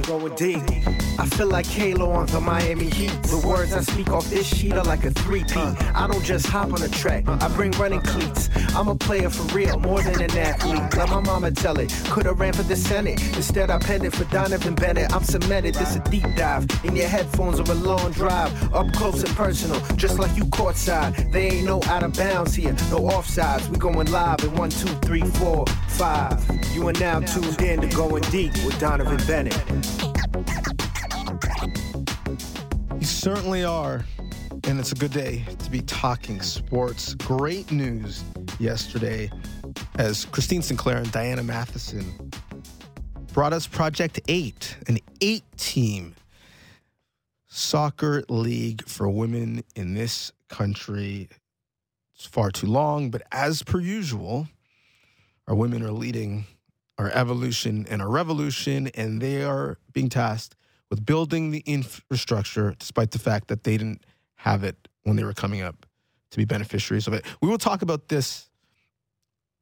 I'm 0.00 0.06
going 0.06 0.34
deep. 0.34 0.99
I 1.20 1.26
feel 1.26 1.48
like 1.48 1.66
Halo 1.66 2.12
on 2.12 2.24
the 2.28 2.40
Miami 2.40 2.88
Heat. 2.88 3.12
The 3.24 3.46
words 3.46 3.74
I 3.74 3.82
speak 3.82 4.08
off 4.08 4.30
this 4.30 4.46
sheet 4.46 4.72
are 4.72 4.84
like 4.84 5.04
a 5.04 5.10
3P. 5.10 5.94
I 5.94 6.06
don't 6.06 6.24
just 6.24 6.46
hop 6.46 6.72
on 6.72 6.82
a 6.82 6.88
track, 6.88 7.28
I 7.28 7.46
bring 7.48 7.72
running 7.72 8.00
cleats. 8.00 8.48
I'm 8.74 8.88
a 8.88 8.94
player 8.94 9.28
for 9.28 9.42
real, 9.54 9.78
more 9.78 10.00
than 10.02 10.22
an 10.22 10.30
athlete. 10.30 10.96
Let 10.96 11.10
my 11.10 11.20
mama 11.20 11.50
tell 11.50 11.78
it. 11.78 11.92
Could've 12.06 12.40
ran 12.40 12.54
for 12.54 12.62
the 12.62 12.74
Senate. 12.74 13.20
Instead, 13.36 13.68
I 13.68 13.78
penned 13.78 14.06
it 14.06 14.14
for 14.14 14.24
Donnovan 14.24 14.80
Bennett. 14.80 15.12
I'm 15.12 15.22
cemented, 15.22 15.74
this 15.74 15.94
a 15.94 16.00
deep 16.10 16.24
dive. 16.36 16.66
In 16.84 16.96
your 16.96 17.08
headphones 17.08 17.60
or 17.60 17.70
a 17.70 17.74
long 17.74 18.12
drive. 18.12 18.50
Up 18.72 18.90
close 18.94 19.22
and 19.22 19.36
personal, 19.36 19.78
just 19.96 20.18
like 20.18 20.34
you 20.38 20.44
courtside. 20.44 21.30
They 21.32 21.50
ain't 21.50 21.66
no 21.66 21.82
out 21.84 22.02
of 22.02 22.16
bounds 22.16 22.54
here, 22.54 22.72
no 22.88 23.00
offsides. 23.00 23.68
We 23.68 23.76
going 23.76 24.10
live 24.10 24.42
in 24.42 24.54
one, 24.54 24.70
two, 24.70 24.88
three, 25.04 25.20
four, 25.20 25.66
five. 25.88 26.42
You 26.72 26.88
are 26.88 26.94
now 26.94 27.20
tuned 27.20 27.60
in 27.60 27.82
to 27.82 27.94
Going 27.94 28.22
Deep 28.30 28.54
with 28.64 28.80
Donnovan 28.80 29.26
Bennett. 29.26 30.29
Certainly 33.20 33.64
are. 33.64 34.06
And 34.64 34.80
it's 34.80 34.92
a 34.92 34.94
good 34.94 35.12
day 35.12 35.44
to 35.58 35.70
be 35.70 35.82
talking 35.82 36.40
sports. 36.40 37.12
Great 37.12 37.70
news 37.70 38.24
yesterday 38.58 39.30
as 39.98 40.24
Christine 40.24 40.62
Sinclair 40.62 40.96
and 40.96 41.12
Diana 41.12 41.42
Matheson 41.42 42.30
brought 43.34 43.52
us 43.52 43.66
Project 43.66 44.20
8, 44.26 44.78
an 44.86 45.00
eight 45.20 45.44
team 45.58 46.14
soccer 47.46 48.24
league 48.30 48.88
for 48.88 49.06
women 49.10 49.64
in 49.76 49.92
this 49.92 50.32
country. 50.48 51.28
It's 52.14 52.24
far 52.24 52.50
too 52.50 52.68
long, 52.68 53.10
but 53.10 53.20
as 53.32 53.62
per 53.62 53.80
usual, 53.80 54.48
our 55.46 55.54
women 55.54 55.82
are 55.82 55.92
leading 55.92 56.46
our 56.96 57.10
evolution 57.10 57.86
and 57.90 58.00
our 58.00 58.08
revolution, 58.08 58.86
and 58.94 59.20
they 59.20 59.44
are 59.44 59.76
being 59.92 60.08
tasked 60.08 60.56
with 60.90 61.06
building 61.06 61.50
the 61.50 61.62
infrastructure 61.66 62.74
despite 62.78 63.12
the 63.12 63.18
fact 63.18 63.48
that 63.48 63.64
they 63.64 63.76
didn't 63.76 64.04
have 64.36 64.64
it 64.64 64.76
when 65.04 65.16
they 65.16 65.24
were 65.24 65.32
coming 65.32 65.62
up 65.62 65.86
to 66.30 66.36
be 66.36 66.44
beneficiaries 66.44 67.06
of 67.06 67.14
it. 67.14 67.24
We 67.40 67.48
will 67.48 67.58
talk 67.58 67.82
about 67.82 68.08
this 68.08 68.48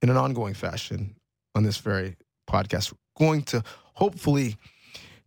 in 0.02 0.10
an 0.10 0.16
ongoing 0.16 0.54
fashion 0.54 1.16
on 1.54 1.62
this 1.62 1.78
very 1.78 2.16
podcast. 2.48 2.92
We're 2.92 3.26
going 3.26 3.42
to 3.44 3.62
hopefully 3.94 4.56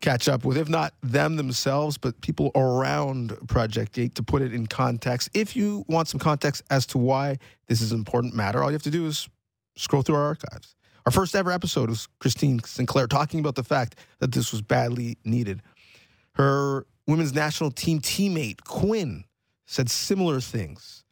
catch 0.01 0.27
up 0.27 0.43
with, 0.43 0.57
if 0.57 0.67
not 0.67 0.93
them 1.03 1.35
themselves, 1.35 1.97
but 1.97 2.19
people 2.21 2.51
around 2.55 3.37
Project 3.47 3.97
8 3.97 4.15
to 4.15 4.23
put 4.23 4.41
it 4.41 4.53
in 4.53 4.67
context. 4.67 5.29
If 5.33 5.55
you 5.55 5.85
want 5.87 6.07
some 6.07 6.19
context 6.19 6.63
as 6.69 6.85
to 6.87 6.97
why 6.97 7.37
this 7.67 7.81
is 7.81 7.91
an 7.91 7.99
important 7.99 8.33
matter, 8.33 8.63
all 8.63 8.69
you 8.69 8.75
have 8.75 8.83
to 8.83 8.91
do 8.91 9.05
is 9.05 9.29
scroll 9.75 10.01
through 10.01 10.15
our 10.15 10.23
archives. 10.23 10.75
Our 11.05 11.11
first 11.11 11.35
ever 11.35 11.51
episode 11.51 11.89
was 11.89 12.07
Christine 12.19 12.61
Sinclair 12.63 13.07
talking 13.07 13.39
about 13.39 13.55
the 13.55 13.63
fact 13.63 13.95
that 14.19 14.31
this 14.31 14.51
was 14.51 14.61
badly 14.61 15.17
needed. 15.25 15.61
Her 16.35 16.85
women's 17.07 17.33
national 17.33 17.71
team 17.71 17.99
teammate, 17.99 18.63
Quinn, 18.63 19.25
said 19.65 19.89
similar 19.89 20.39
things 20.39 21.03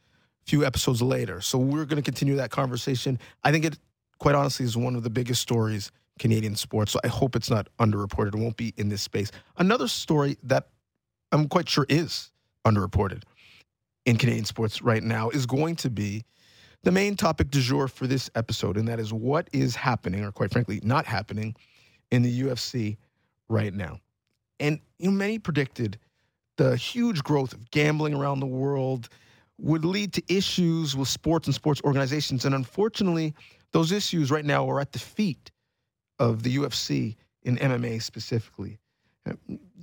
a 0.43 0.49
few 0.49 0.65
episodes 0.65 1.01
later. 1.01 1.41
So 1.41 1.57
we're 1.57 1.85
going 1.85 2.01
to 2.01 2.03
continue 2.03 2.35
that 2.35 2.51
conversation. 2.51 3.19
I 3.43 3.51
think 3.51 3.65
it, 3.65 3.79
quite 4.19 4.35
honestly, 4.35 4.65
is 4.65 4.77
one 4.77 4.95
of 4.95 5.03
the 5.03 5.09
biggest 5.09 5.41
stories 5.41 5.91
Canadian 6.19 6.55
sports. 6.55 6.91
So 6.91 6.99
I 7.03 7.07
hope 7.07 7.35
it's 7.35 7.49
not 7.49 7.67
underreported. 7.79 8.35
It 8.35 8.39
won't 8.39 8.57
be 8.57 8.73
in 8.77 8.89
this 8.89 9.01
space. 9.01 9.31
Another 9.57 9.87
story 9.87 10.37
that 10.43 10.67
I'm 11.31 11.47
quite 11.47 11.67
sure 11.67 11.85
is 11.89 12.31
underreported 12.65 13.23
in 14.05 14.17
Canadian 14.17 14.45
sports 14.45 14.81
right 14.81 15.01
now 15.01 15.29
is 15.29 15.45
going 15.45 15.75
to 15.77 15.89
be 15.89 16.23
the 16.83 16.91
main 16.91 17.15
topic 17.15 17.49
du 17.49 17.61
jour 17.61 17.87
for 17.87 18.07
this 18.07 18.29
episode, 18.35 18.77
and 18.77 18.87
that 18.87 18.99
is 18.99 19.11
what 19.11 19.49
is 19.51 19.75
happening, 19.75 20.23
or 20.23 20.31
quite 20.31 20.51
frankly, 20.51 20.79
not 20.83 21.05
happening 21.05 21.55
in 22.11 22.21
the 22.21 22.41
UFC 22.41 22.97
right 23.49 23.73
now. 23.73 23.99
And 24.59 24.79
you 24.97 25.11
know, 25.11 25.17
many 25.17 25.39
predicted 25.39 25.97
the 26.57 26.75
huge 26.75 27.23
growth 27.23 27.53
of 27.53 27.71
gambling 27.71 28.13
around 28.13 28.39
the 28.41 28.45
world 28.45 29.09
would 29.57 29.85
lead 29.85 30.13
to 30.13 30.23
issues 30.27 30.95
with 30.95 31.07
sports 31.07 31.47
and 31.47 31.55
sports 31.55 31.81
organizations. 31.83 32.45
And 32.45 32.55
unfortunately, 32.55 33.33
those 33.71 33.91
issues 33.91 34.31
right 34.31 34.45
now 34.45 34.69
are 34.69 34.79
at 34.79 34.91
the 34.91 34.99
feet 34.99 35.51
of 36.17 36.43
the 36.43 36.57
UFC 36.57 37.15
in 37.43 37.57
MMA 37.57 38.01
specifically. 38.01 38.79
Uh, 39.25 39.33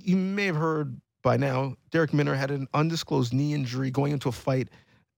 you 0.03 0.15
may 0.15 0.45
have 0.45 0.55
heard 0.55 0.99
by 1.23 1.37
now, 1.37 1.75
Darrick 1.91 2.13
Minner 2.13 2.35
had 2.35 2.51
an 2.51 2.67
undisclosed 2.73 3.33
knee 3.33 3.53
injury 3.53 3.91
going 3.91 4.11
into 4.13 4.29
a 4.29 4.31
fight 4.31 4.69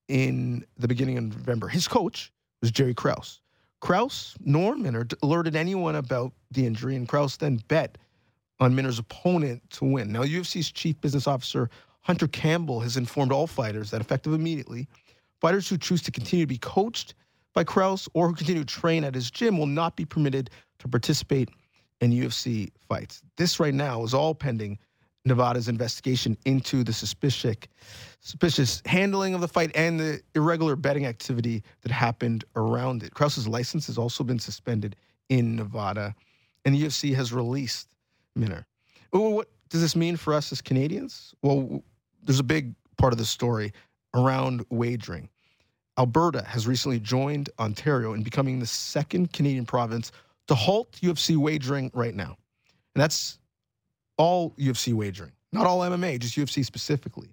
in 0.07 0.65
the 0.77 0.87
beginning 0.87 1.17
of 1.17 1.25
November. 1.25 1.67
His 1.67 1.87
coach 1.87 2.31
was 2.61 2.71
Jerry 2.71 2.93
Krause. 2.93 3.41
Krause, 3.81 4.35
nor 4.43 4.75
Minner, 4.75 5.07
alerted 5.21 5.55
anyone 5.55 5.95
about 5.95 6.33
the 6.51 6.65
injury, 6.65 6.95
and 6.95 7.07
Krause 7.07 7.37
then 7.37 7.61
bet 7.67 7.97
on 8.59 8.75
Minner's 8.75 8.99
opponent 8.99 9.61
to 9.71 9.85
win. 9.85 10.11
Now, 10.11 10.23
UFC's 10.23 10.71
chief 10.71 10.99
business 11.01 11.27
officer, 11.27 11.69
Hunter 12.01 12.27
Campbell, 12.27 12.79
has 12.81 12.97
informed 12.97 13.31
all 13.31 13.47
fighters 13.47 13.91
that 13.91 14.01
effective 14.01 14.33
immediately, 14.33 14.87
fighters 15.39 15.67
who 15.67 15.77
choose 15.77 16.01
to 16.03 16.11
continue 16.11 16.45
to 16.45 16.49
be 16.49 16.57
coached 16.57 17.15
by 17.53 17.63
Krause 17.63 18.07
or 18.13 18.27
who 18.27 18.35
continue 18.35 18.63
to 18.63 18.73
train 18.73 19.03
at 19.03 19.15
his 19.15 19.31
gym 19.31 19.57
will 19.57 19.65
not 19.65 19.95
be 19.95 20.05
permitted 20.05 20.49
to 20.79 20.87
participate 20.87 21.49
in 22.01 22.11
UFC 22.11 22.71
fights. 22.87 23.21
This 23.37 23.59
right 23.59 23.73
now 23.73 24.03
is 24.03 24.13
all 24.13 24.33
pending 24.35 24.77
Nevada's 25.25 25.67
investigation 25.67 26.37
into 26.45 26.83
the 26.83 26.93
suspicious, 26.93 27.55
suspicious 28.21 28.81
handling 28.85 29.33
of 29.33 29.41
the 29.41 29.47
fight 29.47 29.71
and 29.75 29.99
the 29.99 30.21
irregular 30.35 30.75
betting 30.75 31.05
activity 31.05 31.63
that 31.81 31.91
happened 31.91 32.45
around 32.55 33.03
it. 33.03 33.13
Krause's 33.13 33.47
license 33.47 33.87
has 33.87 33.97
also 33.97 34.23
been 34.23 34.39
suspended 34.39 34.95
in 35.27 35.55
Nevada, 35.55 36.15
and 36.65 36.73
the 36.73 36.81
UFC 36.81 37.13
has 37.15 37.33
released 37.33 37.95
Minner. 38.35 38.65
Well, 39.11 39.31
what 39.33 39.49
does 39.69 39.81
this 39.81 39.95
mean 39.95 40.17
for 40.17 40.33
us 40.33 40.51
as 40.51 40.61
Canadians? 40.61 41.33
Well, 41.41 41.83
there's 42.23 42.39
a 42.39 42.43
big 42.43 42.73
part 42.97 43.13
of 43.13 43.19
the 43.19 43.25
story 43.25 43.73
around 44.13 44.65
wagering. 44.69 45.29
Alberta 45.97 46.43
has 46.43 46.67
recently 46.67 46.99
joined 46.99 47.49
Ontario 47.59 48.13
in 48.13 48.23
becoming 48.23 48.59
the 48.59 48.65
second 48.65 49.33
Canadian 49.33 49.65
province 49.65 50.11
to 50.47 50.55
halt 50.55 50.93
UFC 51.01 51.35
wagering 51.37 51.91
right 51.93 52.15
now. 52.15 52.37
And 52.95 53.03
that's 53.03 53.39
all 54.17 54.51
UFC 54.51 54.93
wagering, 54.93 55.31
not 55.51 55.65
all 55.65 55.79
MMA, 55.79 56.19
just 56.19 56.35
UFC 56.35 56.65
specifically. 56.65 57.29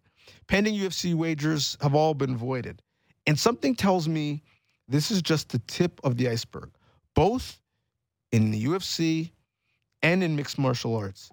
Pending 0.49 0.75
UFC 0.75 1.15
wagers 1.15 1.77
have 1.81 1.95
all 1.95 2.15
been 2.15 2.37
voided. 2.37 2.83
And 3.27 3.39
something 3.39 3.75
tells 3.75 4.09
me 4.09 4.43
this 4.89 5.11
is 5.11 5.23
just 5.23 5.49
the 5.49 5.61
tip 5.67 6.01
of 6.05 6.17
the 6.17 6.29
iceberg, 6.29 6.71
both 7.15 7.61
in 8.33 8.51
the 8.51 8.65
UFC 8.65 9.31
and 10.07 10.23
in 10.23 10.37
mixed 10.37 10.57
martial 10.57 10.95
arts. 10.95 11.33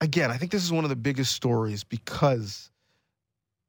Again, 0.00 0.30
I 0.30 0.36
think 0.36 0.52
this 0.52 0.62
is 0.62 0.70
one 0.70 0.84
of 0.84 0.90
the 0.90 0.96
biggest 0.96 1.32
stories 1.32 1.82
because 1.82 2.70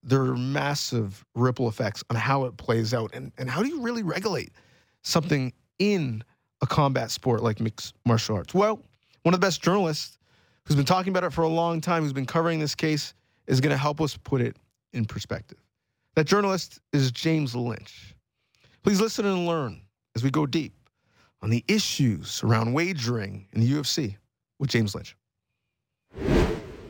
there 0.03 0.21
are 0.21 0.37
massive 0.37 1.25
ripple 1.33 1.67
effects 1.67 2.03
on 2.11 2.17
how 2.17 2.45
it 2.45 2.55
plays 2.57 2.93
out. 2.93 3.15
And, 3.15 3.31
and 3.39 3.49
how 3.49 3.63
do 3.63 3.69
you 3.69 3.81
really 3.81 4.03
regulate 4.03 4.51
something 5.01 5.51
in 5.79 6.23
a 6.61 6.67
combat 6.67 7.09
sport 7.09 7.41
like 7.41 7.59
mixed 7.59 7.95
martial 8.05 8.35
arts? 8.35 8.53
Well, 8.53 8.79
one 9.23 9.33
of 9.33 9.41
the 9.41 9.45
best 9.45 9.63
journalists 9.63 10.19
who's 10.65 10.75
been 10.75 10.85
talking 10.85 11.09
about 11.09 11.23
it 11.23 11.33
for 11.33 11.41
a 11.41 11.49
long 11.49 11.81
time, 11.81 12.03
who's 12.03 12.13
been 12.13 12.27
covering 12.27 12.59
this 12.59 12.75
case, 12.75 13.15
is 13.47 13.59
going 13.59 13.71
to 13.71 13.77
help 13.77 14.01
us 14.01 14.15
put 14.17 14.39
it 14.39 14.55
in 14.93 15.03
perspective. 15.03 15.57
That 16.13 16.27
journalist 16.27 16.79
is 16.93 17.11
James 17.11 17.55
Lynch. 17.55 18.13
Please 18.83 19.01
listen 19.01 19.25
and 19.25 19.47
learn 19.47 19.81
as 20.15 20.23
we 20.23 20.29
go 20.29 20.45
deep 20.45 20.73
on 21.41 21.49
the 21.49 21.63
issues 21.67 22.43
around 22.43 22.73
wagering 22.73 23.47
in 23.53 23.61
the 23.61 23.71
UFC 23.71 24.17
with 24.59 24.69
James 24.69 24.95
Lynch. 24.95 25.15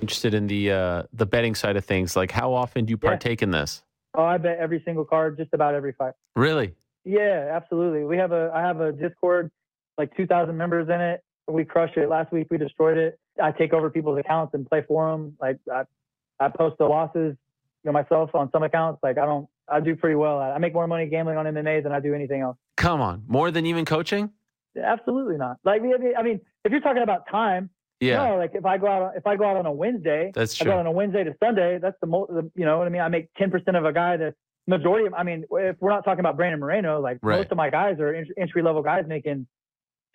Interested 0.02 0.34
in 0.34 0.48
the 0.48 0.72
uh, 0.72 1.04
the 1.14 1.26
betting 1.26 1.56
side 1.56 1.76
of 1.76 1.84
things, 1.84 2.16
like 2.16 2.32
how 2.32 2.54
often 2.54 2.86
do 2.86 2.92
you 2.92 2.98
partake 2.98 3.42
yeah. 3.42 3.46
in 3.46 3.52
this? 3.52 3.84
Oh, 4.14 4.24
I 4.24 4.38
bet 4.38 4.58
every 4.58 4.82
single 4.86 5.06
card, 5.06 5.38
just 5.38 5.54
about 5.54 5.76
every 5.76 5.94
fight. 5.94 6.14
Really? 6.36 6.74
Yeah, 7.04 7.52
absolutely. 7.54 8.04
We 8.04 8.18
have 8.18 8.32
a 8.32 8.52
I 8.54 8.62
have 8.62 8.80
a 8.80 8.92
Discord, 8.92 9.50
like 9.98 10.16
2,000 10.16 10.56
members 10.56 10.88
in 10.90 11.02
it. 11.02 11.24
We 11.48 11.66
crush 11.66 11.96
it. 11.96 12.10
Last 12.10 12.32
week 12.32 12.48
we 12.52 12.58
destroyed 12.58 12.98
it. 12.98 13.20
I 13.42 13.52
take 13.52 13.74
over 13.74 13.90
people's 13.90 14.20
accounts 14.20 14.54
and 14.54 14.68
play 14.68 14.84
for 14.88 15.12
them. 15.12 15.38
Like 15.40 15.58
I, 15.72 15.84
I 16.40 16.50
post 16.50 16.78
the 16.78 16.86
losses, 16.86 17.36
you 17.84 17.86
know, 17.86 17.92
myself 17.92 18.32
on 18.34 18.52
some 18.52 18.64
accounts. 18.64 19.00
Like 19.02 19.18
I 19.18 19.26
don't, 19.26 19.48
I 19.70 19.80
do 19.80 19.96
pretty 19.96 20.16
well. 20.16 20.40
I 20.40 20.58
make 20.58 20.74
more 20.74 20.88
money 20.88 21.08
gambling 21.08 21.38
on 21.38 21.46
MMA 21.46 21.84
than 21.84 21.92
I 21.92 22.00
do 22.00 22.14
anything 22.14 22.42
else. 22.42 22.58
Come 22.78 23.02
on, 23.02 23.24
more 23.28 23.52
than 23.52 23.66
even 23.66 23.86
coaching? 23.86 24.32
Absolutely 24.82 25.38
not. 25.38 25.58
Like 25.64 25.82
I 25.82 26.24
mean, 26.24 26.40
if 26.64 26.72
you're 26.72 26.82
talking 26.82 27.04
about 27.04 27.30
time, 27.30 27.70
yeah. 28.00 28.28
No, 28.28 28.38
like 28.38 28.52
if 28.54 28.66
I 28.66 28.78
go 28.78 28.88
out, 28.88 29.14
if 29.16 29.26
I 29.26 29.36
go 29.36 29.46
out 29.46 29.58
on 29.58 29.66
a 29.66 29.72
Wednesday, 29.72 30.32
that's 30.34 30.54
true. 30.54 30.66
I 30.66 30.74
go 30.74 30.74
out 30.76 30.80
on 30.82 30.86
a 30.86 30.92
Wednesday 30.92 31.24
to 31.24 31.34
Sunday. 31.44 31.80
That's 31.82 31.98
the 32.00 32.08
most, 32.08 32.32
you 32.56 32.66
know 32.66 32.78
what 32.78 32.86
I 32.86 32.90
mean. 32.92 33.02
I 33.02 33.08
make 33.10 33.34
ten 33.36 33.50
percent 33.50 33.76
of 33.76 33.86
a 33.86 33.94
guy 33.94 34.18
that 34.18 34.36
majority 34.68 35.08
of. 35.08 35.14
I 35.16 35.24
mean, 35.24 35.46
if 35.50 35.78
we're 35.80 35.90
not 35.90 36.06
talking 36.06 36.20
about 36.20 36.38
Brandon 36.38 36.60
Moreno, 36.60 37.02
like 37.02 37.18
right. 37.24 37.38
most 37.40 37.52
of 37.52 37.58
my 37.58 37.72
guys 37.72 38.00
are 38.00 38.14
entry 38.38 38.62
level 38.62 38.84
guys 38.84 39.06
making 39.08 39.48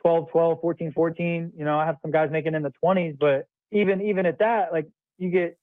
12, 0.02 0.30
12, 0.30 0.60
14, 0.60 0.92
14. 0.92 1.52
You 1.56 1.64
know, 1.64 1.78
I 1.78 1.86
have 1.86 1.96
some 2.02 2.12
guys 2.12 2.30
making 2.30 2.54
in 2.54 2.62
the 2.62 2.72
20s, 2.84 3.18
but 3.18 3.46
even 3.72 4.00
even 4.02 4.26
at 4.26 4.38
that, 4.38 4.72
like 4.72 4.88
you 5.18 5.30
get 5.30 5.58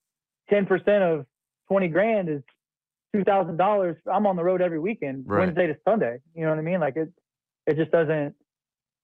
10% 0.51 0.69
of 1.01 1.25
20 1.69 1.88
grand 1.88 2.27
is 2.27 2.41
two 3.14 3.24
thousand 3.24 3.58
dollars. 3.58 3.98
I'm 4.12 4.26
on 4.26 4.36
the 4.36 4.44
road 4.44 4.62
every 4.62 4.80
weekend, 4.80 5.26
right. 5.28 5.46
Wednesday 5.46 5.68
to 5.68 5.76
Sunday. 5.88 6.20
You 6.36 6.44
know 6.44 6.50
what 6.50 6.60
I 6.60 6.62
mean? 6.62 6.80
Like 6.80 6.96
it, 6.96 7.12
it 7.66 7.76
just 7.76 7.92
doesn't. 7.92 8.36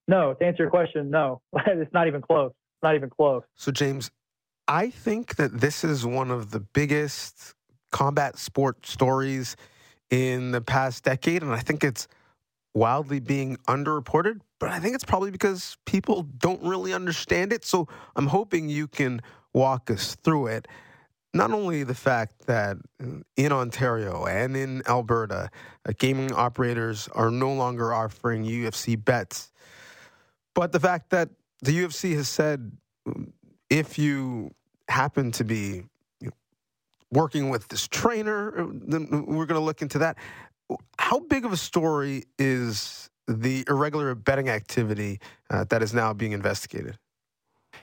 No, 0.08 0.34
to 0.36 0.46
answer 0.46 0.64
your 0.64 0.70
question, 0.70 1.10
no, 1.10 1.42
it's 1.66 1.94
not 1.94 2.08
even 2.08 2.22
close. 2.22 2.52
not 2.84 2.96
even 2.96 3.10
close. 3.10 3.42
So, 3.56 3.72
James, 3.72 4.12
I 4.68 4.90
think 4.90 5.36
that 5.38 5.60
this 5.60 5.84
is 5.84 6.06
one 6.06 6.30
of 6.30 6.52
the 6.52 6.60
biggest 6.60 7.56
combat 7.92 8.38
sport 8.38 8.86
stories 8.86 9.56
in 10.12 10.52
the 10.52 10.62
past 10.62 11.04
decade, 11.04 11.42
and 11.42 11.52
I 11.52 11.60
think 11.60 11.84
it's 11.84 12.08
wildly 12.76 13.20
being 13.20 13.58
underreported. 13.68 14.42
But 14.60 14.70
I 14.70 14.80
think 14.80 14.96
it's 14.96 15.04
probably 15.04 15.32
because 15.32 15.78
people 15.86 16.24
don't 16.38 16.62
really 16.62 16.94
understand 16.94 17.52
it. 17.52 17.66
So, 17.66 17.88
I'm 18.16 18.28
hoping 18.28 18.70
you 18.70 18.88
can 18.88 19.22
walk 19.54 19.90
us 19.90 20.16
through 20.16 20.48
it. 20.48 20.68
Not 21.36 21.52
only 21.52 21.84
the 21.84 21.94
fact 21.94 22.46
that 22.46 22.78
in 23.36 23.52
Ontario 23.52 24.24
and 24.26 24.56
in 24.56 24.82
Alberta, 24.88 25.50
uh, 25.86 25.92
gaming 25.98 26.32
operators 26.32 27.10
are 27.10 27.30
no 27.30 27.52
longer 27.52 27.94
offering 27.94 28.46
UFC 28.46 28.96
bets, 28.96 29.52
but 30.54 30.72
the 30.72 30.80
fact 30.80 31.10
that 31.10 31.28
the 31.62 31.78
UFC 31.78 32.16
has 32.16 32.30
said 32.30 32.72
if 33.70 34.00
you 34.00 34.56
happen 34.88 35.34
to 35.34 35.44
be 35.44 35.84
working 37.12 37.50
with 37.50 37.68
this 37.68 37.86
trainer, 37.86 38.58
uh, 38.58 38.68
then 38.72 39.26
we're 39.28 39.46
going 39.46 39.60
to 39.60 39.66
look 39.66 39.82
into 39.82 40.00
that. 40.00 40.18
How 40.98 41.20
big 41.20 41.44
of 41.44 41.52
a 41.52 41.58
story 41.58 42.24
is 42.40 43.10
the 43.28 43.66
irregular 43.68 44.16
betting 44.16 44.48
activity 44.48 45.20
uh, 45.50 45.66
that 45.66 45.84
is 45.84 45.94
now 45.94 46.14
being 46.14 46.32
investigated? 46.32 46.98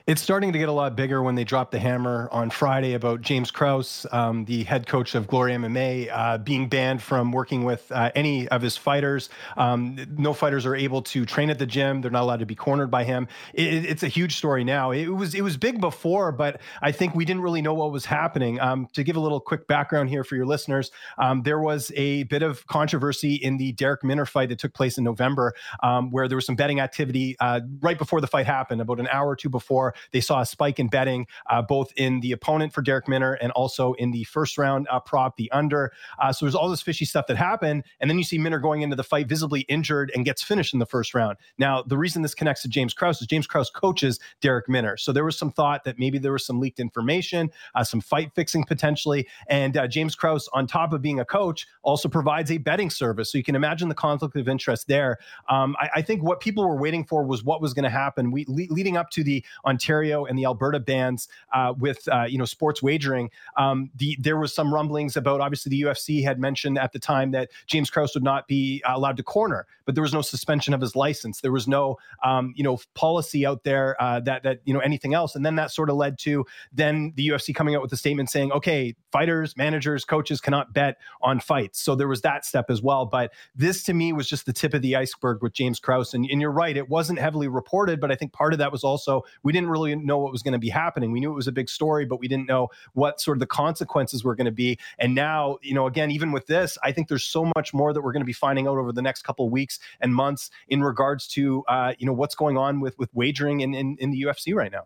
It's 0.05 0.21
starting 0.21 0.53
to 0.53 0.59
get 0.59 0.69
a 0.69 0.73
lot 0.73 0.97
bigger 0.97 1.23
when 1.23 1.37
they 1.37 1.45
dropped 1.45 1.71
the 1.71 1.79
hammer 1.79 2.29
on 2.33 2.51
Friday 2.51 2.95
about 2.95 3.21
James 3.21 3.53
Krause, 3.53 4.05
um, 4.11 4.45
the 4.47 4.65
head 4.65 4.89
coach 4.89 5.15
of 5.15 5.29
Glory 5.29 5.53
MMA, 5.53 6.11
uh, 6.13 6.39
being 6.39 6.69
banned 6.69 7.01
from 7.01 7.31
working 7.31 7.63
with 7.63 7.91
uh, 7.93 8.11
any 8.17 8.49
of 8.49 8.63
his 8.63 8.77
fighters. 8.77 9.31
Um, 9.57 9.97
no 10.17 10.35
fighters 10.35 10.67
are 10.67 10.75
able 10.75 11.03
to 11.03 11.25
train 11.25 11.51
at 11.51 11.61
the 11.61 11.67
gym; 11.67 12.01
they're 12.01 12.11
not 12.11 12.23
allowed 12.23 12.41
to 12.41 12.47
be 12.47 12.57
cornered 12.57 12.91
by 12.91 13.05
him. 13.05 13.29
It, 13.55 13.85
it's 13.85 14.03
a 14.03 14.09
huge 14.09 14.37
story 14.37 14.65
now. 14.65 14.91
It 14.91 15.07
was 15.07 15.37
it 15.37 15.43
was 15.43 15.57
big 15.57 15.81
before, 15.81 16.33
but 16.33 16.61
I 16.81 16.91
think 16.91 17.15
we 17.15 17.25
didn't 17.25 17.43
really 17.43 17.63
know 17.63 17.75
what 17.75 17.93
was 17.93 18.05
happening. 18.05 18.59
Um, 18.59 18.89
to 18.95 19.05
give 19.05 19.15
a 19.15 19.21
little 19.21 19.39
quick 19.39 19.69
background 19.69 20.09
here 20.09 20.25
for 20.25 20.35
your 20.35 20.47
listeners, 20.47 20.91
um, 21.19 21.43
there 21.43 21.61
was 21.61 21.93
a 21.95 22.25
bit 22.25 22.43
of 22.43 22.67
controversy 22.67 23.37
in 23.37 23.57
the 23.57 23.73
Darrick 23.75 24.03
Minner 24.03 24.27
fight 24.27 24.49
that 24.49 24.59
took 24.59 24.75
place 24.75 24.99
in 24.99 25.05
November, 25.05 25.55
um, 25.85 26.11
where 26.11 26.27
there 26.27 26.37
was 26.37 26.47
some 26.47 26.57
betting 26.57 26.81
activity 26.81 27.37
uh, 27.39 27.61
right 27.81 27.99
before 27.99 28.21
the 28.21 28.27
fight 28.27 28.47
happened, 28.47 28.81
about 28.81 28.99
an 28.99 29.07
hour 29.07 29.29
or 29.29 29.37
two 29.37 29.49
before. 29.49 29.92
They 30.13 30.21
saw 30.21 30.41
a 30.41 30.47
spike 30.47 30.79
in 30.79 30.89
betting, 30.89 31.27
uh, 31.51 31.63
both 31.63 31.93
in 31.97 32.21
the 32.21 32.33
opponent 32.33 32.73
for 32.73 32.83
Darrick 32.83 33.09
Minner 33.09 33.35
and 33.35 33.53
also 33.53 33.93
in 33.95 34.11
the 34.11 34.25
first 34.25 34.59
round 34.59 34.87
uh, 34.91 35.01
prop, 35.01 35.37
the 35.37 35.51
under. 35.53 35.93
Uh, 36.19 36.33
so 36.33 36.47
there's 36.47 36.55
all 36.55 36.69
this 36.69 36.83
fishy 36.83 37.05
stuff 37.05 37.27
that 37.27 37.37
happened. 37.37 37.85
And 38.01 38.11
then 38.11 38.19
you 38.19 38.25
see 38.25 38.39
Minner 38.39 38.59
going 38.59 38.83
into 38.83 38.97
the 38.97 39.05
fight 39.05 39.29
visibly 39.29 39.63
injured 39.63 40.11
and 40.15 40.25
gets 40.25 40.43
finished 40.43 40.73
in 40.73 40.79
the 40.79 40.87
first 40.87 41.15
round. 41.15 41.37
Now, 41.59 41.83
the 41.83 41.97
reason 41.97 42.23
this 42.23 42.35
connects 42.35 42.63
to 42.63 42.69
James 42.69 42.95
Krause 42.95 43.21
is 43.21 43.27
James 43.27 43.47
Krause 43.47 43.71
coaches 43.71 44.19
Darrick 44.41 44.69
Minner. 44.69 44.97
So 44.97 45.13
there 45.13 45.25
was 45.25 45.39
some 45.39 45.51
thought 45.51 45.85
that 45.85 45.99
maybe 45.99 46.19
there 46.19 46.33
was 46.33 46.45
some 46.47 46.61
leaked 46.61 46.81
information, 46.81 47.51
uh, 47.75 47.85
some 47.85 48.01
fight 48.01 48.33
fixing 48.35 48.65
potentially. 48.65 49.27
And 49.49 49.77
uh, 49.77 49.87
James 49.87 50.15
Krause, 50.15 50.49
on 50.53 50.67
top 50.67 50.93
of 50.93 51.03
being 51.03 51.21
a 51.21 51.25
coach, 51.25 51.67
also 51.83 52.09
provides 52.09 52.51
a 52.51 52.59
betting 52.59 52.91
service. 52.91 53.31
So 53.31 53.39
you 53.39 53.45
can 53.45 53.55
imagine 53.55 53.89
the 53.89 53.95
conflict 53.95 54.37
of 54.37 54.49
interest 54.49 54.89
there. 54.89 55.19
Um, 55.49 55.77
I, 55.81 55.91
I, 55.97 56.03
think 56.03 56.23
what 56.23 56.41
people 56.41 56.67
were 56.67 56.77
waiting 56.77 57.05
for 57.05 57.25
was 57.25 57.45
what 57.45 57.61
was 57.61 57.75
going 57.75 57.85
to 57.85 57.91
happen. 57.91 58.31
We 58.31 58.45
le- 58.49 58.73
leading 58.73 58.97
up 58.97 59.11
to 59.11 59.25
the 59.25 59.45
Ontario 59.83 60.25
and 60.25 60.39
the 60.39 60.45
Alberta 60.45 60.79
bans 60.79 61.29
uh, 61.53 61.75
with 61.77 62.07
uh, 62.09 62.25
you 62.25 62.39
know 62.39 62.45
sports 62.45 62.83
wagering. 62.83 63.31
Um, 63.57 63.91
the, 63.97 64.17
there 64.21 64.37
was 64.37 64.55
some 64.55 64.73
rumblings 64.73 65.17
about 65.17 65.41
obviously 65.41 65.71
the 65.71 65.83
UFC 65.83 66.23
had 66.23 66.39
mentioned 66.39 66.79
at 66.79 66.93
the 66.93 66.99
time 66.99 67.33
that 67.33 67.51
James 67.67 67.91
Krause 67.91 68.15
would 68.15 68.23
not 68.23 68.47
be 68.47 68.83
allowed 68.87 69.17
to 69.17 69.23
corner, 69.23 69.67
but 69.85 69.95
there 69.95 70.03
was 70.03 70.13
no 70.13 70.23
suspension 70.23 70.73
of 70.73 70.81
his 70.81 70.95
license. 70.95 71.41
There 71.41 71.53
was 71.53 71.67
no 71.67 71.97
um, 72.23 72.53
you 72.57 72.63
know 72.63 72.79
policy 72.95 73.45
out 73.45 73.65
there 73.65 74.01
uh, 74.01 74.21
that 74.21 74.45
that 74.45 74.61
you 74.65 74.73
know 74.73 74.81
anything 74.81 75.15
else, 75.15 75.35
and 75.35 75.45
then 75.45 75.57
that 75.57 75.73
sort 75.73 75.91
of 75.91 75.97
led 75.97 76.19
to 76.21 76.45
then 76.73 77.13
the 77.17 77.29
UFC 77.29 77.55
coming 77.55 77.75
out 77.75 77.83
with 77.83 77.93
a 77.93 77.97
statement 77.97 78.31
saying, 78.31 78.53
okay, 78.53 78.95
fighters, 79.11 79.57
managers, 79.57 80.05
coaches 80.05 80.41
cannot 80.41 80.73
bet 80.73 80.99
on 81.23 81.41
fights. 81.41 81.81
So 81.81 81.95
there 81.97 82.09
was 82.09 82.21
that 82.23 82.45
step 82.45 82.71
as 82.71 82.81
well. 82.81 83.05
But 83.05 83.33
this 83.57 83.83
to 83.85 83.95
me 83.95 84.13
was 84.13 84.29
just 84.29 84.47
the 84.47 84.53
tip 84.53 84.75
of 84.75 84.83
the 84.83 84.95
iceberg 84.95 85.43
with 85.43 85.53
James 85.53 85.81
Krause, 85.81 86.15
and, 86.15 86.25
and 86.31 86.41
you're 86.41 86.53
right, 86.53 86.77
it 86.77 86.89
wasn't 86.89 87.19
heavily 87.19 87.49
reported, 87.49 88.01
but 88.01 88.13
I 88.13 88.15
think 88.15 88.33
part 88.33 88.53
of 88.53 88.61
that 88.61 88.71
was 88.71 88.85
also 88.85 89.25
we 89.43 89.53
didn't 89.53 89.71
really 89.73 89.97
know 89.97 90.19
what 90.19 90.31
was 90.31 90.43
going 90.43 90.53
to 90.53 90.59
be 90.59 90.69
happening. 90.69 91.11
We 91.11 91.21
knew 91.21 91.33
it 91.33 91.35
was 91.35 91.49
a 91.49 91.53
big 91.53 91.69
story, 91.69 92.05
but 92.05 92.21
we 92.21 92.29
didn't 92.29 92.47
know 92.47 92.69
what 92.93 93.21
sort 93.21 93.37
of 93.37 93.41
the 93.41 93.47
consequences 93.47 94.23
were 94.23 94.35
going 94.35 94.45
to 94.45 94.53
be. 94.53 94.79
And 94.99 95.15
now, 95.15 95.59
you 95.63 95.75
know, 95.75 95.87
again, 95.87 96.11
even 96.11 96.33
with 96.33 96.47
this, 96.47 96.79
I 96.85 96.93
think 96.93 97.09
there's 97.09 97.25
so 97.25 97.51
much 97.57 97.75
more 97.75 97.93
that 97.93 98.01
we're 98.01 98.13
going 98.13 98.23
to 98.23 98.27
be 98.27 98.33
finding 98.33 98.69
out 98.69 98.79
over 98.79 98.93
the 98.93 99.03
next 99.03 99.23
couple 99.23 99.49
weeks 99.49 99.79
and 100.01 100.15
months 100.15 100.51
in 100.69 100.83
regards 100.83 101.27
to, 101.29 101.65
uh, 101.69 101.95
you 101.99 102.07
know, 102.07 102.13
what's 102.13 102.35
going 102.35 102.57
on 102.57 102.81
with 102.81 102.99
with 102.99 103.11
wagering 103.15 103.61
in, 103.61 103.75
in, 103.75 103.97
in 103.99 104.11
the 104.11 104.23
UFC 104.23 104.55
right 104.55 104.71
now. 104.71 104.85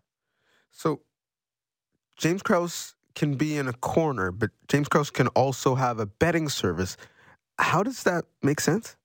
So, 0.71 1.01
James 2.17 2.43
Krause 2.43 2.95
can 3.15 3.35
be 3.35 3.57
in 3.57 3.67
a 3.67 3.73
corner, 3.73 4.31
but 4.31 4.51
James 4.69 4.89
Krause 4.89 5.11
can 5.11 5.29
also 5.29 5.75
have 5.75 5.99
a 5.99 6.07
betting 6.07 6.49
service. 6.49 6.97
How 7.59 7.83
does 7.83 8.03
that 8.05 8.25
make 8.43 8.61
sense? 8.61 8.97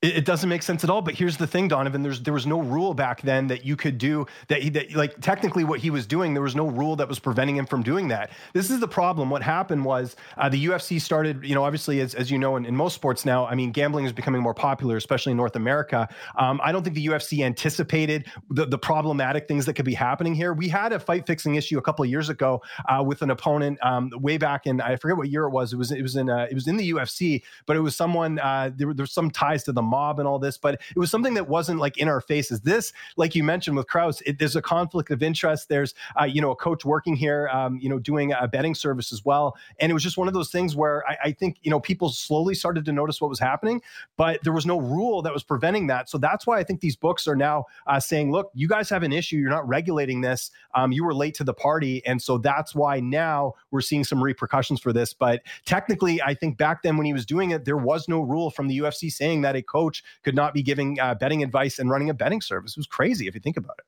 It, 0.00 0.24
doesn't 0.24 0.48
make 0.48 0.62
sense 0.62 0.84
at 0.84 0.90
all. 0.90 1.02
But 1.02 1.14
here's 1.14 1.38
the 1.38 1.46
thing, 1.48 1.68
Donnovan. 1.68 2.04
There's 2.04 2.20
there 2.22 2.32
was 2.32 2.46
no 2.46 2.60
rule 2.60 2.94
back 2.94 3.22
then 3.22 3.48
that 3.48 3.64
you 3.64 3.74
could 3.74 3.98
do 3.98 4.26
that. 4.46 4.62
He, 4.62 4.70
that 4.70 4.94
like 4.94 5.20
technically 5.20 5.64
what 5.64 5.80
he 5.80 5.90
was 5.90 6.06
doing, 6.06 6.34
there 6.34 6.42
was 6.42 6.54
no 6.54 6.68
rule 6.68 6.94
that 6.96 7.08
was 7.08 7.18
preventing 7.18 7.56
him 7.56 7.66
from 7.66 7.82
doing 7.82 8.06
that. 8.08 8.30
This 8.52 8.70
is 8.70 8.78
the 8.78 8.86
problem. 8.86 9.28
What 9.28 9.42
happened 9.42 9.84
was 9.84 10.14
uh, 10.36 10.48
the 10.48 10.66
UFC 10.66 11.00
started. 11.00 11.44
You 11.44 11.56
know, 11.56 11.64
obviously, 11.64 12.00
as, 12.00 12.14
as 12.14 12.30
you 12.30 12.38
know, 12.38 12.54
in, 12.54 12.64
in, 12.64 12.76
most 12.76 12.94
sports 12.94 13.24
now, 13.24 13.44
I 13.46 13.56
mean, 13.56 13.72
gambling 13.72 14.04
is 14.04 14.12
becoming 14.12 14.40
more 14.40 14.54
popular, 14.54 14.96
especially 14.96 15.32
in 15.32 15.36
North 15.36 15.56
America. 15.56 16.08
Um, 16.36 16.60
I 16.62 16.70
don't 16.70 16.84
think 16.84 16.94
the 16.94 17.06
UFC 17.06 17.44
anticipated 17.44 18.28
the, 18.50 18.66
the 18.66 18.78
problematic 18.78 19.48
things 19.48 19.66
that 19.66 19.74
could 19.74 19.84
be 19.84 19.94
happening 19.94 20.32
here. 20.32 20.52
We 20.52 20.68
had 20.68 20.92
a 20.92 21.00
fight 21.00 21.26
fixing 21.26 21.56
issue 21.56 21.76
a 21.76 21.82
couple 21.82 22.04
of 22.04 22.10
years 22.10 22.28
ago 22.28 22.62
uh, 22.88 23.02
with 23.04 23.22
an 23.22 23.30
opponent 23.30 23.80
um, 23.82 24.12
way 24.14 24.38
back 24.38 24.68
in 24.68 24.80
I 24.80 24.94
forget 24.94 25.16
what 25.16 25.28
year 25.28 25.46
it 25.46 25.50
was. 25.50 25.72
It 25.72 25.76
was 25.76 25.90
it 25.90 26.02
was 26.02 26.14
in 26.14 26.30
uh, 26.30 26.46
it 26.48 26.54
was 26.54 26.68
in 26.68 26.76
the 26.76 26.88
UFC, 26.92 27.42
but 27.66 27.76
it 27.76 27.80
was 27.80 27.96
someone 27.96 28.38
uh, 28.38 28.70
there, 28.76 28.94
there 28.94 29.02
was 29.02 29.12
some 29.12 29.32
ties 29.32 29.64
to 29.64 29.72
the 29.72 29.87
mob 29.88 30.18
and 30.18 30.28
all 30.28 30.38
this, 30.38 30.58
but 30.58 30.74
it 30.74 30.98
was 30.98 31.10
something 31.10 31.34
that 31.34 31.48
wasn't 31.48 31.78
like 31.78 31.98
in 31.98 32.08
our 32.08 32.20
faces. 32.20 32.60
This, 32.60 32.92
like 33.16 33.34
you 33.34 33.42
mentioned 33.42 33.76
with 33.76 33.86
Krause, 33.86 34.20
it, 34.22 34.38
there's 34.38 34.56
a 34.56 34.62
conflict 34.62 35.10
of 35.10 35.22
interest. 35.22 35.68
There's, 35.68 35.94
uh, 36.20 36.24
you 36.24 36.40
know, 36.40 36.50
a 36.50 36.56
coach 36.56 36.84
working 36.84 37.16
here, 37.16 37.48
um, 37.48 37.78
you 37.80 37.88
know, 37.88 37.98
doing 37.98 38.32
a 38.32 38.46
betting 38.46 38.74
service 38.74 39.12
as 39.12 39.24
well. 39.24 39.56
And 39.80 39.90
it 39.90 39.94
was 39.94 40.02
just 40.02 40.16
one 40.16 40.28
of 40.28 40.34
those 40.34 40.50
things 40.50 40.76
where 40.76 41.06
I, 41.08 41.16
I 41.24 41.32
think, 41.32 41.58
you 41.62 41.70
know, 41.70 41.80
people 41.80 42.10
slowly 42.10 42.54
started 42.54 42.84
to 42.84 42.92
notice 42.92 43.20
what 43.20 43.30
was 43.30 43.40
happening, 43.40 43.82
but 44.16 44.42
there 44.44 44.52
was 44.52 44.66
no 44.66 44.78
rule 44.78 45.22
that 45.22 45.32
was 45.32 45.42
preventing 45.42 45.86
that. 45.88 46.08
So 46.08 46.18
that's 46.18 46.46
why 46.46 46.58
I 46.58 46.64
think 46.64 46.80
these 46.80 46.96
books 46.96 47.26
are 47.26 47.36
now 47.36 47.66
uh, 47.86 48.00
saying, 48.00 48.30
look, 48.30 48.50
you 48.54 48.68
guys 48.68 48.90
have 48.90 49.02
an 49.02 49.12
issue. 49.12 49.36
You're 49.36 49.50
not 49.50 49.66
regulating 49.66 50.20
this. 50.20 50.50
Um, 50.74 50.92
you 50.92 51.04
were 51.04 51.14
late 51.14 51.34
to 51.34 51.44
the 51.44 51.54
party. 51.54 52.04
And 52.06 52.20
so 52.20 52.38
that's 52.38 52.74
why 52.74 53.00
now 53.00 53.54
we're 53.70 53.80
seeing 53.80 54.04
some 54.04 54.22
repercussions 54.22 54.80
for 54.80 54.92
this. 54.92 55.12
But 55.12 55.42
technically, 55.64 56.20
I 56.22 56.34
think 56.34 56.58
back 56.58 56.82
then 56.82 56.96
when 56.96 57.06
he 57.06 57.12
was 57.12 57.26
doing 57.26 57.50
it, 57.50 57.64
there 57.64 57.76
was 57.76 58.08
no 58.08 58.20
rule 58.20 58.50
from 58.50 58.68
the 58.68 58.78
UFC 58.78 59.10
saying 59.10 59.42
that 59.42 59.56
a 59.56 59.62
coach 59.62 59.77
could 60.24 60.34
not 60.34 60.54
be 60.54 60.62
giving 60.62 60.98
uh, 61.00 61.14
betting 61.14 61.42
advice 61.42 61.78
and 61.78 61.90
running 61.90 62.10
a 62.10 62.14
betting 62.14 62.40
service. 62.40 62.72
It 62.72 62.78
was 62.78 62.86
crazy 62.86 63.26
if 63.28 63.34
you 63.34 63.40
think 63.40 63.56
about 63.56 63.76
it. 63.78 63.86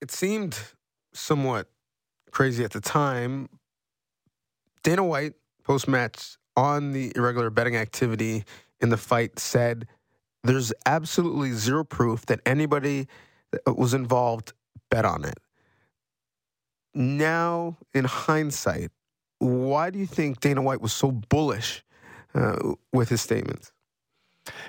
It 0.00 0.10
seemed 0.10 0.58
somewhat 1.12 1.70
crazy 2.30 2.64
at 2.64 2.72
the 2.72 2.80
time. 2.80 3.48
Dana 4.82 5.04
White, 5.04 5.34
post 5.64 5.88
match 5.88 6.36
on 6.56 6.92
the 6.92 7.12
irregular 7.16 7.50
betting 7.50 7.76
activity 7.76 8.44
in 8.80 8.88
the 8.88 8.96
fight, 8.96 9.38
said 9.38 9.86
there's 10.44 10.72
absolutely 10.86 11.52
zero 11.52 11.84
proof 11.84 12.26
that 12.26 12.40
anybody 12.46 13.06
that 13.50 13.76
was 13.76 13.94
involved 13.94 14.52
bet 14.90 15.04
on 15.04 15.24
it. 15.24 15.38
Now, 16.94 17.76
in 17.92 18.04
hindsight, 18.04 18.90
why 19.38 19.90
do 19.90 19.98
you 19.98 20.06
think 20.06 20.40
Dana 20.40 20.62
White 20.62 20.80
was 20.80 20.92
so 20.92 21.10
bullish 21.10 21.84
uh, 22.34 22.74
with 22.92 23.08
his 23.08 23.20
statements? 23.20 23.72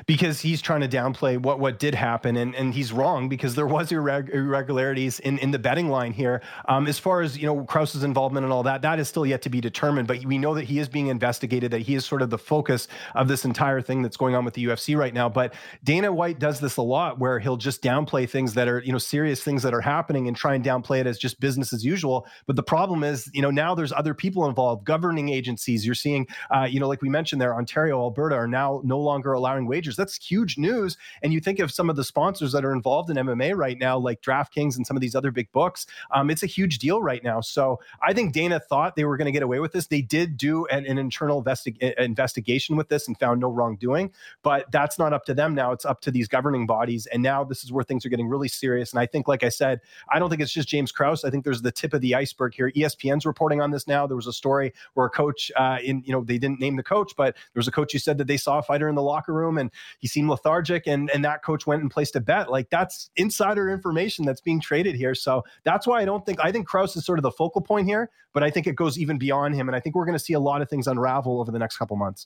Because 0.05 0.39
he's 0.41 0.62
trying 0.62 0.81
to 0.81 0.88
downplay 0.88 1.38
what 1.38 1.59
what 1.59 1.79
did 1.79 1.95
happen, 1.95 2.38
and 2.38 2.55
and 2.55 2.74
he's 2.74 2.91
wrong 2.91 3.29
because 3.29 3.55
there 3.55 3.67
was 3.67 3.89
irreg- 3.89 4.29
irregularities 4.29 5.19
in 5.19 5.38
in 5.39 5.51
the 5.51 5.59
betting 5.59 5.89
line 5.89 6.13
here. 6.13 6.41
Um, 6.67 6.88
as 6.88 7.00
far 7.00 7.21
as 7.21 7.38
you 7.38 7.45
know, 7.45 7.63
Krause's 7.63 8.03
involvement 8.03 8.43
and 8.43 8.53
all 8.53 8.63
that, 8.63 8.81
that 8.81 9.00
is 9.00 9.07
still 9.07 9.25
yet 9.25 9.41
to 9.43 9.50
be 9.50 9.62
determined. 9.62 10.07
But 10.07 10.24
we 10.25 10.38
know 10.38 10.53
that 10.55 10.65
he 10.65 10.79
is 10.79 10.89
being 10.89 11.07
investigated. 11.07 11.71
That 11.71 11.81
he 11.81 11.95
is 11.95 12.05
sort 12.05 12.21
of 12.21 12.29
the 12.29 12.38
focus 12.38 12.88
of 13.15 13.27
this 13.27 13.45
entire 13.45 13.81
thing 13.81 14.01
that's 14.01 14.17
going 14.17 14.36
on 14.36 14.45
with 14.45 14.53
the 14.53 14.65
UFC 14.65 14.98
right 14.98 15.13
now. 15.13 15.29
But 15.29 15.53
Dana 15.83 16.12
White 16.12 16.39
does 16.39 16.59
this 16.59 16.77
a 16.77 16.81
lot, 16.81 17.19
where 17.19 17.39
he'll 17.39 17.57
just 17.57 17.81
downplay 17.81 18.29
things 18.29 18.53
that 18.53 18.67
are 18.67 18.79
you 18.79 18.91
know 18.91 18.98
serious 18.98 19.43
things 19.43 19.63
that 19.63 19.74
are 19.74 19.81
happening 19.81 20.27
and 20.27 20.36
try 20.36 20.55
and 20.55 20.63
downplay 20.63 21.00
it 21.00 21.07
as 21.07 21.17
just 21.17 21.39
business 21.39 21.74
as 21.74 21.86
usual. 21.86 22.25
But 22.45 22.55
the 22.55 22.63
problem 22.63 23.03
is, 23.03 23.29
you 23.33 23.41
know, 23.41 23.51
now 23.51 23.75
there's 23.75 23.93
other 23.93 24.13
people 24.13 24.48
involved, 24.48 24.86
governing 24.86 25.29
agencies. 25.29 25.86
You're 25.86 25.95
seeing, 25.95 26.27
uh, 26.50 26.67
you 26.69 26.79
know, 26.79 26.88
like 26.88 27.01
we 27.01 27.09
mentioned 27.09 27.41
there, 27.41 27.55
Ontario, 27.55 28.00
Alberta 28.00 28.36
are 28.36 28.48
now 28.48 28.81
no 28.83 29.00
longer 29.00 29.33
allowing 29.33 29.67
wagers. 29.70 29.96
That's 29.96 30.18
huge 30.18 30.58
news. 30.58 30.98
And 31.24 31.32
you 31.32 31.40
think 31.40 31.60
of 31.60 31.72
some 31.72 31.90
of 31.90 31.96
the 31.96 32.04
sponsors 32.04 32.52
that 32.52 32.66
are 32.66 32.74
involved 32.74 33.10
in 33.10 33.16
MMA 33.16 33.56
right 33.56 33.78
now, 33.78 33.98
like 33.98 34.22
DraftKings 34.22 34.76
and 34.76 34.86
some 34.86 34.98
of 34.98 35.02
these 35.02 35.16
other 35.16 35.32
big 35.32 35.52
books. 35.52 35.86
Um, 36.12 36.30
it's 36.30 36.44
a 36.44 36.48
huge 36.48 36.80
deal 36.80 37.02
right 37.02 37.24
now. 37.24 37.42
So 37.42 37.80
I 38.02 38.14
think 38.14 38.34
Dana 38.34 38.60
thought 38.60 38.96
they 38.96 39.06
were 39.06 39.18
going 39.18 39.28
to 39.28 39.32
get 39.32 39.44
away 39.44 39.60
with 39.60 39.72
this. 39.72 39.88
They 39.88 40.02
did 40.02 40.36
do 40.38 40.66
an, 40.68 40.86
an 40.86 40.98
internal 40.98 41.44
investi- 41.44 41.94
investigation 41.98 42.76
with 42.76 42.90
this 42.90 43.08
and 43.08 43.18
found 43.20 43.40
no 43.40 43.50
wrongdoing, 43.50 44.12
but 44.44 44.70
that's 44.72 45.00
not 45.00 45.14
up 45.14 45.26
to 45.26 45.34
them 45.34 45.56
now. 45.56 45.72
It's 45.72 45.86
up 45.86 46.02
to 46.02 46.12
these 46.12 46.28
governing 46.28 46.66
bodies. 46.66 47.06
And 47.08 47.22
now 47.24 47.44
this 47.44 47.64
is 47.64 47.72
where 47.72 47.84
things 47.84 48.06
are 48.06 48.10
getting 48.10 48.28
really 48.28 48.48
serious. 48.48 48.92
And 48.92 49.00
I 49.00 49.06
think, 49.06 49.28
like 49.28 49.44
I 49.44 49.50
said, 49.50 49.82
I 50.10 50.20
don't 50.20 50.30
think 50.30 50.42
it's 50.42 50.52
just 50.52 50.68
James 50.68 50.92
Krause. 50.92 51.24
I 51.24 51.30
think 51.30 51.44
there's 51.44 51.62
the 51.62 51.72
tip 51.72 51.94
of 51.94 52.02
the 52.02 52.16
iceberg 52.16 52.56
here. 52.56 52.72
ESPN's 52.76 53.26
reporting 53.26 53.62
on 53.62 53.72
this 53.72 53.88
now. 53.88 54.08
There 54.08 54.16
was 54.16 54.28
a 54.28 54.34
story 54.34 54.74
where 54.94 55.06
a 55.06 55.10
coach, 55.10 55.52
uh, 55.56 55.78
in 55.84 56.04
you 56.06 56.12
know, 56.12 56.24
they 56.24 56.38
didn't 56.38 56.60
name 56.60 56.76
the 56.76 56.84
coach, 56.84 57.14
but 57.16 57.36
there 57.36 57.60
was 57.60 57.68
a 57.68 57.72
coach 57.72 57.92
who 57.92 58.00
said 58.00 58.18
that 58.18 58.28
they 58.28 58.38
saw 58.38 58.60
a 58.60 58.64
fighter 58.64 58.90
in 58.90 58.96
the 58.96 59.02
locker 59.02 59.34
room 59.34 59.58
and 59.60 59.72
he 60.00 60.08
seemed 60.08 60.30
lethargic, 60.30 60.88
and 60.88 61.10
and 61.12 61.24
that 61.25 61.44
coach 61.44 61.68
went 61.68 61.82
and 61.82 61.92
placed 61.92 62.16
a 62.16 62.20
bet. 62.20 62.50
Like 62.50 62.70
that's 62.70 63.10
insider 63.16 63.70
information 63.70 64.25
that's 64.25 64.42
being 64.42 64.60
traded 64.60 64.96
here. 64.96 65.13
So 65.13 65.44
that's 65.63 65.86
why 65.86 66.01
I 66.01 66.06
don't 66.06 66.25
think 66.25 66.39
I 66.42 66.51
think 66.51 66.68
Krause 66.68 66.96
is 66.96 67.06
sort 67.06 67.20
of 67.20 67.24
the 67.24 67.32
focal 67.32 67.62
point 67.62 67.88
here, 67.88 68.10
but 68.34 68.44
I 68.44 68.50
think 68.50 68.66
it 68.68 68.75
goes 68.75 68.98
even 68.98 69.18
beyond 69.18 69.56
him, 69.56 69.70
and 69.70 69.75
I 69.75 69.80
think 69.80 69.96
we're 69.96 70.06
going 70.06 70.18
to 70.18 70.24
see 70.24 70.34
a 70.34 70.39
lot 70.39 70.62
of 70.62 70.70
things 70.70 70.88
unravel 70.88 71.39
over 71.39 71.51
the 71.51 71.60
next 71.60 71.78
couple 71.78 71.98
months. 71.98 72.25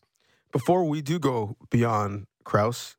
Before 0.51 0.85
we 0.85 1.01
do 1.01 1.17
go 1.19 1.57
beyond 1.69 2.27
Krause, 2.43 2.95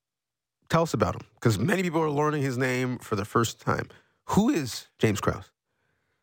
tell 0.68 0.82
us 0.82 0.92
about 0.92 1.14
him 1.14 1.22
because 1.34 1.58
many 1.58 1.82
people 1.82 2.02
are 2.02 2.10
learning 2.10 2.42
his 2.42 2.58
name 2.58 2.98
for 2.98 3.16
the 3.16 3.24
first 3.24 3.60
time. 3.60 3.88
Who 4.30 4.50
is 4.50 4.88
James 4.98 5.20
Krause? 5.20 5.53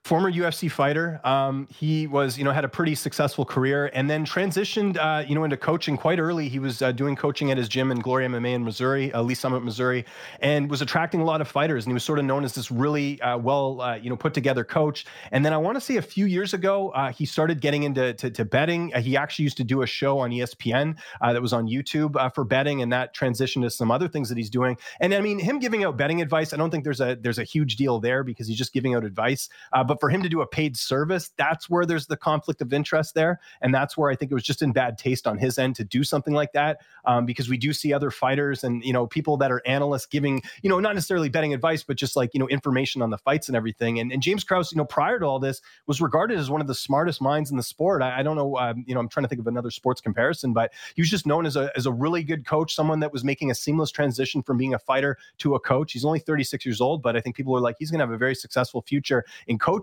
Former 0.03 0.31
UFC 0.31 0.70
fighter. 0.70 1.22
Um, 1.24 1.67
he 1.70 2.08
was, 2.08 2.36
you 2.36 2.43
know, 2.43 2.51
had 2.51 2.65
a 2.65 2.67
pretty 2.67 2.96
successful 2.96 3.46
career 3.46 3.91
and 3.93 4.10
then 4.10 4.25
transitioned, 4.25 4.98
uh, 4.98 5.24
you 5.27 5.36
know, 5.36 5.43
into 5.43 5.58
coaching 5.58 5.96
quite 5.96 6.17
early. 6.17 6.50
He 6.50 6.58
was 6.58 6.81
uh, 6.81 6.91
doing 6.91 7.15
coaching 7.15 7.51
at 7.51 7.58
his 7.58 7.70
gym 7.70 7.91
in 7.91 8.00
Glory 8.00 8.25
MMA 8.25 8.55
in 8.55 8.63
Missouri, 8.63 9.13
uh, 9.13 9.22
Lee's 9.22 9.39
Summit, 9.39 9.63
Missouri, 9.63 10.03
and 10.39 10.72
was 10.72 10.81
attracting 10.81 11.22
a 11.22 11.24
lot 11.24 11.39
of 11.39 11.48
fighters. 11.48 11.86
And 11.86 11.91
he 11.91 11.93
was 11.93 12.03
sort 12.03 12.17
of 12.17 12.25
known 12.25 12.43
as 12.43 12.55
this 12.55 12.72
really 12.72 13.22
uh, 13.22 13.38
well, 13.38 13.79
uh, 13.79 13.96
you 13.96 14.10
know, 14.10 14.15
put 14.15 14.34
together 14.34 14.63
coach. 14.63 15.05
And 15.31 15.46
then 15.46 15.53
I 15.53 15.58
want 15.58 15.75
to 15.75 15.81
say 15.81 15.98
a 15.98 16.01
few 16.01 16.25
years 16.25 16.55
ago, 16.55 16.89
uh, 16.89 17.12
he 17.12 17.27
started 17.27 17.62
getting 17.62 17.84
into 17.84 18.15
to, 18.15 18.31
to 18.31 18.43
betting. 18.43 18.91
he 18.98 19.15
actually 19.15 19.43
used 19.43 19.58
to 19.58 19.63
do 19.63 19.84
a 19.84 19.88
show 19.88 20.17
on 20.17 20.31
ESPN 20.31 20.98
that 21.22 21.41
was 21.41 21.53
on 21.53 21.67
YouTube 21.67 22.34
for 22.34 22.43
betting, 22.43 22.81
and 22.81 22.91
that 22.91 23.15
transitioned 23.15 23.62
to 23.62 23.70
some 23.70 23.91
other 23.91 24.08
things 24.08 24.29
that 24.29 24.38
he's 24.38 24.50
doing. 24.50 24.77
And 25.00 25.13
I 25.13 25.22
mean, 25.22 25.38
him 25.38 25.60
giving 25.60 25.84
out 25.84 25.96
betting 25.96 26.24
advice, 26.24 26.53
I 26.53 26.58
don't 26.58 26.72
think 26.72 26.84
there's 26.84 27.01
a 27.01 27.15
there's 27.22 27.38
a 27.38 27.43
huge 27.43 27.75
deal 27.75 28.00
there 28.00 28.24
because 28.24 28.48
he's 28.48 28.58
just 28.58 28.74
giving 28.74 28.96
out 28.96 29.05
advice. 29.05 29.48
But 29.91 30.00
for 30.00 30.10
him 30.10 30.24
to 30.24 30.29
do 30.29 30.39
a 30.39 30.48
paid 30.48 30.77
service, 30.77 31.33
that's 31.36 31.69
where 31.69 31.86
there's 31.86 32.07
the 32.07 32.15
conflict 32.15 32.62
of 32.62 32.71
interest 32.71 33.13
there. 33.13 33.41
And 33.60 33.75
that's 33.75 33.98
where 33.98 34.10
I 34.10 34.15
think 34.15 34.31
it 34.31 34.33
was 34.33 34.45
just 34.45 34.62
in 34.62 34.71
bad 34.71 34.98
taste 34.98 35.27
on 35.27 35.38
his 35.38 35.60
end 35.60 35.75
to 35.75 35.83
do 35.83 36.05
something 36.05 36.33
like 36.33 36.53
that. 36.53 36.79
Um, 37.03 37.25
because 37.25 37.50
we 37.50 37.57
do 37.57 37.74
see 37.74 37.91
other 37.91 38.10
fighters 38.10 38.63
and, 38.63 38.81
you 38.86 38.93
know, 38.93 39.05
people 39.05 39.36
that 39.38 39.51
are 39.51 39.62
analysts 39.65 40.05
giving, 40.05 40.43
you 40.62 40.69
know, 40.69 40.79
not 40.79 40.95
necessarily 40.95 41.27
betting 41.27 41.53
advice, 41.53 41.83
but 41.83 41.98
just 41.98 42.15
like, 42.15 42.33
you 42.33 42.39
know, 42.39 42.48
information 42.48 43.01
on 43.01 43.10
the 43.10 43.17
fights 43.17 43.50
and 43.50 43.57
everything. 43.57 44.00
And, 44.00 44.13
and 44.13 44.21
James 44.21 44.45
Krause, 44.45 44.71
you 44.71 44.77
know, 44.77 44.86
prior 44.86 45.19
to 45.19 45.25
all 45.25 45.39
this 45.39 45.60
was 45.88 46.00
regarded 46.00 46.39
as 46.39 46.50
one 46.50 46.62
of 46.62 46.67
the 46.67 46.75
smartest 46.75 47.21
minds 47.21 47.51
in 47.51 47.57
the 47.57 47.63
sport. 47.63 48.01
I, 48.01 48.19
I 48.19 48.24
don't 48.24 48.38
know, 48.38 48.55
um, 48.60 48.86
you 48.88 48.93
know, 48.93 49.01
I'm 49.01 49.10
trying 49.10 49.25
to 49.25 49.27
think 49.27 49.41
of 49.41 49.48
another 49.48 49.71
sports 49.71 50.00
comparison, 50.00 50.53
but 50.53 50.71
he 50.95 51.01
was 51.01 51.10
just 51.10 51.25
known 51.25 51.45
as 51.45 51.57
a, 51.57 51.69
as 51.75 51.86
a 51.86 51.91
really 51.91 52.24
good 52.24 52.45
coach, 52.45 52.74
someone 52.74 53.01
that 53.01 53.12
was 53.12 53.25
making 53.25 53.51
a 53.51 53.55
seamless 53.55 53.91
transition 53.91 54.41
from 54.41 54.55
being 54.55 54.74
a 54.74 54.79
fighter 54.79 55.17
to 55.39 55.55
a 55.55 55.60
coach. 55.60 55.91
He's 55.91 56.05
only 56.05 56.19
36 56.19 56.65
years 56.65 56.79
old, 56.79 57.01
but 57.01 57.17
I 57.17 57.19
think 57.19 57.36
people 57.36 57.53
are 57.57 57.60
like, 57.60 57.75
he's 57.77 57.91
going 57.91 58.00
to 58.00 58.05
have 58.05 58.13
a 58.13 58.17
very 58.17 58.36
successful 58.36 58.81
future 58.81 59.25
in 59.48 59.60
coaching. 59.60 59.80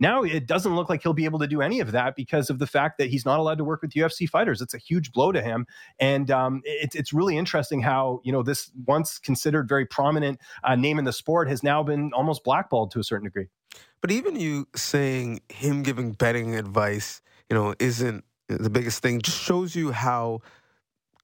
Now 0.00 0.22
it 0.22 0.46
doesn't 0.46 0.74
look 0.74 0.88
like 0.88 1.02
he'll 1.02 1.12
be 1.12 1.24
able 1.24 1.38
to 1.40 1.46
do 1.46 1.60
any 1.60 1.80
of 1.80 1.92
that 1.92 2.16
because 2.16 2.50
of 2.50 2.58
the 2.58 2.66
fact 2.66 2.98
that 2.98 3.10
he's 3.10 3.24
not 3.24 3.38
allowed 3.38 3.58
to 3.58 3.64
work 3.64 3.82
with 3.82 3.92
UFC 3.92 4.28
fighters. 4.28 4.60
It's 4.62 4.74
a 4.74 4.78
huge 4.78 5.12
blow 5.12 5.32
to 5.32 5.42
him, 5.42 5.66
and 5.98 6.30
um, 6.30 6.62
it, 6.64 6.94
it's 6.94 7.12
really 7.12 7.36
interesting 7.36 7.82
how 7.82 8.20
you 8.24 8.32
know 8.32 8.42
this 8.42 8.70
once 8.86 9.18
considered 9.18 9.68
very 9.68 9.86
prominent 9.86 10.40
uh, 10.62 10.74
name 10.74 10.98
in 10.98 11.04
the 11.04 11.12
sport 11.12 11.48
has 11.48 11.62
now 11.62 11.82
been 11.82 12.12
almost 12.12 12.44
blackballed 12.44 12.90
to 12.92 13.00
a 13.00 13.04
certain 13.04 13.24
degree. 13.24 13.48
But 14.00 14.10
even 14.10 14.36
you 14.36 14.68
saying 14.74 15.40
him 15.48 15.82
giving 15.82 16.12
betting 16.12 16.54
advice, 16.54 17.22
you 17.48 17.56
know, 17.56 17.74
isn't 17.78 18.24
the 18.48 18.70
biggest 18.70 19.02
thing. 19.02 19.20
Just 19.20 19.40
shows 19.40 19.74
you 19.74 19.92
how 19.92 20.42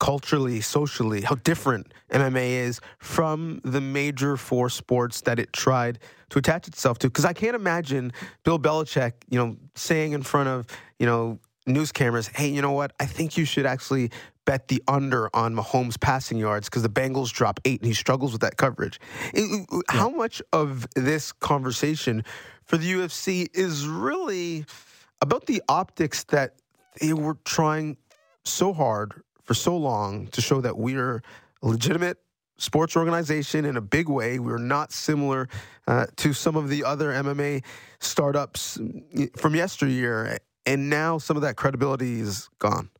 culturally, 0.00 0.60
socially, 0.60 1.20
how 1.20 1.36
different 1.36 1.92
MMA 2.10 2.52
is 2.52 2.80
from 2.98 3.60
the 3.62 3.80
major 3.80 4.36
four 4.36 4.68
sports 4.68 5.20
that 5.20 5.38
it 5.38 5.52
tried 5.52 6.00
to 6.30 6.38
attach 6.38 6.66
itself 6.66 6.98
to. 6.98 7.08
Because 7.08 7.24
I 7.24 7.32
can't 7.32 7.54
imagine 7.54 8.12
Bill 8.42 8.58
Belichick, 8.58 9.12
you 9.28 9.38
know, 9.38 9.56
saying 9.76 10.12
in 10.12 10.22
front 10.22 10.48
of, 10.48 10.66
you 10.98 11.06
know, 11.06 11.38
news 11.66 11.92
cameras, 11.92 12.28
hey, 12.28 12.48
you 12.48 12.62
know 12.62 12.72
what? 12.72 12.92
I 12.98 13.04
think 13.06 13.36
you 13.36 13.44
should 13.44 13.66
actually 13.66 14.10
bet 14.46 14.68
the 14.68 14.82
under 14.88 15.28
on 15.36 15.54
Mahomes 15.54 16.00
passing 16.00 16.38
yards 16.38 16.68
because 16.68 16.82
the 16.82 16.88
Bengals 16.88 17.30
drop 17.30 17.60
eight 17.64 17.80
and 17.80 17.86
he 17.86 17.94
struggles 17.94 18.32
with 18.32 18.40
that 18.40 18.56
coverage. 18.56 18.98
It, 19.34 19.66
yeah. 19.70 19.78
How 19.88 20.08
much 20.08 20.42
of 20.52 20.88
this 20.96 21.30
conversation 21.30 22.24
for 22.64 22.78
the 22.78 22.90
UFC 22.90 23.48
is 23.52 23.86
really 23.86 24.64
about 25.20 25.46
the 25.46 25.62
optics 25.68 26.24
that 26.24 26.54
they 27.00 27.12
were 27.12 27.36
trying 27.44 27.98
so 28.44 28.72
hard 28.72 29.22
for 29.44 29.54
so 29.54 29.76
long 29.76 30.26
to 30.28 30.40
show 30.40 30.60
that 30.60 30.76
we're 30.76 31.22
a 31.62 31.66
legitimate 31.66 32.18
sports 32.56 32.96
organization 32.96 33.64
in 33.64 33.76
a 33.76 33.80
big 33.80 34.08
way. 34.08 34.38
We're 34.38 34.58
not 34.58 34.92
similar 34.92 35.48
uh, 35.86 36.06
to 36.16 36.32
some 36.32 36.56
of 36.56 36.68
the 36.68 36.84
other 36.84 37.10
MMA 37.10 37.64
startups 38.00 38.78
from 39.36 39.54
yesteryear. 39.54 40.38
And 40.66 40.90
now 40.90 41.18
some 41.18 41.36
of 41.36 41.42
that 41.42 41.56
credibility 41.56 42.20
is 42.20 42.48
gone. 42.58 42.90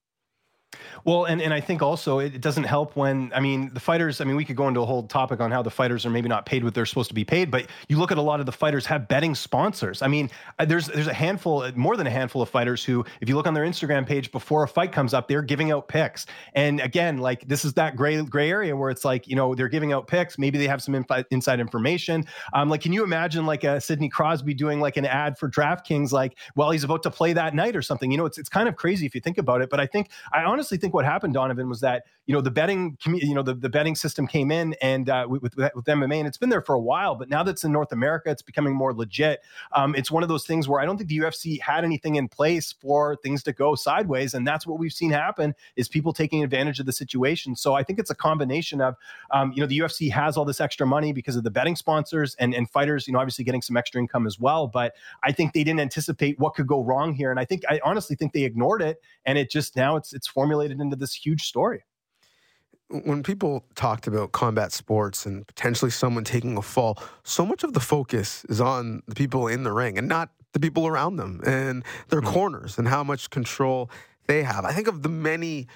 Well, 1.04 1.24
and, 1.24 1.40
and 1.40 1.52
I 1.54 1.60
think 1.60 1.82
also 1.82 2.18
it 2.18 2.40
doesn't 2.40 2.64
help 2.64 2.96
when, 2.96 3.32
I 3.34 3.40
mean, 3.40 3.72
the 3.72 3.80
fighters, 3.80 4.20
I 4.20 4.24
mean, 4.24 4.36
we 4.36 4.44
could 4.44 4.56
go 4.56 4.68
into 4.68 4.80
a 4.80 4.86
whole 4.86 5.04
topic 5.04 5.40
on 5.40 5.50
how 5.50 5.62
the 5.62 5.70
fighters 5.70 6.04
are 6.04 6.10
maybe 6.10 6.28
not 6.28 6.46
paid 6.46 6.64
what 6.64 6.74
they're 6.74 6.86
supposed 6.86 7.08
to 7.08 7.14
be 7.14 7.24
paid, 7.24 7.50
but 7.50 7.66
you 7.88 7.98
look 7.98 8.12
at 8.12 8.18
a 8.18 8.22
lot 8.22 8.40
of 8.40 8.46
the 8.46 8.52
fighters 8.52 8.86
have 8.86 9.08
betting 9.08 9.34
sponsors. 9.34 10.02
I 10.02 10.08
mean, 10.08 10.30
uh, 10.58 10.64
there's 10.64 10.86
there's 10.86 11.06
a 11.06 11.14
handful, 11.14 11.62
uh, 11.62 11.72
more 11.74 11.96
than 11.96 12.06
a 12.06 12.10
handful 12.10 12.42
of 12.42 12.48
fighters 12.48 12.84
who, 12.84 13.04
if 13.20 13.28
you 13.28 13.36
look 13.36 13.46
on 13.46 13.54
their 13.54 13.64
Instagram 13.64 14.06
page 14.06 14.30
before 14.32 14.62
a 14.62 14.68
fight 14.68 14.92
comes 14.92 15.14
up, 15.14 15.28
they're 15.28 15.42
giving 15.42 15.70
out 15.70 15.88
picks. 15.88 16.26
And 16.54 16.80
again, 16.80 17.18
like 17.18 17.46
this 17.48 17.64
is 17.64 17.74
that 17.74 17.96
gray 17.96 18.22
gray 18.22 18.50
area 18.50 18.76
where 18.76 18.90
it's 18.90 19.04
like, 19.04 19.26
you 19.26 19.36
know, 19.36 19.54
they're 19.54 19.68
giving 19.68 19.92
out 19.92 20.06
picks. 20.06 20.38
Maybe 20.38 20.58
they 20.58 20.66
have 20.66 20.82
some 20.82 20.94
inside 21.30 21.60
information. 21.60 22.26
Um, 22.52 22.68
like, 22.68 22.80
can 22.80 22.92
you 22.92 23.02
imagine 23.04 23.46
like 23.46 23.64
a 23.64 23.80
Sidney 23.80 24.08
Crosby 24.08 24.54
doing 24.54 24.80
like 24.80 24.96
an 24.96 25.06
ad 25.06 25.38
for 25.38 25.48
DraftKings, 25.48 26.12
like 26.12 26.38
while 26.54 26.70
he's 26.70 26.84
about 26.84 27.02
to 27.04 27.10
play 27.10 27.32
that 27.32 27.54
night 27.54 27.76
or 27.76 27.82
something? 27.82 28.10
You 28.10 28.18
know, 28.18 28.26
it's 28.26 28.38
it's 28.38 28.48
kind 28.48 28.68
of 28.68 28.76
crazy 28.76 29.06
if 29.06 29.14
you 29.14 29.20
think 29.20 29.38
about 29.38 29.62
it. 29.62 29.70
But 29.70 29.80
I 29.80 29.86
think 29.86 30.10
I 30.32 30.42
honestly 30.44 30.78
think 30.78 30.89
what 30.94 31.04
happened, 31.04 31.34
Donnovan, 31.34 31.68
was 31.68 31.80
that 31.80 32.04
you 32.26 32.34
know 32.34 32.40
the 32.40 32.50
betting 32.50 32.96
you 33.04 33.34
know 33.34 33.42
the, 33.42 33.54
the 33.54 33.68
betting 33.68 33.96
system 33.96 34.26
came 34.26 34.50
in 34.50 34.74
and 34.80 35.10
uh, 35.10 35.26
with, 35.28 35.42
with, 35.42 35.56
with 35.74 35.84
MMA 35.84 36.18
and 36.18 36.28
it's 36.28 36.38
been 36.38 36.48
there 36.48 36.60
for 36.60 36.74
a 36.74 36.80
while, 36.80 37.14
but 37.14 37.28
now 37.28 37.42
that's 37.42 37.64
in 37.64 37.72
North 37.72 37.92
America, 37.92 38.30
it's 38.30 38.42
becoming 38.42 38.74
more 38.74 38.94
legit. 38.94 39.40
Um, 39.72 39.94
it's 39.94 40.10
one 40.10 40.22
of 40.22 40.28
those 40.28 40.46
things 40.46 40.68
where 40.68 40.80
I 40.80 40.84
don't 40.84 40.96
think 40.96 41.08
the 41.08 41.18
UFC 41.18 41.60
had 41.60 41.84
anything 41.84 42.16
in 42.16 42.28
place 42.28 42.72
for 42.72 43.16
things 43.16 43.42
to 43.44 43.52
go 43.52 43.74
sideways, 43.74 44.34
and 44.34 44.46
that's 44.46 44.66
what 44.66 44.78
we've 44.78 44.92
seen 44.92 45.10
happen 45.10 45.54
is 45.76 45.88
people 45.88 46.12
taking 46.12 46.44
advantage 46.44 46.78
of 46.78 46.86
the 46.86 46.92
situation. 46.92 47.56
So 47.56 47.74
I 47.74 47.82
think 47.82 47.98
it's 47.98 48.10
a 48.10 48.14
combination 48.14 48.80
of 48.80 48.96
um, 49.30 49.52
you 49.52 49.60
know 49.60 49.66
the 49.66 49.78
UFC 49.78 50.10
has 50.10 50.36
all 50.36 50.44
this 50.44 50.60
extra 50.60 50.86
money 50.86 51.12
because 51.12 51.36
of 51.36 51.44
the 51.44 51.50
betting 51.50 51.76
sponsors 51.76 52.34
and 52.36 52.54
and 52.54 52.70
fighters, 52.70 53.06
you 53.06 53.12
know, 53.12 53.18
obviously 53.18 53.44
getting 53.44 53.62
some 53.62 53.76
extra 53.76 54.00
income 54.00 54.26
as 54.26 54.38
well. 54.38 54.66
But 54.66 54.94
I 55.24 55.32
think 55.32 55.52
they 55.52 55.64
didn't 55.64 55.80
anticipate 55.80 56.38
what 56.38 56.54
could 56.54 56.66
go 56.66 56.82
wrong 56.82 57.12
here, 57.12 57.30
and 57.30 57.40
I 57.40 57.44
think 57.44 57.62
I 57.68 57.80
honestly 57.84 58.14
think 58.16 58.32
they 58.32 58.44
ignored 58.44 58.82
it, 58.82 59.02
and 59.24 59.36
it 59.36 59.50
just 59.50 59.76
now 59.76 59.96
it's 59.96 60.12
it's 60.12 60.26
formulated 60.26 60.79
into 60.80 60.96
this 60.96 61.14
huge 61.14 61.42
story 61.42 61.82
when 62.90 63.22
people 63.22 63.64
talked 63.74 64.06
about 64.06 64.32
combat 64.32 64.72
sports 64.72 65.24
and 65.24 65.46
potentially 65.46 65.90
someone 65.90 66.24
taking 66.24 66.56
a 66.56 66.62
fall, 66.62 66.98
so 67.22 67.46
much 67.46 67.62
of 67.62 67.72
the 67.72 67.80
focus 67.80 68.44
is 68.48 68.60
on 68.60 69.02
the 69.06 69.14
people 69.14 69.46
in 69.46 69.62
the 69.62 69.72
ring 69.72 69.96
and 69.96 70.08
not 70.08 70.30
the 70.52 70.60
people 70.60 70.86
around 70.86 71.16
them 71.16 71.40
and 71.46 71.84
their 72.08 72.20
mm-hmm. 72.20 72.32
corners 72.32 72.78
and 72.78 72.88
how 72.88 73.04
much 73.04 73.30
control 73.30 73.90
they 74.26 74.42
have. 74.42 74.64
I 74.64 74.72
think 74.72 74.88
of 74.88 75.02
the 75.02 75.08
many 75.08 75.68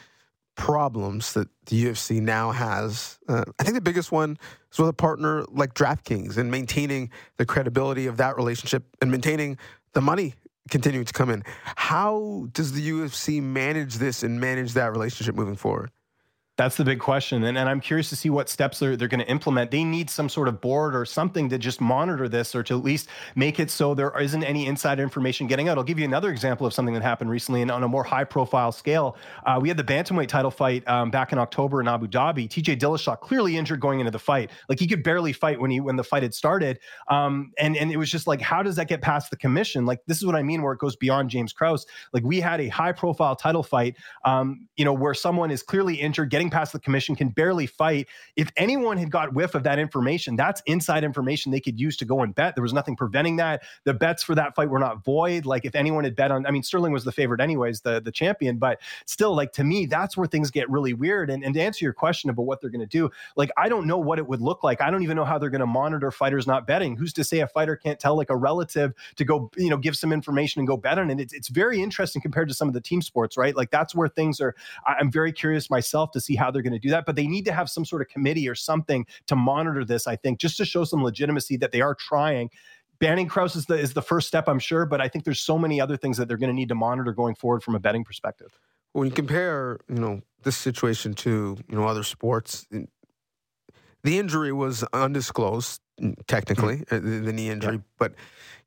problems 0.57 1.33
that 1.33 1.49
the 1.67 1.85
UFC 1.85 2.21
now 2.21 2.53
has. 2.53 3.19
Uh, 3.29 3.45
I 3.59 3.65
think 3.65 3.75
the 3.75 3.81
biggest 3.81 4.13
one 4.13 4.37
is 4.73 4.79
with 4.79 4.89
a 4.89 4.93
partner 4.93 5.45
like 5.51 5.75
DraftKings 5.75 6.37
and 6.37 6.51
maintaining 6.51 7.11
the 7.37 7.47
credibility 7.47 8.07
of 8.07 8.17
that 8.19 8.37
relationship 8.37 8.85
and 9.01 9.11
maintaining 9.11 9.59
the 9.93 10.01
money 10.01 10.35
continuing 10.71 11.05
to 11.05 11.13
come 11.13 11.31
in. 11.31 11.43
How 11.77 12.49
does 12.53 12.73
the 12.73 12.91
UFC 12.91 13.43
manage 13.43 13.97
this 13.97 14.23
and 14.23 14.41
manage 14.41 14.73
that 14.75 14.91
relationship 14.93 15.35
moving 15.35 15.57
forward? 15.57 15.91
That's 16.57 16.77
the 16.77 16.85
big 16.85 17.01
question. 17.01 17.43
And, 17.43 17.59
and 17.59 17.69
I'm 17.69 17.81
curious 17.81 18.09
to 18.11 18.17
see 18.17 18.31
what 18.31 18.49
steps 18.49 18.79
they're, 18.79 18.97
they're 18.97 19.09
going 19.09 19.21
to 19.21 19.29
implement. 19.29 19.73
They 19.73 19.83
need 19.83 20.09
some 20.09 20.29
sort 20.29 20.47
of 20.47 20.61
board 20.61 20.95
or 20.95 21.05
something 21.05 21.49
to 21.49 21.59
just 21.59 21.81
monitor 21.81 22.29
this 22.29 22.55
or 22.55 22.63
to 22.65 22.79
at 22.79 22.85
least 22.85 23.09
make 23.35 23.59
it 23.59 23.73
so 23.73 23.93
there 23.93 24.17
isn't 24.21 24.45
any 24.45 24.67
insider 24.67 25.03
information 25.03 25.49
getting 25.49 25.69
out. 25.69 25.79
I'll 25.79 25.85
give 25.85 25.99
you 25.99 26.05
another 26.05 26.31
example 26.31 26.65
of 26.65 26.73
something 26.73 26.95
that 26.95 27.03
happened 27.03 27.31
recently 27.31 27.63
and 27.63 27.73
on 27.73 27.83
a 27.83 27.89
more 27.89 28.05
high 28.05 28.23
profile 28.23 28.71
scale. 28.71 29.17
Uh, 29.45 29.59
we 29.61 29.67
had 29.67 29.77
the 29.77 29.83
Bantamweight 29.85 30.29
title 30.29 30.53
fight 30.53 30.87
um, 30.87 31.11
back 31.11 31.33
in 31.33 31.39
October 31.39 31.81
in 31.81 31.89
Abu 31.89 32.07
Dhabi. 32.07 32.49
TJ 32.49 32.79
Dillashaw 32.79 33.19
clearly 33.19 33.57
injured 33.57 33.81
going 33.81 33.99
into 33.99 34.13
the 34.13 34.19
fight. 34.21 34.53
Like 34.69 34.79
he 34.79 34.87
could 34.87 35.03
barely 35.03 35.33
fight 35.33 35.59
when 35.59 35.73
he 35.73 35.81
when 35.81 35.97
the 35.97 36.05
fight 36.05 36.23
had 36.23 36.35
started. 36.35 36.79
Um, 37.09 37.53
and, 37.59 37.77
and 37.77 37.91
it 37.91 37.97
was 37.97 38.13
just 38.13 38.29
like, 38.29 38.41
how 38.41 38.63
does 38.63 38.77
that 38.77 38.87
get 38.87 39.03
past 39.03 39.31
the 39.31 39.37
commission? 39.37 39.87
Like, 39.87 40.03
this 40.07 40.19
is 40.19 40.27
what 40.27 40.37
I 40.37 40.45
mean 40.45 40.63
where 40.63 40.73
it 40.73 40.79
goes 40.79 40.95
beyond 40.95 41.31
James 41.31 41.53
Krause. 41.53 41.85
Like 42.13 42.23
we 42.23 42.41
had 42.41 42.61
a 42.61 42.69
high 42.69 42.93
profile 42.93 43.35
title 43.35 43.65
fight, 43.65 43.97
um, 44.25 44.69
you 44.77 44.85
know, 44.85 44.93
where 44.93 45.15
someone 45.15 45.51
is 45.51 45.65
clearly 45.65 45.97
injured, 45.97 46.31
getting 46.31 46.44
getting 46.45 46.59
past 46.59 46.73
the 46.73 46.79
commission, 46.79 47.17
can 47.17 47.29
barely 47.29 47.67
fight. 47.67 48.07
If 48.37 48.51
anyone 48.57 48.99
had 48.99 49.11
got 49.11 49.33
whiff 49.35 49.55
of 49.55 49.63
that 49.63 49.79
information, 49.79 50.37
that's 50.37 50.63
inside 50.67 51.05
information 51.05 51.53
they 51.53 51.61
could 51.61 51.81
use 51.81 51.97
to 51.99 52.05
go 52.05 52.21
and 52.21 52.35
bet. 52.35 52.55
There 52.55 52.63
was 52.63 52.73
nothing 52.73 52.97
preventing 52.97 53.37
that. 53.37 53.63
The 53.85 53.95
bets 53.95 54.23
for 54.23 54.35
that 54.35 54.55
fight 54.55 54.69
were 54.69 54.79
not 54.79 55.03
void. 55.03 55.47
Like 55.47 55.65
if 55.65 55.75
anyone 55.75 56.05
had 56.05 56.15
bet 56.15 56.31
on, 56.31 56.47
I 56.47 56.51
mean, 56.51 56.63
Sterling 56.63 56.93
was 56.93 57.05
the 57.05 57.13
favorite 57.13 57.41
anyways, 57.41 57.81
the 57.81 58.01
the 58.01 58.13
champion, 58.13 58.59
but 58.59 58.81
still, 59.07 59.35
like 59.35 59.53
to 59.53 59.65
me, 59.65 59.87
that's 59.87 60.17
where 60.17 60.27
things 60.27 60.51
get 60.51 60.69
really 60.69 60.93
weird. 60.93 61.31
And, 61.31 61.43
and 61.45 61.55
to 61.55 61.61
answer 61.61 61.85
your 61.85 61.95
question 61.95 62.31
about 62.31 62.43
what 62.43 62.61
they're 62.61 62.71
going 62.71 62.81
to 62.81 62.87
do, 62.87 63.11
like 63.37 63.51
I 63.57 63.69
don't 63.69 63.87
know 63.87 63.99
what 63.99 64.19
it 64.19 64.27
would 64.27 64.41
look 64.41 64.63
like. 64.63 64.81
I 64.81 64.91
don't 64.91 65.03
even 65.03 65.17
know 65.17 65.25
how 65.25 65.39
they're 65.39 65.51
going 65.51 65.61
to 65.61 65.67
monitor 65.67 66.11
fighters 66.11 66.47
not 66.47 66.67
betting. 66.67 66.97
Who's 66.97 67.13
to 67.15 67.25
say 67.25 67.41
a 67.41 67.47
fighter 67.47 67.77
can't 67.77 67.99
tell 67.99 68.17
like 68.17 68.31
a 68.31 68.37
relative 68.37 68.93
to 69.17 69.25
go, 69.25 69.51
you 69.57 69.71
know, 69.71 69.79
give 69.79 69.97
some 69.97 70.13
information 70.13 70.61
and 70.61 70.69
go 70.69 70.77
bet 70.77 70.99
on 70.99 71.11
it? 71.11 71.21
It's, 71.21 71.33
it's 71.33 71.49
very 71.49 71.83
interesting 71.83 72.21
compared 72.21 72.49
to 72.49 72.55
some 72.55 72.69
of 72.69 72.75
the 72.75 72.81
team 72.81 73.01
sports, 73.01 73.37
right? 73.37 73.57
Like 73.57 73.71
that's 73.71 73.95
where 73.95 74.09
things 74.09 74.41
are. 74.41 74.55
I'm 74.87 75.11
very 75.11 75.33
curious 75.33 75.71
myself 75.71 76.11
to 76.13 76.21
see 76.21 76.34
how 76.35 76.51
they're 76.51 76.63
going 76.63 76.73
to 76.73 76.79
do 76.79 76.91
that, 76.91 77.07
but 77.07 77.17
they 77.17 77.27
need 77.27 77.45
to 77.47 77.53
have 77.53 77.69
some 77.69 77.85
sort 77.85 78.03
of 78.03 78.09
committee 78.09 78.49
or 78.49 78.55
something 78.55 79.07
to 79.27 79.37
monitor 79.37 79.85
this. 79.85 80.07
I 80.07 80.17
think 80.17 80.39
just 80.39 80.57
to 80.59 80.65
show 80.65 80.85
some 80.85 81.03
legitimacy 81.03 81.57
that 81.59 81.73
they 81.73 81.81
are 81.81 81.95
trying 81.95 82.51
banning 82.99 83.29
Krause 83.29 83.57
is 83.57 83.67
the 83.67 83.75
is 83.75 83.93
the 83.93 84.03
first 84.03 84.29
step, 84.29 84.49
I'm 84.49 84.59
sure, 84.59 84.87
but 84.87 85.01
I 85.01 85.09
think 85.09 85.25
there's 85.25 85.41
so 85.41 85.59
many 85.59 85.81
other 85.81 85.97
things 85.97 86.17
that 86.17 86.29
they're 86.29 86.37
going 86.37 86.51
to 86.51 86.55
need 86.55 86.69
to 86.69 86.75
monitor 86.75 87.13
going 87.13 87.35
forward 87.35 87.63
from 87.63 87.75
a 87.75 87.81
betting 87.81 88.05
perspective. 88.05 88.59
When 88.93 89.07
you 89.07 89.13
compare, 89.13 89.79
you 89.89 89.97
know, 89.97 90.23
this 90.43 90.57
situation 90.57 91.15
to 91.15 91.57
you 91.69 91.77
know 91.77 91.87
other 91.87 92.03
sports, 92.03 92.67
the 92.71 94.19
injury 94.19 94.53
was 94.53 94.85
undisclosed 94.93 95.81
technically, 96.27 96.79
mm-hmm. 96.79 97.11
the, 97.11 97.21
the, 97.21 97.33
knee 97.33 97.51
injury, 97.51 97.81
but 97.99 98.13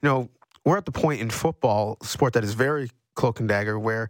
you 0.01 0.09
know 0.09 0.29
we're 0.65 0.77
at 0.77 0.85
the 0.85 0.91
point 0.91 1.21
in 1.21 1.29
football, 1.29 1.97
sport 2.01 2.33
that 2.33 2.43
is 2.43 2.53
very 2.53 2.89
cloak 3.15 3.39
and 3.39 3.49
dagger, 3.49 3.79
where 3.79 4.09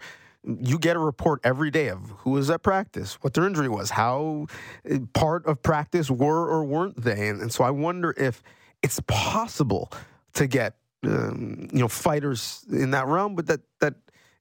you 0.62 0.80
get 0.80 0.96
a 0.96 1.00
report 1.00 1.42
every 1.44 1.70
day 1.70 1.90
of 1.90 2.00
who 2.20 2.32
was 2.32 2.50
at 2.50 2.64
practice, 2.64 3.16
what 3.22 3.34
their 3.34 3.46
injury 3.46 3.70
was, 3.70 3.90
how 3.90 4.48
eh, 4.86 5.00
part 5.14 5.46
of 5.46 5.62
practice 5.62 6.10
were 6.10 6.48
or 6.48 6.64
weren't 6.64 7.02
they, 7.02 7.28
and, 7.28 7.42
and 7.42 7.52
so 7.52 7.64
I 7.64 7.72
wonder 7.72 8.14
if 8.18 8.42
it's 8.82 9.00
possible 9.08 9.92
to 10.34 10.48
get 10.48 10.76
um, 11.04 11.68
you 11.72 11.80
know 11.80 11.88
fighters 11.88 12.66
in 12.72 12.92
that 12.92 13.08
realm, 13.08 13.36
but 13.36 13.48
that 13.48 13.62
that 13.80 13.96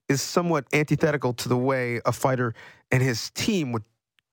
is 0.07 0.21
somewhat 0.21 0.65
antithetical 0.73 1.33
to 1.33 1.49
the 1.49 1.57
way 1.57 1.99
a 2.05 2.11
fighter 2.11 2.53
and 2.91 3.03
his 3.03 3.29
team 3.31 3.73
would 3.73 3.83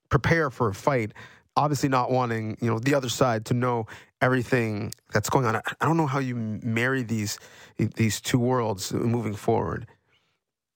prepare 0.08 0.50
for 0.50 0.68
a 0.68 0.74
fight. 0.74 1.12
Obviously, 1.56 1.88
not 1.88 2.10
wanting 2.10 2.56
you 2.60 2.70
know 2.70 2.78
the 2.78 2.94
other 2.94 3.08
side 3.08 3.44
to 3.46 3.54
know 3.54 3.86
everything 4.20 4.92
that's 5.12 5.28
going 5.28 5.44
on. 5.44 5.56
I 5.56 5.84
don't 5.84 5.96
know 5.96 6.06
how 6.06 6.18
you 6.18 6.36
marry 6.36 7.02
these 7.02 7.38
these 7.76 8.20
two 8.20 8.38
worlds 8.38 8.92
moving 8.92 9.34
forward. 9.34 9.86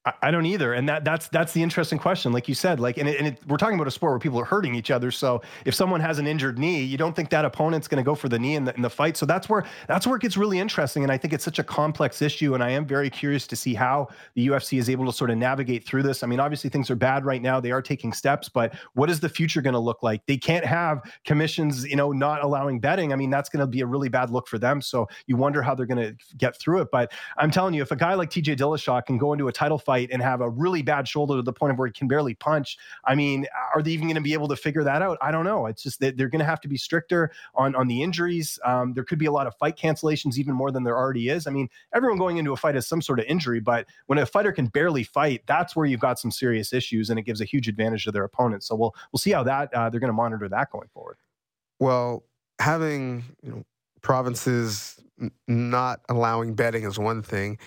I 0.05 0.31
don't 0.31 0.45
either, 0.45 0.73
and 0.73 0.87
that 0.87 1.03
that's 1.03 1.27
that's 1.27 1.51
the 1.51 1.61
interesting 1.61 1.99
question. 1.99 2.31
Like 2.31 2.47
you 2.47 2.55
said, 2.55 2.79
like 2.79 2.97
and, 2.97 3.09
it, 3.09 3.19
and 3.19 3.27
it, 3.27 3.39
we're 3.47 3.57
talking 3.57 3.75
about 3.75 3.87
a 3.87 3.91
sport 3.91 4.13
where 4.13 4.19
people 4.19 4.39
are 4.39 4.45
hurting 4.45 4.73
each 4.73 4.91
other. 4.91 5.11
So 5.11 5.41
if 5.65 5.75
someone 5.75 5.99
has 5.99 6.19
an 6.19 6.27
injured 6.27 6.57
knee, 6.57 6.81
you 6.81 6.97
don't 6.97 7.13
think 7.13 7.29
that 7.31 7.43
opponent's 7.43 7.89
going 7.89 8.01
to 8.01 8.05
go 8.05 8.15
for 8.15 8.29
the 8.29 8.39
knee 8.39 8.55
in 8.55 8.63
the, 8.63 8.73
in 8.75 8.81
the 8.81 8.89
fight. 8.89 9.17
So 9.17 9.25
that's 9.25 9.49
where 9.49 9.65
that's 9.89 10.07
where 10.07 10.15
it 10.15 10.21
gets 10.21 10.37
really 10.37 10.57
interesting. 10.57 11.03
And 11.03 11.11
I 11.11 11.17
think 11.17 11.33
it's 11.33 11.43
such 11.43 11.59
a 11.59 11.65
complex 11.65 12.21
issue. 12.21 12.53
And 12.53 12.63
I 12.63 12.69
am 12.69 12.85
very 12.85 13.09
curious 13.09 13.45
to 13.47 13.57
see 13.57 13.73
how 13.73 14.07
the 14.35 14.47
UFC 14.47 14.79
is 14.79 14.89
able 14.89 15.05
to 15.05 15.11
sort 15.11 15.31
of 15.31 15.37
navigate 15.37 15.85
through 15.85 16.03
this. 16.03 16.23
I 16.23 16.27
mean, 16.27 16.39
obviously 16.39 16.69
things 16.69 16.89
are 16.89 16.95
bad 16.95 17.25
right 17.25 17.41
now. 17.41 17.59
They 17.59 17.71
are 17.71 17.81
taking 17.81 18.13
steps, 18.13 18.47
but 18.47 18.73
what 18.93 19.09
is 19.09 19.19
the 19.19 19.29
future 19.29 19.61
going 19.61 19.73
to 19.73 19.79
look 19.79 20.01
like? 20.01 20.25
They 20.27 20.37
can't 20.37 20.65
have 20.65 21.01
commissions, 21.25 21.85
you 21.85 21.97
know, 21.97 22.13
not 22.13 22.41
allowing 22.41 22.79
betting. 22.79 23.11
I 23.11 23.17
mean, 23.17 23.29
that's 23.29 23.49
going 23.49 23.59
to 23.59 23.67
be 23.67 23.81
a 23.81 23.85
really 23.85 24.07
bad 24.07 24.29
look 24.29 24.47
for 24.47 24.57
them. 24.57 24.81
So 24.81 25.09
you 25.27 25.35
wonder 25.35 25.61
how 25.61 25.75
they're 25.75 25.85
going 25.85 26.15
to 26.15 26.15
get 26.37 26.57
through 26.57 26.81
it. 26.81 26.87
But 26.89 27.11
I'm 27.37 27.51
telling 27.51 27.73
you, 27.73 27.81
if 27.81 27.91
a 27.91 27.97
guy 27.97 28.13
like 28.13 28.29
TJ 28.29 28.55
Dillashaw 28.55 29.05
can 29.05 29.17
go 29.17 29.33
into 29.33 29.49
a 29.49 29.51
title 29.51 29.77
fight 29.77 29.98
and 30.11 30.21
have 30.21 30.41
a 30.41 30.49
really 30.49 30.69
really 30.69 30.83
bad 30.83 31.07
shoulder 31.07 31.35
to 31.35 31.41
the 31.41 31.53
point 31.53 31.71
of 31.71 31.77
where 31.77 31.87
he 31.87 31.93
can 31.93 32.07
barely 32.07 32.35
punch. 32.35 32.77
I 33.05 33.15
mean, 33.15 33.45
are 33.75 33.81
they 33.81 33.91
even 33.91 34.07
going 34.07 34.15
to 34.15 34.21
be 34.21 34.33
able 34.33 34.47
to 34.49 34.55
figure 34.55 34.83
that 34.83 35.01
out? 35.01 35.17
I 35.21 35.31
don't 35.31 35.45
know. 35.45 35.65
It's 35.65 35.83
just 35.83 35.99
that 35.99 36.17
they're 36.17 36.29
going 36.29 36.39
to 36.39 36.45
have 36.45 36.61
to 36.61 36.67
be 36.67 36.77
stricter 36.77 37.31
on 37.55 37.75
on 37.75 37.87
the 37.87 38.01
injuries. 38.01 38.59
Um, 38.63 38.93
there 38.93 39.03
could 39.03 39.19
be 39.19 39.25
a 39.25 39.31
lot 39.31 39.47
of 39.47 39.55
fight 39.55 39.77
cancellations, 39.77 40.37
even 40.37 40.53
more 40.53 40.71
than 40.71 40.83
there 40.83 40.97
already 40.97 41.29
is. 41.29 41.47
I 41.47 41.51
mean, 41.51 41.69
everyone 41.93 42.17
going 42.17 42.37
into 42.37 42.53
a 42.53 42.57
fight 42.57 42.75
has 42.75 42.87
some 42.87 43.01
sort 43.01 43.19
of 43.19 43.25
injury, 43.25 43.59
but 43.59 43.87
when 44.07 44.19
a 44.19 44.25
fighter 44.25 44.51
can 44.51 44.67
barely 44.67 45.03
fight, 45.03 45.43
that's 45.47 45.75
where 45.75 45.85
you've 45.85 45.99
got 45.99 46.19
some 46.19 46.31
serious 46.31 46.73
issues, 46.73 47.09
and 47.09 47.19
it 47.19 47.23
gives 47.23 47.41
a 47.41 47.45
huge 47.45 47.67
advantage 47.67 48.03
to 48.05 48.11
their 48.11 48.23
opponent. 48.23 48.63
So 48.63 48.75
we'll 48.75 48.95
we'll 49.11 49.19
see 49.19 49.31
how 49.31 49.43
that 49.43 49.73
uh, 49.73 49.89
they're 49.89 49.99
going 49.99 50.09
to 50.09 50.13
monitor 50.13 50.47
that 50.49 50.71
going 50.71 50.89
forward. 50.93 51.17
Well, 51.79 52.23
having 52.59 53.23
you 53.41 53.51
know 53.51 53.63
provinces 54.01 54.99
not 55.47 55.99
allowing 56.07 56.53
betting 56.53 56.83
is 56.83 56.97
one 56.97 57.21
thing. 57.21 57.57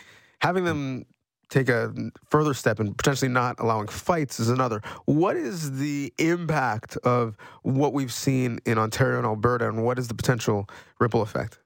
Having 0.41 0.65
them 0.65 1.07
take 1.53 1.69
a 1.69 1.93
further 2.31 2.55
step 2.55 2.81
and 2.81 2.97
potentially 2.97 3.29
not 3.29 3.61
allowing 3.61 3.87
fights 3.87 4.41
is 4.41 4.49
another. 4.49 4.81
What 5.05 5.37
is 5.37 5.79
the 5.79 6.13
impact 6.19 6.97
of 6.99 7.37
what 7.63 7.93
we've 7.93 8.13
seen 8.13 8.59
in 8.65 8.79
Ontario 8.79 9.19
and 9.19 9.27
Alberta, 9.27 9.69
and 9.69 9.85
what 9.85 9.99
is 9.99 10.09
the 10.09 10.15
potential 10.15 10.67
ripple 10.99 11.21
effect? 11.23 11.59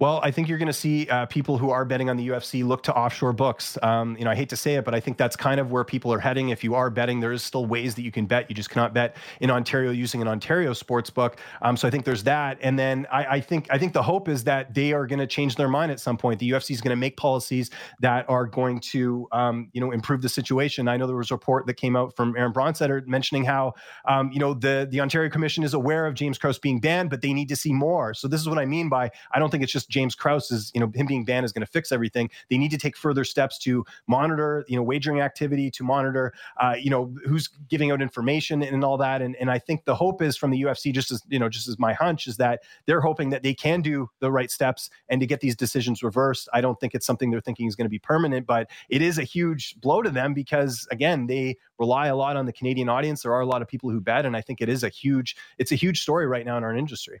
Well, 0.00 0.20
I 0.22 0.30
think 0.30 0.48
you're 0.48 0.58
going 0.58 0.68
to 0.68 0.72
see 0.72 1.08
uh, 1.08 1.26
people 1.26 1.58
who 1.58 1.70
are 1.70 1.84
betting 1.84 2.08
on 2.08 2.16
the 2.16 2.28
UFC 2.28 2.64
look 2.64 2.84
to 2.84 2.94
offshore 2.94 3.32
books. 3.32 3.76
Um, 3.82 4.16
you 4.16 4.24
know, 4.24 4.30
I 4.30 4.36
hate 4.36 4.48
to 4.50 4.56
say 4.56 4.76
it, 4.76 4.84
but 4.84 4.94
I 4.94 5.00
think 5.00 5.16
that's 5.16 5.34
kind 5.34 5.58
of 5.58 5.72
where 5.72 5.82
people 5.82 6.12
are 6.12 6.20
heading. 6.20 6.50
If 6.50 6.62
you 6.62 6.76
are 6.76 6.88
betting, 6.88 7.18
there 7.18 7.32
is 7.32 7.42
still 7.42 7.66
ways 7.66 7.96
that 7.96 8.02
you 8.02 8.12
can 8.12 8.26
bet. 8.26 8.48
You 8.48 8.54
just 8.54 8.70
cannot 8.70 8.94
bet 8.94 9.16
in 9.40 9.50
Ontario 9.50 9.90
using 9.90 10.22
an 10.22 10.28
Ontario 10.28 10.72
sports 10.72 11.10
book. 11.10 11.40
Um, 11.62 11.76
so 11.76 11.88
I 11.88 11.90
think 11.90 12.04
there's 12.04 12.22
that. 12.22 12.58
And 12.60 12.78
then 12.78 13.08
I, 13.10 13.24
I 13.24 13.40
think 13.40 13.66
I 13.72 13.78
think 13.78 13.92
the 13.92 14.02
hope 14.04 14.28
is 14.28 14.44
that 14.44 14.72
they 14.72 14.92
are 14.92 15.04
going 15.04 15.18
to 15.18 15.26
change 15.26 15.56
their 15.56 15.68
mind 15.68 15.90
at 15.90 15.98
some 15.98 16.16
point. 16.16 16.38
The 16.38 16.48
UFC 16.48 16.70
is 16.70 16.80
going 16.80 16.90
to 16.90 16.96
make 16.96 17.16
policies 17.16 17.70
that 17.98 18.24
are 18.30 18.46
going 18.46 18.78
to 18.92 19.26
um, 19.32 19.68
you 19.72 19.80
know 19.80 19.90
improve 19.90 20.22
the 20.22 20.28
situation. 20.28 20.86
I 20.86 20.96
know 20.96 21.08
there 21.08 21.16
was 21.16 21.32
a 21.32 21.34
report 21.34 21.66
that 21.66 21.74
came 21.74 21.96
out 21.96 22.14
from 22.14 22.36
Aaron 22.36 22.52
Bronsteter 22.52 23.04
mentioning 23.08 23.44
how 23.44 23.74
um, 24.04 24.30
you 24.30 24.38
know 24.38 24.54
the 24.54 24.86
the 24.88 25.00
Ontario 25.00 25.28
Commission 25.28 25.64
is 25.64 25.74
aware 25.74 26.06
of 26.06 26.14
James 26.14 26.38
Krause 26.38 26.60
being 26.60 26.78
banned, 26.78 27.10
but 27.10 27.20
they 27.20 27.32
need 27.32 27.48
to 27.48 27.56
see 27.56 27.72
more. 27.72 28.14
So 28.14 28.28
this 28.28 28.40
is 28.40 28.48
what 28.48 28.58
I 28.58 28.64
mean 28.64 28.88
by 28.88 29.10
I 29.32 29.40
don't 29.40 29.50
think 29.50 29.64
it's 29.64 29.72
just 29.72 29.87
James 29.88 30.14
Krause 30.14 30.50
is, 30.50 30.70
you 30.74 30.80
know, 30.80 30.90
him 30.94 31.06
being 31.06 31.24
banned 31.24 31.44
is 31.44 31.52
going 31.52 31.64
to 31.64 31.70
fix 31.70 31.92
everything. 31.92 32.30
They 32.50 32.58
need 32.58 32.70
to 32.70 32.78
take 32.78 32.96
further 32.96 33.24
steps 33.24 33.58
to 33.60 33.84
monitor, 34.06 34.64
you 34.68 34.76
know, 34.76 34.82
wagering 34.82 35.20
activity, 35.20 35.70
to 35.72 35.84
monitor, 35.84 36.32
uh, 36.60 36.74
you 36.78 36.90
know, 36.90 37.14
who's 37.26 37.48
giving 37.68 37.90
out 37.90 38.02
information 38.02 38.62
and 38.62 38.84
all 38.84 38.98
that. 38.98 39.22
And, 39.22 39.36
and 39.36 39.50
I 39.50 39.58
think 39.58 39.84
the 39.84 39.94
hope 39.94 40.22
is 40.22 40.36
from 40.36 40.50
the 40.50 40.62
UFC, 40.62 40.92
just 40.92 41.10
as, 41.10 41.22
you 41.28 41.38
know, 41.38 41.48
just 41.48 41.68
as 41.68 41.78
my 41.78 41.92
hunch 41.92 42.26
is 42.26 42.36
that 42.36 42.62
they're 42.86 43.00
hoping 43.00 43.30
that 43.30 43.42
they 43.42 43.54
can 43.54 43.80
do 43.80 44.08
the 44.20 44.30
right 44.30 44.50
steps 44.50 44.90
and 45.08 45.20
to 45.20 45.26
get 45.26 45.40
these 45.40 45.56
decisions 45.56 46.02
reversed. 46.02 46.48
I 46.52 46.60
don't 46.60 46.78
think 46.80 46.94
it's 46.94 47.06
something 47.06 47.30
they're 47.30 47.40
thinking 47.40 47.66
is 47.66 47.76
going 47.76 47.86
to 47.86 47.90
be 47.90 47.98
permanent, 47.98 48.46
but 48.46 48.70
it 48.88 49.02
is 49.02 49.18
a 49.18 49.24
huge 49.24 49.80
blow 49.80 50.02
to 50.02 50.10
them 50.10 50.34
because, 50.34 50.86
again, 50.90 51.26
they 51.26 51.56
rely 51.78 52.08
a 52.08 52.16
lot 52.16 52.36
on 52.36 52.46
the 52.46 52.52
Canadian 52.52 52.88
audience. 52.88 53.22
There 53.22 53.32
are 53.32 53.40
a 53.40 53.46
lot 53.46 53.62
of 53.62 53.68
people 53.68 53.90
who 53.90 54.00
bet. 54.00 54.26
And 54.26 54.36
I 54.36 54.40
think 54.40 54.60
it 54.60 54.68
is 54.68 54.82
a 54.82 54.88
huge, 54.88 55.36
it's 55.58 55.72
a 55.72 55.76
huge 55.76 56.00
story 56.00 56.26
right 56.26 56.44
now 56.44 56.56
in 56.56 56.64
our 56.64 56.74
industry. 56.74 57.20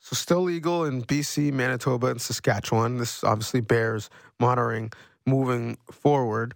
So 0.00 0.14
still 0.14 0.42
legal 0.42 0.84
in 0.84 1.02
BC, 1.02 1.52
Manitoba, 1.52 2.08
and 2.08 2.20
Saskatchewan. 2.20 2.98
This 2.98 3.24
obviously 3.24 3.60
bears 3.60 4.10
monitoring 4.40 4.92
moving 5.26 5.76
forward. 5.90 6.54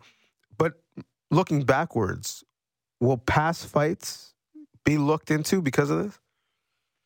But 0.56 0.74
looking 1.30 1.64
backwards, 1.64 2.44
will 3.00 3.18
past 3.18 3.66
fights 3.66 4.34
be 4.84 4.96
looked 4.96 5.30
into 5.30 5.60
because 5.60 5.90
of 5.90 6.04
this? 6.04 6.18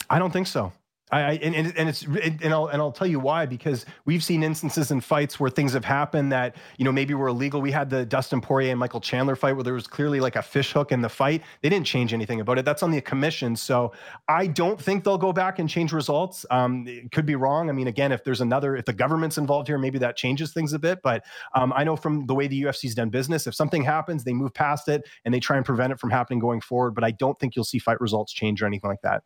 I 0.08 0.18
don't 0.18 0.32
think 0.32 0.46
so. 0.46 0.72
I, 1.12 1.34
and, 1.34 1.54
and 1.54 1.88
it's 1.88 2.02
and 2.04 2.52
I'll 2.52 2.66
and 2.66 2.82
I'll 2.82 2.90
tell 2.90 3.06
you 3.06 3.20
why 3.20 3.46
because 3.46 3.86
we've 4.06 4.24
seen 4.24 4.42
instances 4.42 4.90
in 4.90 5.00
fights 5.00 5.38
where 5.38 5.48
things 5.48 5.72
have 5.72 5.84
happened 5.84 6.32
that 6.32 6.56
you 6.78 6.84
know 6.84 6.90
maybe 6.90 7.14
were 7.14 7.28
illegal. 7.28 7.60
We 7.60 7.70
had 7.70 7.90
the 7.90 8.04
Dustin 8.04 8.40
Poirier 8.40 8.72
and 8.72 8.80
Michael 8.80 9.00
Chandler 9.00 9.36
fight 9.36 9.52
where 9.52 9.62
there 9.62 9.74
was 9.74 9.86
clearly 9.86 10.18
like 10.18 10.34
a 10.34 10.42
fish 10.42 10.72
hook 10.72 10.90
in 10.90 11.02
the 11.02 11.08
fight. 11.08 11.44
They 11.62 11.68
didn't 11.68 11.86
change 11.86 12.12
anything 12.12 12.40
about 12.40 12.58
it. 12.58 12.64
That's 12.64 12.82
on 12.82 12.90
the 12.90 13.00
commission. 13.00 13.54
So 13.54 13.92
I 14.26 14.48
don't 14.48 14.82
think 14.82 15.04
they'll 15.04 15.16
go 15.16 15.32
back 15.32 15.60
and 15.60 15.68
change 15.68 15.92
results. 15.92 16.44
Um, 16.50 16.88
it 16.88 17.12
could 17.12 17.24
be 17.24 17.36
wrong. 17.36 17.70
I 17.70 17.72
mean, 17.72 17.86
again, 17.86 18.10
if 18.10 18.24
there's 18.24 18.40
another, 18.40 18.74
if 18.74 18.84
the 18.84 18.92
government's 18.92 19.38
involved 19.38 19.68
here, 19.68 19.78
maybe 19.78 19.98
that 20.00 20.16
changes 20.16 20.52
things 20.52 20.72
a 20.72 20.78
bit. 20.78 20.98
But 21.04 21.24
um, 21.54 21.72
I 21.76 21.84
know 21.84 21.94
from 21.94 22.26
the 22.26 22.34
way 22.34 22.48
the 22.48 22.62
UFC's 22.64 22.96
done 22.96 23.10
business, 23.10 23.46
if 23.46 23.54
something 23.54 23.84
happens, 23.84 24.24
they 24.24 24.32
move 24.32 24.52
past 24.52 24.88
it 24.88 25.08
and 25.24 25.32
they 25.32 25.38
try 25.38 25.56
and 25.56 25.64
prevent 25.64 25.92
it 25.92 26.00
from 26.00 26.10
happening 26.10 26.40
going 26.40 26.60
forward. 26.60 26.96
But 26.96 27.04
I 27.04 27.12
don't 27.12 27.38
think 27.38 27.54
you'll 27.54 27.64
see 27.64 27.78
fight 27.78 28.00
results 28.00 28.32
change 28.32 28.60
or 28.60 28.66
anything 28.66 28.90
like 28.90 29.02
that 29.02 29.22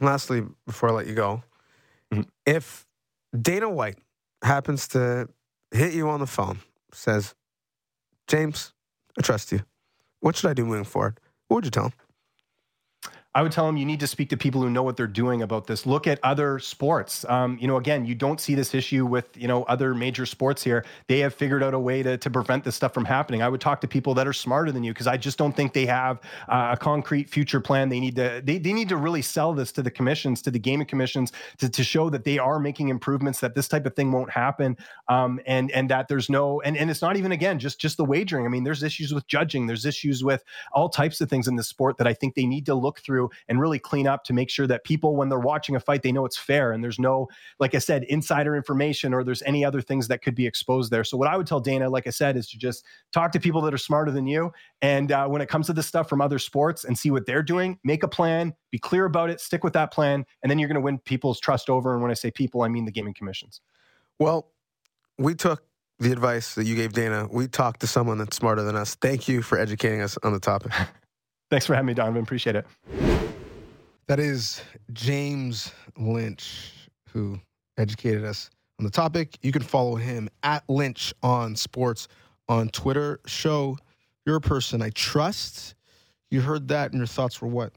lastly, 0.00 0.42
before 0.66 0.90
I 0.90 0.92
let 0.92 1.06
you 1.06 1.14
go, 1.14 1.42
mm-hmm. 2.12 2.22
if 2.46 2.86
Dana 3.40 3.68
White 3.68 3.98
happens 4.42 4.88
to 4.88 5.28
hit 5.70 5.94
you 5.94 6.08
on 6.08 6.20
the 6.20 6.26
phone, 6.26 6.60
says, 6.92 7.34
James, 8.28 8.72
I 9.18 9.22
trust 9.22 9.52
you. 9.52 9.60
What 10.20 10.36
should 10.36 10.50
I 10.50 10.54
do 10.54 10.64
moving 10.64 10.84
forward? 10.84 11.20
What 11.48 11.56
would 11.56 11.64
you 11.64 11.70
tell 11.70 11.84
him? 11.84 11.92
I 13.36 13.42
would 13.42 13.50
tell 13.50 13.66
them 13.66 13.76
you 13.76 13.84
need 13.84 13.98
to 13.98 14.06
speak 14.06 14.30
to 14.30 14.36
people 14.36 14.62
who 14.62 14.70
know 14.70 14.84
what 14.84 14.96
they're 14.96 15.08
doing 15.08 15.42
about 15.42 15.66
this. 15.66 15.86
Look 15.86 16.06
at 16.06 16.20
other 16.22 16.60
sports. 16.60 17.24
Um, 17.28 17.58
you 17.60 17.66
know, 17.66 17.78
again, 17.78 18.06
you 18.06 18.14
don't 18.14 18.40
see 18.40 18.54
this 18.54 18.74
issue 18.74 19.04
with 19.06 19.36
you 19.36 19.48
know 19.48 19.64
other 19.64 19.92
major 19.92 20.24
sports 20.24 20.62
here. 20.62 20.84
They 21.08 21.18
have 21.18 21.34
figured 21.34 21.60
out 21.60 21.74
a 21.74 21.78
way 21.78 22.04
to 22.04 22.16
to 22.16 22.30
prevent 22.30 22.62
this 22.62 22.76
stuff 22.76 22.94
from 22.94 23.04
happening. 23.04 23.42
I 23.42 23.48
would 23.48 23.60
talk 23.60 23.80
to 23.80 23.88
people 23.88 24.14
that 24.14 24.28
are 24.28 24.32
smarter 24.32 24.70
than 24.70 24.84
you 24.84 24.92
because 24.92 25.08
I 25.08 25.16
just 25.16 25.36
don't 25.36 25.54
think 25.54 25.72
they 25.72 25.86
have 25.86 26.20
uh, 26.48 26.70
a 26.74 26.76
concrete 26.76 27.28
future 27.28 27.60
plan. 27.60 27.88
They 27.88 27.98
need 27.98 28.14
to 28.16 28.40
they, 28.44 28.58
they 28.58 28.72
need 28.72 28.88
to 28.90 28.96
really 28.96 29.22
sell 29.22 29.52
this 29.52 29.72
to 29.72 29.82
the 29.82 29.90
commissions, 29.90 30.40
to 30.42 30.52
the 30.52 30.60
gaming 30.60 30.86
commissions, 30.86 31.32
to, 31.58 31.68
to 31.68 31.82
show 31.82 32.10
that 32.10 32.22
they 32.22 32.38
are 32.38 32.60
making 32.60 32.88
improvements, 32.88 33.40
that 33.40 33.56
this 33.56 33.66
type 33.66 33.84
of 33.84 33.96
thing 33.96 34.12
won't 34.12 34.30
happen, 34.30 34.76
um, 35.08 35.40
and 35.44 35.72
and 35.72 35.90
that 35.90 36.06
there's 36.06 36.30
no 36.30 36.60
and 36.60 36.76
and 36.76 36.88
it's 36.88 37.02
not 37.02 37.16
even 37.16 37.32
again 37.32 37.58
just 37.58 37.80
just 37.80 37.96
the 37.96 38.04
wagering. 38.04 38.46
I 38.46 38.48
mean, 38.48 38.62
there's 38.62 38.84
issues 38.84 39.12
with 39.12 39.26
judging. 39.26 39.66
There's 39.66 39.84
issues 39.84 40.22
with 40.22 40.44
all 40.72 40.88
types 40.88 41.20
of 41.20 41.28
things 41.28 41.48
in 41.48 41.56
the 41.56 41.64
sport 41.64 41.96
that 41.96 42.06
I 42.06 42.14
think 42.14 42.36
they 42.36 42.46
need 42.46 42.66
to 42.66 42.76
look 42.76 43.00
through 43.00 43.23
and 43.48 43.60
really 43.60 43.78
clean 43.78 44.06
up 44.06 44.24
to 44.24 44.32
make 44.32 44.50
sure 44.50 44.66
that 44.66 44.84
people, 44.84 45.16
when 45.16 45.28
they're 45.28 45.38
watching 45.38 45.76
a 45.76 45.80
fight, 45.80 46.02
they 46.02 46.12
know 46.12 46.24
it's 46.24 46.36
fair 46.36 46.72
and 46.72 46.82
there's 46.82 46.98
no, 46.98 47.28
like 47.60 47.74
I 47.74 47.78
said, 47.78 48.04
insider 48.04 48.56
information 48.56 49.14
or 49.14 49.24
there's 49.24 49.42
any 49.42 49.64
other 49.64 49.80
things 49.80 50.08
that 50.08 50.22
could 50.22 50.34
be 50.34 50.46
exposed 50.46 50.90
there. 50.90 51.04
So 51.04 51.16
what 51.16 51.28
I 51.28 51.36
would 51.36 51.46
tell 51.46 51.60
Dana, 51.60 51.88
like 51.88 52.06
I 52.06 52.10
said, 52.10 52.36
is 52.36 52.48
to 52.50 52.58
just 52.58 52.84
talk 53.12 53.32
to 53.32 53.40
people 53.40 53.60
that 53.62 53.74
are 53.74 53.78
smarter 53.78 54.10
than 54.10 54.26
you. 54.26 54.52
And 54.82 55.12
uh, 55.12 55.26
when 55.26 55.42
it 55.42 55.48
comes 55.48 55.66
to 55.66 55.72
this 55.72 55.86
stuff 55.86 56.08
from 56.08 56.20
other 56.20 56.38
sports 56.38 56.84
and 56.84 56.98
see 56.98 57.10
what 57.10 57.26
they're 57.26 57.42
doing, 57.42 57.78
make 57.84 58.02
a 58.02 58.08
plan, 58.08 58.54
be 58.70 58.78
clear 58.78 59.04
about 59.04 59.30
it, 59.30 59.40
stick 59.40 59.64
with 59.64 59.72
that 59.74 59.92
plan, 59.92 60.24
and 60.42 60.50
then 60.50 60.58
you're 60.58 60.68
going 60.68 60.74
to 60.74 60.80
win 60.80 60.98
people's 60.98 61.40
trust 61.40 61.70
over. 61.70 61.92
And 61.92 62.02
when 62.02 62.10
I 62.10 62.14
say 62.14 62.30
people, 62.30 62.62
I 62.62 62.68
mean 62.68 62.84
the 62.84 62.92
gaming 62.92 63.14
commissions. 63.14 63.60
Well, 64.18 64.50
we 65.18 65.34
took 65.34 65.62
the 65.98 66.12
advice 66.12 66.54
that 66.54 66.64
you 66.64 66.74
gave 66.74 66.92
Dana. 66.92 67.28
We 67.30 67.46
talked 67.46 67.80
to 67.80 67.86
someone 67.86 68.18
that's 68.18 68.36
smarter 68.36 68.62
than 68.62 68.76
us. 68.76 68.94
Thank 68.96 69.28
you 69.28 69.42
for 69.42 69.58
educating 69.58 70.00
us 70.00 70.18
on 70.22 70.32
the 70.32 70.40
topic. 70.40 70.72
Thanks 71.50 71.66
for 71.66 71.74
having 71.74 71.86
me, 71.86 71.94
Donnovan. 71.94 72.22
Appreciate 72.22 72.56
it. 72.56 72.66
That 74.06 74.20
is 74.20 74.62
James 74.92 75.72
Lynch, 75.96 76.72
who 77.08 77.40
educated 77.78 78.24
us 78.24 78.50
on 78.78 78.84
the 78.84 78.90
topic. 78.90 79.38
You 79.42 79.52
can 79.52 79.62
follow 79.62 79.94
him 79.94 80.28
at 80.42 80.62
Lynch 80.68 81.14
on 81.22 81.56
sports 81.56 82.08
on 82.48 82.68
Twitter. 82.68 83.20
Sho 83.26 83.76
you're 84.26 84.36
a 84.36 84.40
person 84.40 84.82
I 84.82 84.90
trust. 84.90 85.74
You 86.30 86.40
heard 86.40 86.68
that, 86.68 86.90
and 86.92 86.98
your 86.98 87.06
thoughts 87.06 87.40
were 87.40 87.48
what? 87.48 87.72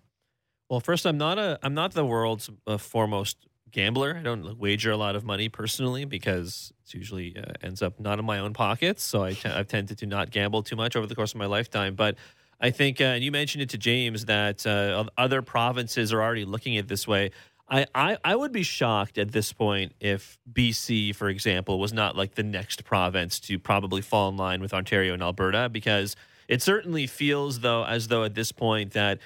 Well, 0.69 0.79
first, 0.79 1.05
I'm 1.05 1.17
not 1.17 1.37
a 1.37 1.59
I'm 1.61 1.73
not 1.73 1.93
the 1.93 2.05
world's 2.05 2.49
uh, 2.65 2.77
foremost 2.77 3.37
gambler. 3.71 4.15
I 4.17 4.23
don't 4.23 4.57
wager 4.57 4.91
a 4.91 4.97
lot 4.97 5.15
of 5.15 5.23
money 5.23 5.49
personally 5.49 6.05
because 6.05 6.71
it 6.85 6.93
usually 6.93 7.37
uh, 7.37 7.53
ends 7.61 7.81
up 7.81 7.99
not 7.99 8.19
in 8.19 8.25
my 8.25 8.39
own 8.39 8.53
pockets. 8.53 9.03
So 9.03 9.23
I 9.23 9.33
t- 9.33 9.49
I've 9.49 9.67
tended 9.67 9.97
to 9.99 10.05
not 10.05 10.31
gamble 10.31 10.63
too 10.63 10.75
much 10.75 10.95
over 10.95 11.05
the 11.05 11.15
course 11.15 11.33
of 11.33 11.37
my 11.37 11.45
lifetime. 11.45 11.95
But 11.95 12.15
I 12.59 12.71
think, 12.71 12.99
uh, 12.99 13.05
and 13.05 13.23
you 13.23 13.31
mentioned 13.31 13.61
it 13.61 13.69
to 13.69 13.77
James, 13.77 14.25
that 14.25 14.65
uh, 14.65 15.05
other 15.17 15.41
provinces 15.41 16.11
are 16.11 16.21
already 16.21 16.45
looking 16.45 16.77
at 16.77 16.87
this 16.87 17.07
way. 17.07 17.31
I, 17.69 17.85
I, 17.93 18.17
I 18.23 18.35
would 18.35 18.51
be 18.51 18.63
shocked 18.63 19.17
at 19.17 19.31
this 19.31 19.51
point 19.51 19.93
if 19.99 20.39
BC, 20.51 21.13
for 21.15 21.27
example, 21.27 21.79
was 21.79 21.91
not 21.91 22.15
like 22.15 22.35
the 22.35 22.43
next 22.43 22.85
province 22.85 23.39
to 23.41 23.59
probably 23.59 24.01
fall 24.01 24.29
in 24.29 24.37
line 24.37 24.61
with 24.61 24.73
Ontario 24.73 25.13
and 25.13 25.21
Alberta 25.21 25.69
because 25.69 26.15
it 26.47 26.61
certainly 26.61 27.07
feels 27.07 27.59
though 27.59 27.83
as 27.83 28.07
though 28.07 28.23
at 28.23 28.35
this 28.35 28.51
point 28.51 28.93
that 28.93 29.19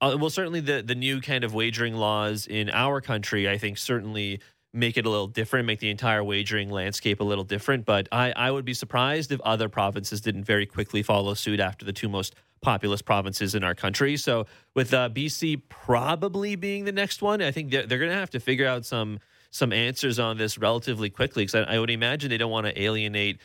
uh, 0.00 0.16
well 0.20 0.28
certainly 0.28 0.60
the 0.60 0.82
the 0.82 0.94
new 0.94 1.20
kind 1.22 1.42
of 1.42 1.54
wagering 1.54 1.94
laws 1.94 2.46
in 2.46 2.68
our 2.68 3.00
country 3.00 3.48
I 3.48 3.56
think 3.56 3.78
certainly 3.78 4.40
make 4.74 4.96
it 4.96 5.06
a 5.06 5.10
little 5.10 5.28
different, 5.28 5.66
make 5.66 5.78
the 5.78 5.88
entire 5.88 6.22
wagering 6.22 6.68
landscape 6.68 7.20
a 7.20 7.24
little 7.24 7.44
different. 7.44 7.84
But 7.84 8.08
I, 8.10 8.32
I 8.32 8.50
would 8.50 8.64
be 8.64 8.74
surprised 8.74 9.30
if 9.30 9.40
other 9.42 9.68
provinces 9.68 10.20
didn't 10.20 10.44
very 10.44 10.66
quickly 10.66 11.02
follow 11.02 11.34
suit 11.34 11.60
after 11.60 11.84
the 11.84 11.92
two 11.92 12.08
most 12.08 12.34
populous 12.60 13.00
provinces 13.00 13.54
in 13.54 13.62
our 13.62 13.74
country. 13.74 14.16
So 14.16 14.46
with 14.74 14.92
uh, 14.92 15.08
BC 15.10 15.62
probably 15.68 16.56
being 16.56 16.84
the 16.84 16.92
next 16.92 17.22
one, 17.22 17.40
I 17.40 17.52
think 17.52 17.70
they're, 17.70 17.86
they're 17.86 17.98
going 17.98 18.10
to 18.10 18.16
have 18.16 18.30
to 18.30 18.40
figure 18.40 18.66
out 18.66 18.84
some 18.84 19.20
some 19.50 19.72
answers 19.72 20.18
on 20.18 20.36
this 20.36 20.58
relatively 20.58 21.08
quickly 21.08 21.44
because 21.44 21.54
I, 21.54 21.74
I 21.74 21.78
would 21.78 21.90
imagine 21.90 22.28
they 22.28 22.38
don't 22.38 22.50
want 22.50 22.66
to 22.66 22.82
alienate 22.82 23.38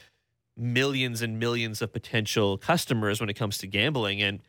millions 0.58 1.22
and 1.22 1.38
millions 1.38 1.84
of 1.84 1.94
potential 1.94 2.58
customers 2.58 3.20
when 3.20 3.30
it 3.30 3.36
comes 3.36 3.60
to 3.60 3.68
gambling 3.68 4.24
and 4.24 4.40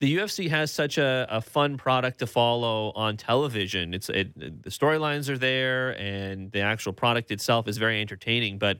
the 0.00 0.16
UFC 0.16 0.48
has 0.50 0.70
such 0.70 0.98
a, 0.98 1.26
a 1.30 1.40
fun 1.40 1.78
product 1.78 2.18
to 2.18 2.26
follow 2.26 2.92
on 2.94 3.16
television. 3.16 3.94
It's 3.94 4.08
it, 4.10 4.34
the 4.62 4.70
storylines 4.70 5.28
are 5.28 5.38
there, 5.38 5.98
and 5.98 6.52
the 6.52 6.60
actual 6.60 6.92
product 6.92 7.30
itself 7.30 7.66
is 7.66 7.78
very 7.78 8.00
entertaining. 8.00 8.58
But 8.58 8.78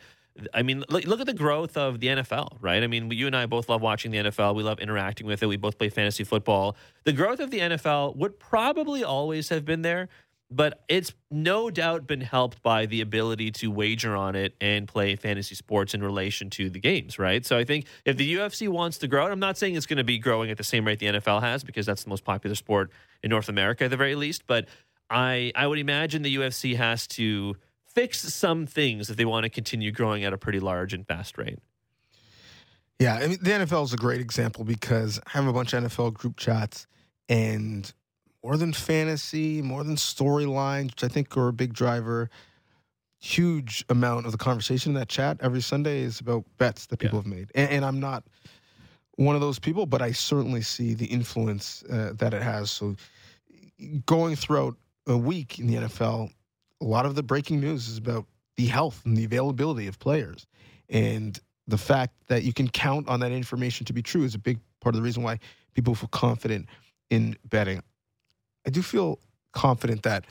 I 0.53 0.63
mean, 0.63 0.85
look, 0.89 1.05
look, 1.05 1.21
at 1.21 1.27
the 1.27 1.35
growth 1.35 1.77
of 1.77 2.01
the 2.01 2.09
NFL, 2.09 2.59
right? 2.61 2.83
I 2.83 2.87
mean, 2.87 3.11
you 3.11 3.27
and 3.27 3.35
I 3.35 3.47
both 3.47 3.69
love 3.69 3.81
watching 3.81 4.11
the 4.11 4.19
NFL. 4.19 4.55
We 4.55 4.63
love 4.63 4.79
interacting 4.79 5.27
with 5.27 5.43
it. 5.43 5.47
We 5.47 5.57
both 5.57 5.79
play 5.79 5.89
fantasy 5.89 6.25
football. 6.25 6.77
The 7.05 7.13
growth 7.13 7.41
of 7.41 7.51
the 7.51 7.61
NFL 7.61 8.17
would 8.17 8.39
probably 8.39 9.03
always 9.03 9.49
have 9.49 9.65
been 9.65 9.83
there, 9.83 10.09
but 10.51 10.85
it's 10.89 11.13
no 11.31 11.71
doubt 11.71 12.07
been 12.07 12.21
helped 12.21 12.63
by 12.63 12.87
the 12.87 13.01
ability 13.01 13.51
to 13.51 13.71
wager 13.71 14.15
on 14.15 14.37
it 14.37 14.55
and 14.61 14.87
play 14.87 15.17
fantasy 15.17 15.55
sports 15.55 15.93
in 15.93 16.03
relation 16.03 16.51
to 16.51 16.71
the 16.71 16.79
games, 16.79 17.19
right? 17.19 17.45
So 17.45 17.59
I 17.59 17.65
think 17.65 17.87
if 18.05 18.17
the 18.17 18.35
UFC 18.37 18.69
wants 18.69 18.99
to 18.99 19.09
grow, 19.09 19.25
and 19.25 19.33
I'm 19.33 19.41
not 19.41 19.59
saying 19.59 19.75
it's 19.75 19.87
going 19.87 19.97
to 19.97 20.05
be 20.05 20.19
growing 20.19 20.51
at 20.51 20.57
the 20.57 20.65
same 20.65 20.87
rate 20.87 21.01
the 21.01 21.07
NFL 21.07 21.43
has 21.43 21.65
because 21.65 21.85
that's 21.85 22.05
the 22.05 22.11
most 22.11 22.25
popular 22.25 22.55
sport 22.55 22.93
in 23.23 23.31
North 23.31 23.49
America 23.49 23.85
at 23.85 23.91
the 23.91 23.97
very 23.97 24.15
least, 24.15 24.47
but 24.47 24.69
I 25.11 25.53
I 25.55 25.67
would 25.67 25.79
imagine 25.79 26.23
the 26.23 26.37
UFC 26.37 26.77
has 26.77 27.07
to 27.09 27.57
fix 27.85 28.21
some 28.21 28.67
things 28.67 29.11
if 29.11 29.17
they 29.17 29.25
want 29.25 29.45
to 29.45 29.51
continue 29.51 29.91
growing 29.91 30.25
at 30.25 30.33
a 30.33 30.39
pretty 30.39 30.61
large 30.61 30.93
and 30.93 31.07
fast 31.07 31.39
rate. 31.39 31.59
Yeah, 32.99 33.15
I 33.15 33.27
mean 33.27 33.39
the 33.41 33.51
NFL 33.51 33.85
is 33.85 33.93
a 33.93 33.97
great 33.97 34.21
example 34.21 34.65
because 34.65 35.19
I 35.27 35.31
have 35.31 35.47
a 35.47 35.53
bunch 35.53 35.73
of 35.73 35.85
NFL 35.85 36.15
group 36.15 36.37
chats 36.37 36.87
and 37.29 37.93
more 38.47 38.57
than 38.57 38.73
fantasy, 38.73 39.61
more 39.61 39.83
than 39.83 39.97
storylines, 39.97 40.93
which 40.93 41.03
I 41.03 41.09
think 41.09 41.37
are 41.37 41.49
a 41.49 41.53
big 41.53 41.75
driver. 41.75 42.31
Huge 43.19 43.85
amount 43.89 44.25
of 44.25 44.31
the 44.31 44.39
conversation 44.39 44.91
in 44.91 44.95
that 45.01 45.09
chat 45.09 45.39
every 45.41 45.61
Sunday 45.61 46.03
is 46.03 46.21
about 46.21 46.45
bets 46.57 46.87
that 46.87 47.01
people 47.01 47.19
yeah. 47.19 47.23
have 47.25 47.33
made, 47.39 47.51
and, 47.57 47.71
and, 47.71 47.85
I'm 47.85 47.99
not 47.99 48.23
one 49.17 49.35
of 49.35 49.41
those 49.41 49.59
people, 49.59 49.85
but 49.85 50.01
I 50.01 50.13
certainly 50.13 50.63
see 50.63 50.95
the 50.95 51.07
influence 51.07 51.83
uh, 51.91 52.13
that 52.15 52.35
it 52.35 52.43
has. 52.43 52.71
So, 52.71 52.95
going 54.05 54.37
throughout 54.37 54.77
a 55.09 55.17
week 55.17 55.59
in 55.59 55.67
the 55.67 55.75
NFL, 55.75 56.31
a 56.81 56.85
lot 56.85 57.05
of 57.05 57.17
the 57.17 57.25
breaking 57.25 57.61
news 57.61 57.89
is 57.89 57.99
about 57.99 58.27
the 58.57 58.67
health 58.67 59.03
and 59.05 59.17
the 59.17 59.25
availability 59.25 59.89
of 59.89 59.99
players, 59.99 60.47
and 60.89 61.41
the 61.67 61.79
fact 61.79 62.15
that 62.29 62.45
you 62.45 62.53
can 62.53 62.69
count 62.69 63.09
on 63.09 63.19
that 63.21 63.33
information 63.33 63.85
to 63.87 63.93
be 63.93 64.03
true 64.03 64.23
is 64.23 64.37
a 64.37 64.39
big 64.39 64.61
part 64.81 64.95
of 64.95 65.01
the 65.01 65.05
reason 65.05 65.25
why 65.25 65.41
people 65.75 65.97
feel 65.97 66.11
confident 66.11 66.69
in 67.11 67.37
betting. 67.47 67.83
I 68.67 68.71
do 68.71 68.83
feel 68.83 69.19
confident 69.53 70.03
that 70.03 70.25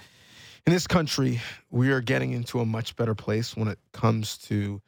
in 0.68 0.74
this 0.74 0.88
country, 0.88 1.42
we 1.72 1.92
are 1.92 2.02
getting 2.02 2.32
into 2.32 2.60
a 2.60 2.66
much 2.66 2.96
better 2.96 3.16
place 3.16 3.56
when 3.56 3.68
it 3.68 3.80
comes 3.94 4.38
to 4.40 4.82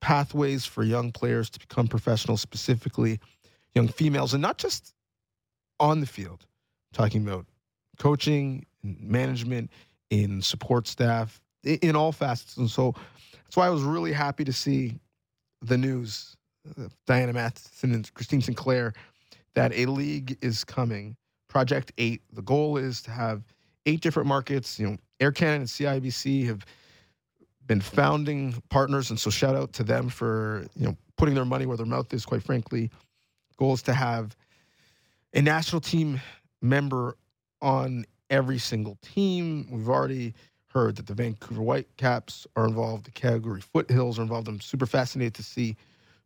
pathways 0.00 0.64
for 0.64 0.82
young 0.82 1.12
players 1.12 1.50
to 1.50 1.58
become 1.60 1.88
professionals, 1.88 2.40
specifically 2.40 3.20
young 3.74 3.88
females, 3.88 4.32
and 4.32 4.42
not 4.42 4.58
just 4.58 4.94
on 5.78 6.00
the 6.00 6.06
field. 6.06 6.46
I'm 6.92 7.04
talking 7.04 7.26
about 7.26 7.46
coaching, 7.98 8.66
management, 8.82 9.70
in 10.10 10.40
support 10.40 10.86
staff, 10.86 11.40
in 11.64 11.94
all 11.94 12.12
facets. 12.12 12.56
And 12.56 12.70
so 12.70 12.94
that's 13.44 13.56
why 13.56 13.66
I 13.66 13.70
was 13.70 13.82
really 13.82 14.12
happy 14.12 14.44
to 14.44 14.52
see 14.52 14.98
the 15.60 15.76
news, 15.76 16.36
uh, 16.78 16.88
Diana 17.06 17.34
Matheson 17.34 17.92
and 17.92 18.12
Christine 18.14 18.40
Sinclair, 18.40 18.94
that 19.54 19.72
a 19.74 19.86
league 19.86 20.38
is 20.40 20.64
coming 20.64 21.16
Project 21.48 21.92
8. 21.98 22.22
The 22.32 22.42
goal 22.42 22.76
is 22.76 23.02
to 23.02 23.10
have 23.10 23.42
eight 23.86 24.00
different 24.00 24.28
markets. 24.28 24.78
You 24.78 24.90
know, 24.90 24.96
Air 25.20 25.32
Canada 25.32 25.60
and 25.60 25.68
CIBC 25.68 26.46
have 26.46 26.64
been 27.66 27.80
founding 27.80 28.54
partners, 28.70 29.10
and 29.10 29.18
so 29.18 29.30
shout 29.30 29.54
out 29.54 29.72
to 29.74 29.84
them 29.84 30.08
for 30.08 30.66
you 30.76 30.86
know 30.86 30.96
putting 31.16 31.34
their 31.34 31.44
money 31.44 31.66
where 31.66 31.76
their 31.76 31.86
mouth 31.86 32.12
is. 32.12 32.24
Quite 32.24 32.42
frankly, 32.42 32.90
goal 33.56 33.74
is 33.74 33.82
to 33.82 33.94
have 33.94 34.36
a 35.34 35.42
national 35.42 35.80
team 35.80 36.20
member 36.62 37.16
on 37.60 38.04
every 38.30 38.58
single 38.58 38.96
team. 39.02 39.66
We've 39.70 39.88
already 39.88 40.34
heard 40.68 40.96
that 40.96 41.06
the 41.06 41.14
Vancouver 41.14 41.62
Whitecaps 41.62 42.46
are 42.56 42.66
involved, 42.66 43.06
the 43.06 43.10
Calgary 43.10 43.60
Foothills 43.60 44.18
are 44.18 44.22
involved. 44.22 44.48
I'm 44.48 44.60
super 44.60 44.86
fascinated 44.86 45.34
to 45.34 45.42
see 45.42 45.76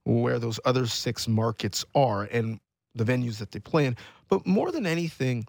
where 0.05 0.39
those 0.39 0.59
other 0.65 0.87
six 0.87 1.29
markets 1.29 1.85
are 1.95 2.25
and 2.25 2.59
the 2.95 3.05
venues 3.05 3.39
that 3.39 3.53
they 3.53 3.61
play 3.61 3.87
in. 3.87 3.97
But 4.29 4.47
more 4.47 4.71
than 4.71 4.87
anything, 4.87 5.47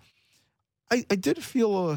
I, 0.92 1.06
I 1.10 1.16
did 1.16 1.44
feel 1.44 1.90
a, 1.90 1.94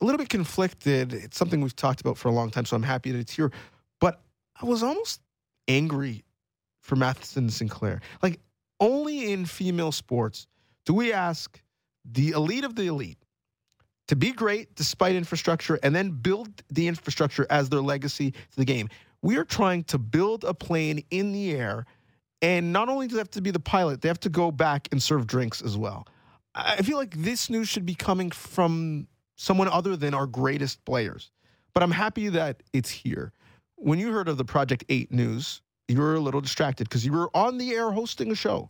a 0.00 0.04
little 0.04 0.18
bit 0.18 0.28
conflicted. 0.28 1.12
It's 1.12 1.36
something 1.36 1.60
we've 1.60 1.76
talked 1.76 2.00
about 2.00 2.18
for 2.18 2.28
a 2.28 2.32
long 2.32 2.50
time, 2.50 2.64
so 2.64 2.76
I'm 2.76 2.82
happy 2.82 3.10
that 3.12 3.18
it's 3.18 3.34
here. 3.34 3.52
But 4.00 4.20
I 4.60 4.66
was 4.66 4.82
almost 4.82 5.20
angry 5.68 6.24
for 6.80 6.96
Matheson 6.96 7.48
Sinclair. 7.48 8.00
Like, 8.22 8.40
only 8.80 9.32
in 9.32 9.46
female 9.46 9.92
sports 9.92 10.46
do 10.84 10.94
we 10.94 11.12
ask 11.12 11.60
the 12.04 12.30
elite 12.30 12.64
of 12.64 12.76
the 12.76 12.86
elite 12.86 13.18
to 14.08 14.16
be 14.16 14.32
great 14.32 14.74
despite 14.74 15.14
infrastructure 15.14 15.78
and 15.82 15.94
then 15.94 16.10
build 16.10 16.62
the 16.70 16.86
infrastructure 16.86 17.46
as 17.48 17.68
their 17.68 17.80
legacy 17.80 18.32
to 18.32 18.56
the 18.56 18.64
game. 18.64 18.88
We 19.22 19.36
are 19.38 19.44
trying 19.44 19.84
to 19.84 19.98
build 19.98 20.44
a 20.44 20.52
plane 20.52 21.02
in 21.10 21.32
the 21.32 21.52
air 21.52 21.86
and 22.44 22.74
not 22.74 22.90
only 22.90 23.06
do 23.06 23.14
they 23.14 23.20
have 23.20 23.30
to 23.30 23.40
be 23.40 23.50
the 23.50 23.58
pilot, 23.58 24.02
they 24.02 24.08
have 24.08 24.20
to 24.20 24.28
go 24.28 24.50
back 24.50 24.86
and 24.92 25.02
serve 25.02 25.26
drinks 25.26 25.62
as 25.62 25.78
well. 25.78 26.06
I 26.54 26.82
feel 26.82 26.98
like 26.98 27.14
this 27.16 27.48
news 27.48 27.70
should 27.70 27.86
be 27.86 27.94
coming 27.94 28.30
from 28.30 29.08
someone 29.36 29.66
other 29.66 29.96
than 29.96 30.12
our 30.12 30.26
greatest 30.26 30.84
players. 30.84 31.30
But 31.72 31.82
I'm 31.82 31.90
happy 31.90 32.28
that 32.28 32.62
it's 32.74 32.90
here. 32.90 33.32
When 33.76 33.98
you 33.98 34.12
heard 34.12 34.28
of 34.28 34.36
the 34.36 34.44
Project 34.44 34.84
8 34.90 35.10
news, 35.10 35.62
you 35.88 35.98
were 35.98 36.16
a 36.16 36.20
little 36.20 36.42
distracted 36.42 36.86
because 36.86 37.06
you 37.06 37.12
were 37.12 37.30
on 37.34 37.56
the 37.56 37.70
air 37.72 37.90
hosting 37.90 38.30
a 38.30 38.34
show. 38.34 38.68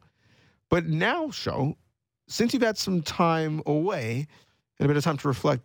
But 0.71 0.87
now, 0.87 1.31
Sho, 1.31 1.77
since 2.29 2.55
you've 2.55 2.63
had 2.63 2.79
some 2.79 3.03
time 3.03 3.61
away 3.67 4.29
and 4.79 4.87
a 4.87 4.89
bit 4.89 4.97
of 4.97 5.03
time 5.03 5.17
to 5.17 5.27
reflect, 5.27 5.65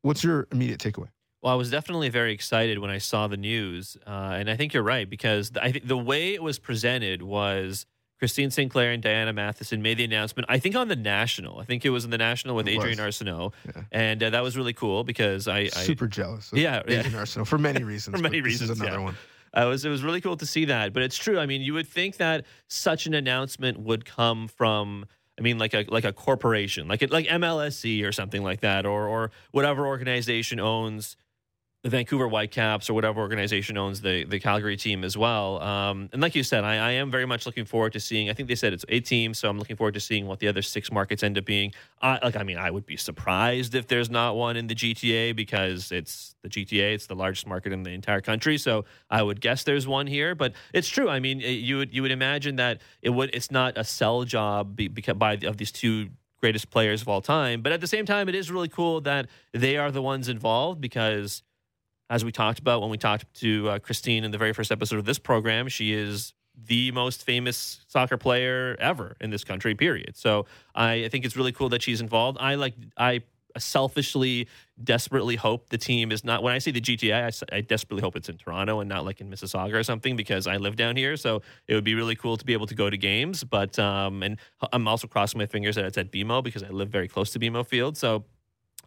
what's 0.00 0.24
your 0.24 0.48
immediate 0.52 0.80
takeaway? 0.80 1.08
Well, 1.42 1.52
I 1.52 1.56
was 1.56 1.70
definitely 1.70 2.08
very 2.08 2.32
excited 2.32 2.78
when 2.78 2.90
I 2.90 2.98
saw 2.98 3.26
the 3.26 3.36
news, 3.36 3.96
uh, 4.06 4.36
and 4.38 4.48
I 4.48 4.56
think 4.56 4.72
you're 4.72 4.82
right 4.84 5.10
because 5.10 5.50
I 5.60 5.72
think 5.72 5.88
the 5.88 5.98
way 5.98 6.34
it 6.34 6.42
was 6.42 6.60
presented 6.60 7.20
was 7.20 7.84
Christine 8.20 8.52
Sinclair 8.52 8.92
and 8.92 9.02
Diana 9.02 9.32
Matheson 9.32 9.82
made 9.82 9.98
the 9.98 10.04
announcement. 10.04 10.46
I 10.48 10.60
think 10.60 10.76
on 10.76 10.86
the 10.86 10.94
national. 10.94 11.58
I 11.58 11.64
think 11.64 11.84
it 11.84 11.90
was 11.90 12.04
in 12.04 12.12
the 12.12 12.18
national 12.18 12.54
with 12.54 12.68
it 12.68 12.78
Adrienne 12.78 12.98
Arsenault, 12.98 13.52
yeah. 13.66 13.82
and 13.90 14.22
uh, 14.22 14.30
that 14.30 14.44
was 14.44 14.56
really 14.56 14.72
cool 14.72 15.02
because 15.02 15.48
I, 15.48 15.62
I 15.62 15.68
super 15.68 16.06
jealous. 16.06 16.52
yeah, 16.52 16.78
Adrienne 16.78 17.10
yeah. 17.10 17.18
Arsenault 17.18 17.48
for 17.48 17.58
many 17.58 17.82
reasons. 17.92 18.16
for 18.16 18.22
many 18.22 18.40
reasons, 18.40 18.70
another 18.70 18.98
yeah. 18.98 19.04
one. 19.04 19.16
Uh, 19.56 19.62
it 19.62 19.68
was 19.68 19.84
it 19.84 19.88
was 19.88 20.04
really 20.04 20.20
cool 20.20 20.36
to 20.36 20.46
see 20.46 20.66
that, 20.66 20.92
but 20.92 21.02
it's 21.02 21.18
true. 21.18 21.40
I 21.40 21.46
mean, 21.46 21.60
you 21.60 21.74
would 21.74 21.88
think 21.88 22.18
that 22.18 22.46
such 22.68 23.06
an 23.06 23.14
announcement 23.14 23.80
would 23.80 24.04
come 24.04 24.46
from. 24.46 25.06
I 25.36 25.42
mean, 25.42 25.58
like 25.58 25.74
a 25.74 25.84
like 25.88 26.04
a 26.04 26.12
corporation, 26.12 26.86
like 26.86 27.10
like 27.10 27.26
MLSE 27.26 28.04
or 28.04 28.12
something 28.12 28.44
like 28.44 28.60
that, 28.60 28.86
or 28.86 29.08
or 29.08 29.32
whatever 29.50 29.88
organization 29.88 30.60
owns 30.60 31.16
the 31.82 31.88
Vancouver 31.88 32.28
Whitecaps 32.28 32.88
or 32.88 32.94
whatever 32.94 33.20
organization 33.20 33.76
owns 33.76 34.00
the 34.00 34.24
the 34.24 34.38
Calgary 34.38 34.76
team 34.76 35.02
as 35.02 35.16
well. 35.16 35.60
Um, 35.60 36.08
and 36.12 36.22
like 36.22 36.36
you 36.36 36.44
said, 36.44 36.62
I, 36.62 36.74
I, 36.74 36.90
am 36.92 37.10
very 37.10 37.26
much 37.26 37.44
looking 37.44 37.64
forward 37.64 37.92
to 37.94 38.00
seeing. 38.00 38.30
I 38.30 38.34
think 38.34 38.48
they 38.48 38.54
said 38.54 38.72
it's 38.72 38.84
eight 38.88 39.04
teams, 39.04 39.38
so 39.38 39.48
I'm 39.48 39.58
looking 39.58 39.74
forward 39.74 39.94
to 39.94 40.00
seeing 40.00 40.26
what 40.26 40.38
the 40.38 40.46
other 40.46 40.62
six 40.62 40.92
markets 40.92 41.24
end 41.24 41.38
up 41.38 41.44
being. 41.44 41.72
I, 42.00 42.20
like, 42.22 42.36
I 42.36 42.44
mean, 42.44 42.56
I 42.56 42.70
would 42.70 42.86
be 42.86 42.96
surprised 42.96 43.74
if 43.74 43.88
there's 43.88 44.10
not 44.10 44.36
one 44.36 44.56
in 44.56 44.68
the 44.68 44.76
GTA 44.76 45.34
because 45.34 45.90
it's 45.90 46.36
the 46.42 46.48
GTA. 46.48 46.94
It's 46.94 47.06
the 47.06 47.16
largest 47.16 47.48
market 47.48 47.72
in 47.72 47.82
the 47.82 47.90
entire 47.90 48.20
country, 48.20 48.58
so 48.58 48.84
I 49.10 49.24
would 49.24 49.40
guess 49.40 49.64
there's 49.64 49.86
one 49.88 50.06
here. 50.06 50.36
But 50.36 50.52
it's 50.72 50.88
true. 50.88 51.08
I 51.08 51.18
mean, 51.18 51.40
you 51.40 51.78
would 51.78 51.92
you 51.92 52.02
would 52.02 52.12
imagine 52.12 52.56
that 52.56 52.80
it 53.02 53.10
would. 53.10 53.34
It's 53.34 53.50
not 53.50 53.76
a 53.76 53.82
sell 53.82 54.22
job 54.22 54.76
because 54.76 55.14
by 55.14 55.34
of 55.34 55.56
these 55.56 55.72
two 55.72 56.10
greatest 56.40 56.70
players 56.70 57.02
of 57.02 57.08
all 57.08 57.20
time. 57.20 57.62
But 57.62 57.72
at 57.72 57.80
the 57.80 57.86
same 57.86 58.04
time, 58.04 58.28
it 58.28 58.34
is 58.34 58.50
really 58.50 58.68
cool 58.68 59.00
that 59.02 59.28
they 59.52 59.76
are 59.76 59.90
the 59.90 60.02
ones 60.02 60.28
involved 60.28 60.80
because 60.80 61.42
as 62.12 62.26
we 62.26 62.30
talked 62.30 62.58
about 62.58 62.82
when 62.82 62.90
we 62.90 62.98
talked 62.98 63.24
to 63.40 63.70
uh, 63.70 63.78
Christine 63.78 64.22
in 64.22 64.32
the 64.32 64.38
very 64.38 64.52
first 64.52 64.70
episode 64.70 64.98
of 64.98 65.06
this 65.06 65.18
program, 65.18 65.66
she 65.66 65.94
is 65.94 66.34
the 66.66 66.92
most 66.92 67.24
famous 67.24 67.80
soccer 67.88 68.18
player 68.18 68.76
ever 68.78 69.16
in 69.18 69.30
this 69.30 69.44
country. 69.44 69.74
Period. 69.74 70.14
So 70.14 70.44
I, 70.74 71.04
I 71.04 71.08
think 71.08 71.24
it's 71.24 71.38
really 71.38 71.52
cool 71.52 71.70
that 71.70 71.80
she's 71.80 72.02
involved. 72.02 72.36
I 72.38 72.56
like 72.56 72.74
I 72.98 73.22
selfishly, 73.56 74.46
desperately 74.82 75.36
hope 75.36 75.70
the 75.70 75.78
team 75.78 76.12
is 76.12 76.22
not. 76.22 76.42
When 76.42 76.52
I 76.52 76.58
say 76.58 76.70
the 76.70 76.82
GTA, 76.82 77.44
I, 77.50 77.56
I, 77.56 77.60
desperately 77.62 78.02
hope 78.02 78.16
it's 78.16 78.28
in 78.28 78.36
Toronto 78.36 78.80
and 78.80 78.88
not 78.88 79.06
like 79.06 79.22
in 79.22 79.30
Mississauga 79.30 79.74
or 79.74 79.82
something 79.82 80.14
because 80.14 80.46
I 80.46 80.58
live 80.58 80.76
down 80.76 80.96
here. 80.96 81.16
So 81.16 81.40
it 81.66 81.74
would 81.74 81.84
be 81.84 81.94
really 81.94 82.14
cool 82.14 82.36
to 82.36 82.44
be 82.44 82.52
able 82.52 82.66
to 82.66 82.74
go 82.74 82.90
to 82.90 82.96
games. 82.98 83.42
But 83.42 83.78
um, 83.78 84.22
and 84.22 84.38
I'm 84.70 84.86
also 84.86 85.06
crossing 85.06 85.38
my 85.38 85.46
fingers 85.46 85.76
that 85.76 85.86
it's 85.86 85.96
at 85.96 86.12
BMO 86.12 86.44
because 86.44 86.62
I 86.62 86.68
live 86.68 86.90
very 86.90 87.08
close 87.08 87.30
to 87.30 87.38
BMO 87.38 87.66
Field. 87.66 87.96
So 87.96 88.24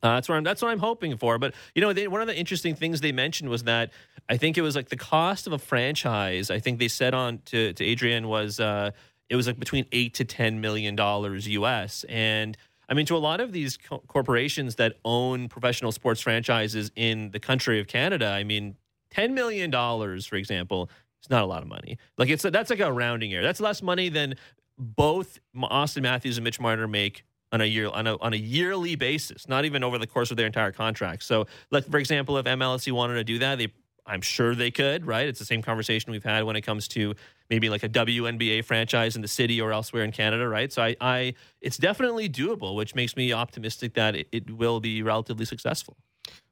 uh, 0.04 0.16
that's 0.16 0.30
what 0.30 0.36
I'm. 0.36 0.44
That's 0.44 0.62
what 0.62 0.70
I'm 0.70 0.80
hoping 0.80 1.18
for. 1.18 1.38
But 1.38 1.54
you 1.74 1.82
know, 1.82 1.94
they, 1.94 2.08
one 2.08 2.22
of 2.22 2.28
the 2.28 2.38
interesting 2.38 2.76
things 2.76 3.02
they 3.02 3.12
mentioned 3.12 3.50
was 3.50 3.64
that 3.64 3.92
I 4.30 4.38
think 4.38 4.58
it 4.58 4.62
was 4.62 4.76
like 4.76 4.90
the 4.90 4.98
cost 4.98 5.48
of 5.48 5.54
a 5.54 5.60
franchise. 5.60 6.50
I 6.52 6.60
think 6.60 6.80
they 6.80 6.88
said 6.88 7.14
on 7.14 7.40
to 7.46 7.74
to 7.74 7.92
Adrienne 7.92 8.28
was 8.28 8.60
uh, 8.60 8.92
it 9.30 9.36
was 9.36 9.48
like 9.48 9.60
between 9.60 9.86
eight 9.92 10.14
to 10.16 10.26
ten 10.26 10.62
million 10.62 10.96
dollars 10.96 11.48
US. 11.48 12.04
And 12.10 12.58
I 12.88 12.94
mean, 12.94 13.06
to 13.08 13.16
a 13.16 13.18
lot 13.18 13.40
of 13.40 13.52
these 13.52 13.78
co- 13.78 14.04
corporations 14.08 14.76
that 14.76 14.94
own 15.04 15.50
professional 15.50 15.92
sports 15.92 16.22
franchises 16.22 16.92
in 16.96 17.32
the 17.32 17.40
country 17.40 17.80
of 17.80 17.88
Canada, 17.88 18.28
I 18.28 18.44
mean, 18.44 18.76
ten 19.10 19.34
million 19.34 19.72
dollars, 19.72 20.26
for 20.26 20.36
example, 20.36 20.90
is 21.24 21.30
not 21.30 21.42
a 21.42 21.48
lot 21.48 21.64
of 21.64 21.68
money. 21.68 21.98
Like 22.18 22.30
it's 22.30 22.44
that's 22.44 22.70
like 22.70 22.80
a 22.80 22.92
rounding 22.92 23.34
error. 23.34 23.44
That's 23.44 23.62
less 23.62 23.82
money 23.82 24.10
than 24.10 24.36
both 24.78 25.40
Auston 25.56 26.02
Matthews 26.02 26.38
and 26.38 26.44
Mitch 26.44 26.60
Marner 26.60 26.88
make 26.88 27.24
on 27.56 27.62
a 27.62 27.66
year 27.66 27.88
on 27.88 28.06
a 28.06 28.18
on 28.18 28.34
a 28.34 28.38
yearly 28.38 28.96
basis, 28.96 29.48
not 29.48 29.64
even 29.64 29.82
over 29.82 29.98
the 29.98 30.06
course 30.06 30.30
of 30.30 30.36
their 30.36 30.46
entire 30.46 30.74
contract. 30.74 31.24
So, 31.24 31.48
like 31.72 31.90
for 31.90 31.98
example, 31.98 32.38
if 32.38 32.46
MLSE 32.46 32.92
wanted 32.92 33.16
to 33.16 33.24
do 33.24 33.40
that, 33.40 33.58
they 33.58 33.70
I'm 34.06 34.22
sure 34.22 34.54
they 34.54 34.72
could, 34.72 35.08
right? 35.08 35.28
It's 35.28 35.40
the 35.40 35.46
same 35.46 35.62
conversation 35.62 36.12
we've 36.12 36.24
had 36.24 36.44
when 36.44 36.56
it 36.58 36.62
comes 36.62 36.88
to 36.90 37.16
maybe 37.50 37.70
like 37.70 37.84
a 37.84 37.90
WNBA 37.90 38.64
franchise 38.66 39.16
in 39.16 39.22
the 39.22 39.28
city 39.28 39.60
or 39.62 39.72
elsewhere 39.72 40.04
in 40.04 40.12
Canada, 40.12 40.48
right? 40.48 40.72
So 40.72 40.84
I, 40.84 40.96
I 41.00 41.34
it's 41.62 41.78
definitely 41.78 42.30
doable, 42.30 42.76
which 42.76 42.94
makes 42.94 43.16
me 43.16 43.32
optimistic 43.32 43.94
that 43.94 44.16
it, 44.16 44.28
it 44.34 44.52
will 44.52 44.82
be 44.82 45.02
relatively 45.02 45.46
successful. 45.46 45.96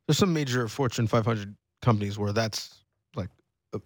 There's 0.07 0.17
some 0.17 0.33
major 0.33 0.67
Fortune 0.69 1.05
500 1.05 1.53
companies 1.81 2.17
where 2.17 2.31
that's 2.31 2.82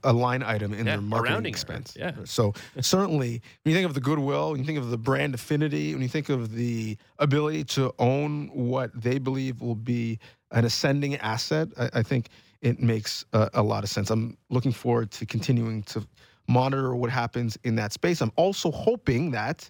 a 0.03 0.13
line 0.13 0.43
item 0.43 0.73
in 0.73 0.85
yeah, 0.85 0.93
their 0.93 1.01
marketing 1.01 1.45
expense. 1.45 1.95
Yeah. 1.97 2.11
So 2.25 2.53
certainly, 2.81 3.41
when 3.63 3.71
you 3.71 3.73
think 3.73 3.87
of 3.87 3.93
the 3.93 4.01
goodwill, 4.01 4.51
when 4.51 4.59
you 4.59 4.65
think 4.65 4.77
of 4.77 4.89
the 4.89 4.97
brand 4.97 5.33
affinity, 5.33 5.93
when 5.93 6.01
you 6.01 6.07
think 6.07 6.29
of 6.29 6.53
the 6.53 6.97
ability 7.19 7.63
to 7.65 7.93
own 7.99 8.49
what 8.53 8.91
they 8.99 9.19
believe 9.19 9.61
will 9.61 9.75
be 9.75 10.19
an 10.51 10.65
ascending 10.65 11.15
asset, 11.17 11.69
I, 11.77 11.89
I 11.95 12.03
think 12.03 12.29
it 12.61 12.79
makes 12.79 13.25
a, 13.33 13.49
a, 13.55 13.63
lot 13.63 13.83
of 13.83 13.89
sense. 13.89 14.09
I'm 14.09 14.37
looking 14.49 14.71
forward 14.71 15.11
to 15.11 15.25
continuing 15.25 15.83
to 15.83 16.05
monitor 16.47 16.95
what 16.95 17.09
happens 17.09 17.57
in 17.63 17.75
that 17.75 17.93
space. 17.93 18.21
I'm 18.21 18.31
also 18.35 18.71
hoping 18.71 19.31
that 19.31 19.69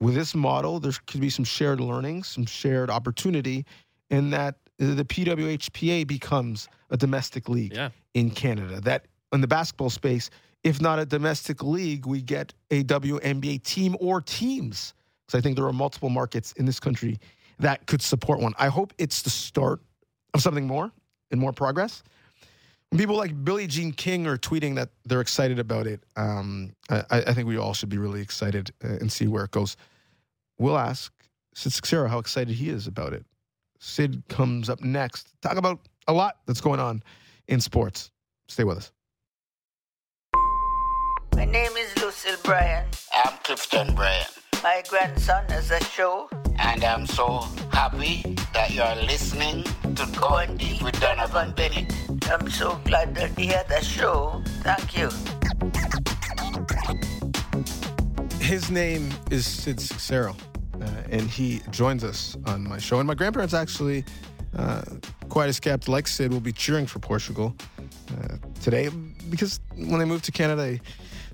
with 0.00 0.14
this 0.14 0.34
model, 0.34 0.80
there 0.80 0.92
could 1.06 1.20
be 1.20 1.30
some 1.30 1.44
shared 1.44 1.80
learning, 1.80 2.24
some 2.24 2.44
shared 2.46 2.90
opportunity, 2.90 3.64
in 4.10 4.30
that 4.30 4.56
the 4.78 5.04
PWHPA 5.04 6.06
becomes 6.06 6.68
a 6.90 6.96
domestic 6.96 7.48
league 7.48 7.74
yeah. 7.74 7.90
In 8.16 8.30
Canada. 8.30 8.80
That 8.80 9.06
in 9.32 9.40
the 9.42 9.46
basketball 9.46 9.90
space, 9.90 10.30
if 10.64 10.80
not 10.80 10.98
a 10.98 11.04
domestic 11.04 11.62
league, 11.62 12.06
we 12.06 12.22
get 12.22 12.52
a 12.70 12.82
WNBA 12.82 13.62
team 13.62 13.94
or 14.00 14.20
teams. 14.20 14.94
Because 15.26 15.38
I 15.38 15.42
think 15.42 15.54
there 15.56 15.66
are 15.66 15.72
multiple 15.72 16.08
markets 16.08 16.52
in 16.52 16.64
this 16.64 16.80
country 16.80 17.18
that 17.58 17.86
could 17.86 18.02
support 18.02 18.40
one. 18.40 18.54
I 18.58 18.68
hope 18.68 18.92
it's 18.98 19.22
the 19.22 19.30
start 19.30 19.80
of 20.34 20.40
something 20.40 20.66
more 20.66 20.90
and 21.30 21.40
more 21.40 21.52
progress. 21.52 22.02
When 22.90 22.98
people 22.98 23.16
like 23.16 23.44
Billie 23.44 23.66
Jean 23.66 23.92
King 23.92 24.26
are 24.26 24.38
tweeting 24.38 24.76
that 24.76 24.90
they're 25.04 25.20
excited 25.20 25.58
about 25.58 25.86
it, 25.86 26.02
um, 26.16 26.72
I, 26.88 27.02
I, 27.10 27.34
think 27.34 27.48
we 27.48 27.58
all 27.58 27.74
should 27.74 27.88
be 27.88 27.98
really 27.98 28.22
excited 28.22 28.70
uh, 28.84 28.88
and 29.00 29.10
see 29.10 29.26
where 29.26 29.44
it 29.44 29.50
goes. 29.50 29.76
We'll 30.58 30.78
ask 30.78 31.12
Sid 31.54 31.72
Seixeiro 31.72 32.08
how 32.08 32.18
excited 32.18 32.54
he 32.54 32.70
is 32.70 32.86
about 32.86 33.12
it. 33.12 33.26
Sid 33.80 34.22
comes 34.28 34.70
up 34.70 34.80
next. 34.82 35.34
Talk 35.42 35.56
about 35.56 35.80
a 36.06 36.12
lot 36.12 36.36
that's 36.46 36.60
going 36.60 36.78
on 36.78 37.02
in 37.48 37.60
sports. 37.60 38.10
Stay 38.48 38.64
with 38.64 38.78
us. 38.78 38.92
My 41.34 41.44
name 41.44 41.72
is 41.76 42.02
Lucille 42.02 42.36
Bryan. 42.44 42.86
I'm 43.12 43.36
Clifton 43.44 43.94
Bryan. 43.94 44.26
My 44.62 44.82
grandson 44.88 45.44
has 45.48 45.70
a 45.70 45.82
show. 45.84 46.28
And 46.58 46.82
I'm 46.82 47.06
so 47.06 47.46
happy 47.70 48.36
that 48.54 48.70
you're 48.72 49.02
listening 49.04 49.64
to 49.94 50.06
Going 50.18 50.56
Deep 50.56 50.82
with 50.82 50.94
Donnovan 50.94 51.54
Bennett. 51.54 51.92
I'm 52.30 52.50
so 52.50 52.80
glad 52.84 53.14
that 53.16 53.38
he 53.38 53.46
had 53.46 53.70
a 53.70 53.84
show. 53.84 54.42
Thank 54.62 54.96
you. 54.96 55.10
His 58.40 58.70
name 58.70 59.10
is 59.30 59.46
Sid 59.46 59.80
Seixeiro 59.80 60.34
uh, 60.80 60.86
and 61.10 61.22
he 61.22 61.60
joins 61.70 62.04
us 62.04 62.36
on 62.46 62.64
my 62.64 62.78
show. 62.78 62.98
And 62.98 63.06
my 63.06 63.14
grandparents 63.14 63.54
actually, 63.54 64.04
uh, 64.56 64.82
quite 65.36 65.50
as 65.50 65.60
kept, 65.60 65.86
like 65.86 66.08
Sid, 66.08 66.32
will 66.32 66.40
be 66.40 66.50
cheering 66.50 66.86
for 66.86 66.98
Portugal 66.98 67.54
uh, 68.10 68.36
today 68.62 68.88
because 69.28 69.60
when 69.74 69.98
they 69.98 70.06
moved 70.06 70.24
to 70.24 70.32
Canada, 70.32 70.62
they 70.62 70.80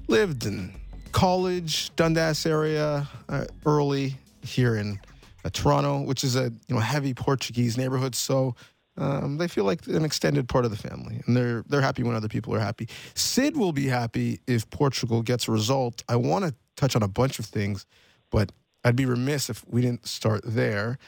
lived 0.09 0.45
in 0.45 0.75
college, 1.12 1.95
Dundas 1.95 2.45
area, 2.45 3.09
uh, 3.29 3.45
early 3.65 4.17
here 4.43 4.75
in 4.75 4.99
uh, 5.45 5.51
Toronto, 5.53 6.01
which 6.01 6.25
is 6.25 6.35
a 6.35 6.53
you 6.67 6.75
know 6.75 6.81
heavy 6.81 7.15
Portuguese 7.15 7.79
neighborhood. 7.79 8.17
So. 8.17 8.57
Um, 8.99 9.38
they 9.38 9.49
feel 9.49 9.65
like 9.65 9.87
an 9.87 10.05
extended 10.05 10.49
part 10.49 10.67
of 10.67 10.71
the 10.71 10.77
family, 10.77 11.23
and 11.25 11.35
they're 11.35 11.65
they're 11.67 11.81
happy 11.81 12.03
when 12.03 12.15
other 12.15 12.29
people 12.29 12.55
are 12.55 12.61
happy. 12.61 12.88
Sid 13.15 13.57
will 13.57 13.73
be 13.73 13.87
happy 13.87 14.41
if 14.47 14.69
Portugal 14.69 15.23
gets 15.23 15.49
a 15.49 15.51
result. 15.51 16.05
I 16.11 16.17
want 16.17 16.45
to 16.45 16.55
touch 16.77 16.95
on 16.95 17.03
a 17.03 17.09
bunch 17.09 17.38
of 17.38 17.47
things, 17.47 17.87
but 18.31 18.53
I'd 18.85 18.95
be 18.95 19.07
remiss 19.07 19.49
if 19.49 19.65
we 19.67 19.81
didn't 19.81 20.07
start 20.07 20.43
there. 20.45 20.99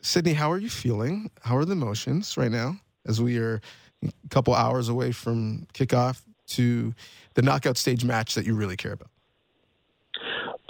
Sydney, 0.00 0.32
how 0.32 0.50
are 0.50 0.58
you 0.58 0.70
feeling? 0.70 1.30
How 1.42 1.56
are 1.56 1.64
the 1.64 1.72
emotions 1.72 2.36
right 2.36 2.50
now 2.50 2.76
as 3.06 3.20
we 3.20 3.38
are 3.38 3.60
a 4.04 4.12
couple 4.30 4.54
hours 4.54 4.88
away 4.88 5.12
from 5.12 5.66
kickoff 5.74 6.22
to 6.48 6.94
the 7.34 7.42
knockout 7.42 7.76
stage 7.76 8.04
match 8.04 8.34
that 8.34 8.46
you 8.46 8.54
really 8.54 8.76
care 8.76 8.92
about? 8.92 9.10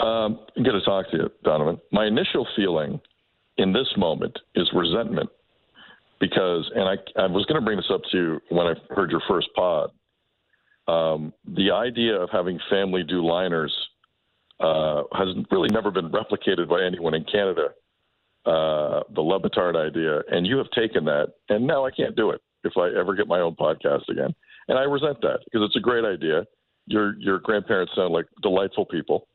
Um, 0.04 0.40
good 0.54 0.72
to 0.72 0.80
talk 0.80 1.10
to 1.10 1.16
you, 1.16 1.30
Donnovan. 1.44 1.80
My 1.92 2.06
initial 2.06 2.46
feeling 2.56 3.00
in 3.58 3.72
this 3.72 3.88
moment 3.96 4.38
is 4.54 4.68
resentment 4.72 5.28
because, 6.20 6.70
and 6.74 6.84
I, 6.84 6.94
I 7.20 7.26
was 7.26 7.44
going 7.46 7.60
to 7.60 7.64
bring 7.64 7.76
this 7.76 7.90
up 7.92 8.00
to 8.12 8.16
you 8.16 8.40
when 8.48 8.66
I 8.66 8.74
heard 8.94 9.10
your 9.10 9.22
first 9.28 9.48
pod. 9.54 9.90
Um, 10.86 11.34
the 11.46 11.70
idea 11.70 12.14
of 12.14 12.30
having 12.30 12.58
family 12.70 13.02
do 13.02 13.24
liners 13.24 13.74
uh, 14.58 15.02
has 15.12 15.28
really 15.50 15.68
never 15.70 15.90
been 15.90 16.10
replicated 16.10 16.68
by 16.68 16.82
anyone 16.82 17.14
in 17.14 17.24
Canada 17.24 17.68
uh, 18.48 19.02
the 19.14 19.20
Le 19.20 19.38
Batard 19.38 19.76
idea, 19.76 20.22
and 20.30 20.46
you 20.46 20.56
have 20.56 20.70
taken 20.70 21.04
that, 21.04 21.34
and 21.50 21.66
now 21.66 21.84
I 21.84 21.90
can't 21.90 22.16
do 22.16 22.30
it 22.30 22.40
if 22.64 22.72
I 22.78 22.88
ever 22.98 23.14
get 23.14 23.28
my 23.28 23.40
own 23.40 23.54
podcast 23.54 24.08
again. 24.08 24.34
And 24.68 24.78
I 24.78 24.84
resent 24.84 25.20
that 25.20 25.40
because 25.44 25.66
it's 25.66 25.76
a 25.76 25.80
great 25.80 26.04
idea. 26.06 26.46
Your 26.86 27.14
your 27.18 27.40
grandparents 27.40 27.92
sound 27.94 28.14
like 28.14 28.24
delightful 28.42 28.86
people, 28.86 29.28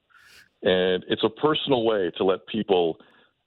and 0.63 1.06
it's 1.08 1.23
a 1.23 1.30
personal 1.30 1.86
way 1.86 2.12
to 2.17 2.23
let 2.23 2.47
people, 2.47 2.97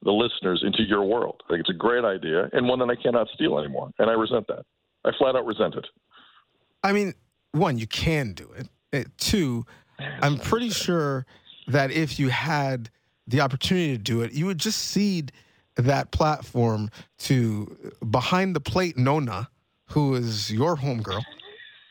the 0.02 0.12
listeners, 0.12 0.62
into 0.64 0.84
your 0.84 1.02
world. 1.02 1.42
I 1.46 1.54
think 1.54 1.60
it's 1.62 1.70
a 1.70 1.78
great 1.78 2.04
idea 2.04 2.48
and 2.52 2.68
one 2.68 2.78
that 2.78 2.88
I 2.88 3.02
cannot 3.02 3.26
steal 3.34 3.58
anymore, 3.58 3.90
and 3.98 4.08
I 4.08 4.12
resent 4.12 4.46
that. 4.46 4.64
I 5.04 5.10
flat 5.18 5.34
out 5.34 5.46
resent 5.46 5.74
it. 5.74 5.86
I 6.84 6.92
mean, 6.92 7.12
one, 7.50 7.76
you 7.76 7.88
can 7.88 8.34
do 8.34 8.52
it. 8.56 8.68
Uh, 8.92 9.08
two, 9.18 9.66
I'm 9.98 10.38
pretty 10.38 10.70
sure 10.70 11.26
that 11.66 11.90
if 11.90 12.20
you 12.20 12.28
had 12.28 12.88
the 13.26 13.40
opportunity 13.40 13.96
to 13.96 13.98
do 14.02 14.22
it, 14.22 14.32
you 14.32 14.46
would 14.46 14.58
just 14.58 14.78
cede 14.78 15.32
that 15.76 16.10
platform 16.10 16.90
to 17.18 17.94
behind 18.10 18.56
the 18.56 18.60
plate 18.60 18.96
Nona, 18.96 19.48
who 19.90 20.14
is 20.14 20.50
your 20.50 20.76
homegirl, 20.76 21.22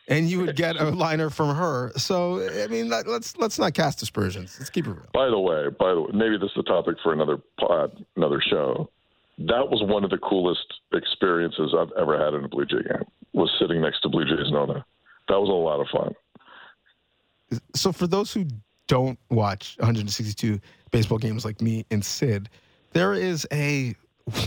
and 0.07 0.29
you 0.29 0.41
would 0.41 0.55
get 0.55 0.75
a 0.75 0.89
liner 0.89 1.29
from 1.29 1.55
her. 1.55 1.91
So 1.97 2.47
I 2.63 2.67
mean, 2.67 2.89
let, 2.89 3.07
let's 3.07 3.37
let's 3.37 3.57
not 3.57 3.73
cast 3.73 4.01
aspersions. 4.01 4.55
Let's 4.59 4.69
keep 4.69 4.87
it 4.87 4.91
real. 4.91 5.07
By 5.13 5.27
the 5.27 5.39
way, 5.39 5.69
by 5.79 5.93
the 5.93 6.01
way, 6.01 6.09
maybe 6.13 6.37
this 6.37 6.51
is 6.51 6.57
a 6.57 6.63
topic 6.63 6.97
for 7.03 7.13
another 7.13 7.37
pod, 7.59 7.91
uh, 7.91 8.03
another 8.15 8.41
show. 8.41 8.89
That 9.37 9.69
was 9.69 9.83
one 9.83 10.03
of 10.03 10.09
the 10.09 10.17
coolest 10.17 10.65
experiences 10.93 11.75
I've 11.77 11.91
ever 11.99 12.17
had 12.17 12.33
in 12.33 12.45
a 12.45 12.47
Blue 12.47 12.65
Jay 12.65 12.81
game. 12.87 13.03
Was 13.33 13.51
sitting 13.59 13.81
next 13.81 14.01
to 14.01 14.09
Blue 14.09 14.23
Jays 14.23 14.49
Nona. 14.49 14.85
That 15.27 15.39
was 15.39 15.49
a 15.49 15.51
lot 15.51 15.81
of 15.81 15.87
fun. 15.91 17.59
So 17.75 17.91
for 17.91 18.07
those 18.07 18.31
who 18.31 18.45
don't 18.87 19.19
watch 19.29 19.75
162 19.79 20.59
baseball 20.91 21.17
games 21.17 21.43
like 21.43 21.61
me 21.61 21.85
and 21.91 22.03
Sid, 22.03 22.49
there 22.95 23.13
is 23.13 23.45
a 23.51 23.93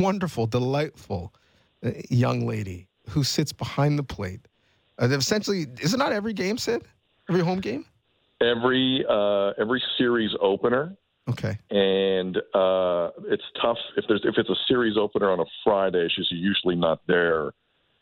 wonderful, 0.00 0.46
delightful 0.46 1.32
uh, 1.84 1.90
young 2.08 2.46
lady 2.46 2.88
who 3.11 3.22
sits 3.22 3.52
behind 3.52 3.98
the 3.98 4.02
plate. 4.02 4.40
Uh, 5.00 5.08
essentially, 5.11 5.66
is 5.80 5.94
it 5.94 5.98
not 5.98 6.12
every 6.12 6.32
game, 6.32 6.58
Sid? 6.58 6.82
Every 7.28 7.42
home 7.42 7.61
game? 7.61 7.84
Every 8.40 9.04
uh, 9.08 9.50
every 9.61 9.82
series 9.98 10.30
opener. 10.40 10.96
Okay. 11.28 11.58
And 11.70 12.38
uh, 12.54 13.11
it's 13.26 13.44
tough 13.61 13.76
if 13.96 14.06
there's 14.08 14.22
if 14.24 14.38
it's 14.38 14.48
a 14.48 14.56
series 14.66 14.96
opener 14.96 15.30
on 15.30 15.40
a 15.40 15.44
Friday, 15.62 16.08
she's 16.08 16.30
usually 16.30 16.74
not 16.74 17.00
there 17.06 17.52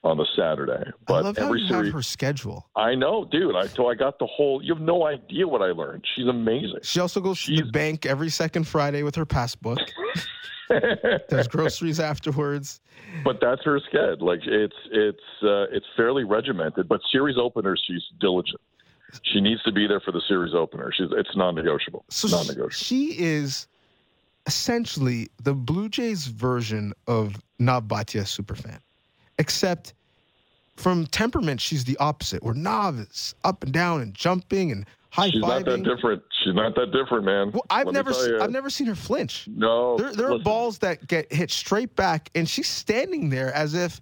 on 0.07 0.17
the 0.17 0.27
Saturday. 0.37 0.91
But 1.07 1.15
I 1.15 1.21
love 1.21 1.37
how 1.39 1.47
every 1.47 1.61
you 1.61 1.69
series, 1.69 1.87
have 1.87 1.95
her 1.95 2.03
schedule. 2.03 2.69
I 2.77 2.95
know, 2.95 3.25
dude. 3.25 3.57
I 3.57 3.67
so 3.67 3.89
I 3.89 3.95
got 3.95 4.19
the 4.19 4.27
whole. 4.27 4.63
You 4.63 4.75
have 4.75 4.83
no 4.83 5.07
idea 5.07 5.47
what 5.47 5.63
I 5.63 5.73
learned. 5.73 6.05
She's 6.15 6.27
amazing. 6.27 6.81
She 6.83 7.01
also 7.01 7.21
goes 7.21 7.43
to 7.45 7.57
the 7.57 7.65
bank 7.65 8.07
every 8.07 8.31
second 8.31 8.67
Friday 8.67 9.03
with 9.03 9.15
her 9.17 9.27
passbook. 9.27 9.79
There's 10.69 11.49
groceries 11.49 12.01
afterwards. 12.01 12.81
But 13.25 13.39
that's 13.41 13.63
her 13.65 13.81
schedule. 13.81 14.27
Like 14.27 14.41
it's 14.45 14.77
it's 14.91 15.19
uh, 15.43 15.67
it's 15.73 15.87
fairly 15.97 16.25
regimented. 16.25 16.89
But 16.89 17.01
series 17.11 17.37
openers, 17.39 17.83
she's 17.87 18.03
diligent. 18.21 18.61
She 19.23 19.41
needs 19.41 19.63
to 19.63 19.73
be 19.73 19.87
there 19.87 20.01
for 20.01 20.13
the 20.13 20.23
series 20.29 20.55
opener. 20.55 20.93
She's 20.97 21.09
it's 21.13 21.37
non-negotiable. 21.37 22.05
So 22.11 22.29
non-negotiable. 22.29 22.71
she 22.71 23.19
is 23.19 23.69
essentially 24.47 25.29
the 25.43 25.55
Blue 25.55 25.89
Jays 25.89 26.27
version 26.27 26.93
of 27.07 27.37
Nav 27.59 27.85
Bhatia 27.85 28.23
superfan, 28.23 28.79
except 29.39 29.95
from 30.77 31.07
temperament, 31.07 31.61
she's 31.61 31.85
the 31.85 31.97
opposite. 31.99 32.43
We're 32.43 32.55
is 32.55 33.35
up 33.45 33.63
and 33.65 33.73
down 33.73 34.03
and 34.03 34.15
jumping 34.15 34.73
and 34.73 34.87
high 35.11 35.31
fiving. 35.31 35.33
She's 35.33 35.41
not 35.43 35.65
that 35.65 35.83
different. 35.85 36.23
She's 36.45 36.55
not 36.55 36.75
that 36.75 36.93
different, 36.93 37.25
man. 37.25 37.51
Well, 37.53 37.65
I've 37.71 37.87
Let 37.87 37.95
never, 37.95 38.13
se- 38.13 38.39
I've 38.41 38.51
never 38.51 38.71
seen 38.71 38.87
her 38.87 38.95
flinch. 38.95 39.49
No, 39.49 39.97
There, 39.97 40.13
there 40.13 40.33
are 40.33 40.39
balls 40.39 40.79
that 40.79 41.07
get 41.07 41.33
hit 41.33 41.51
straight 41.51 41.95
back, 41.97 42.31
and 42.35 42.49
she's 42.49 42.69
standing 42.69 43.31
there 43.31 43.53
as 43.55 43.75
if 43.75 44.01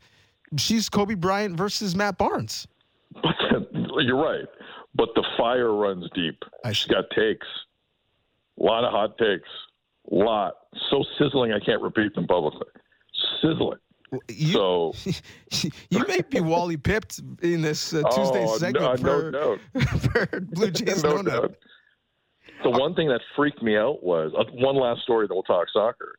she's 0.59 0.89
Kobe 0.89 1.15
Bryant 1.15 1.57
versus 1.57 1.95
Matt 1.95 2.19
Barnes. 2.19 2.67
You're 3.97 4.17
right. 4.21 4.47
But 4.97 5.09
the 5.15 5.25
fire 5.37 5.73
runs 5.73 6.09
deep. 6.15 6.43
She's 6.73 6.87
got 6.87 7.05
takes. 7.11 7.47
A 8.61 8.63
lot 8.63 8.85
of 8.85 8.93
hot 8.93 9.17
takes. 9.19 9.49
A 10.11 10.15
lot. 10.15 10.55
So 10.91 11.05
sizzling, 11.19 11.53
I 11.53 11.59
can't 11.61 11.83
repeat 11.83 12.15
them 12.15 12.27
publicly. 12.27 12.67
Sizzling. 13.41 13.79
You, 14.29 14.53
so 14.53 14.95
you 15.91 16.05
may 16.07 16.21
be 16.23 16.41
Wally 16.41 16.77
pipped 16.77 17.21
in 17.43 17.63
this 17.63 17.93
uh, 17.93 18.03
Tuesday 18.11 18.45
oh, 18.47 18.59
segment 18.59 19.03
no, 19.03 19.21
for, 19.21 19.31
no, 20.33 20.41
Blue 20.53 20.71
Jays 20.71 21.03
no 21.03 21.21
no. 21.21 21.49
The 22.63 22.71
one 22.71 22.95
thing 22.95 23.09
that 23.09 23.21
freaked 23.37 23.63
me 23.63 23.77
out 23.77 24.03
was 24.03 24.33
uh, 24.39 24.45
one 24.53 24.77
last 24.77 25.03
story. 25.03 25.27
that 25.27 25.35
we'll 25.35 25.43
talk 25.43 25.67
soccer. 25.73 26.15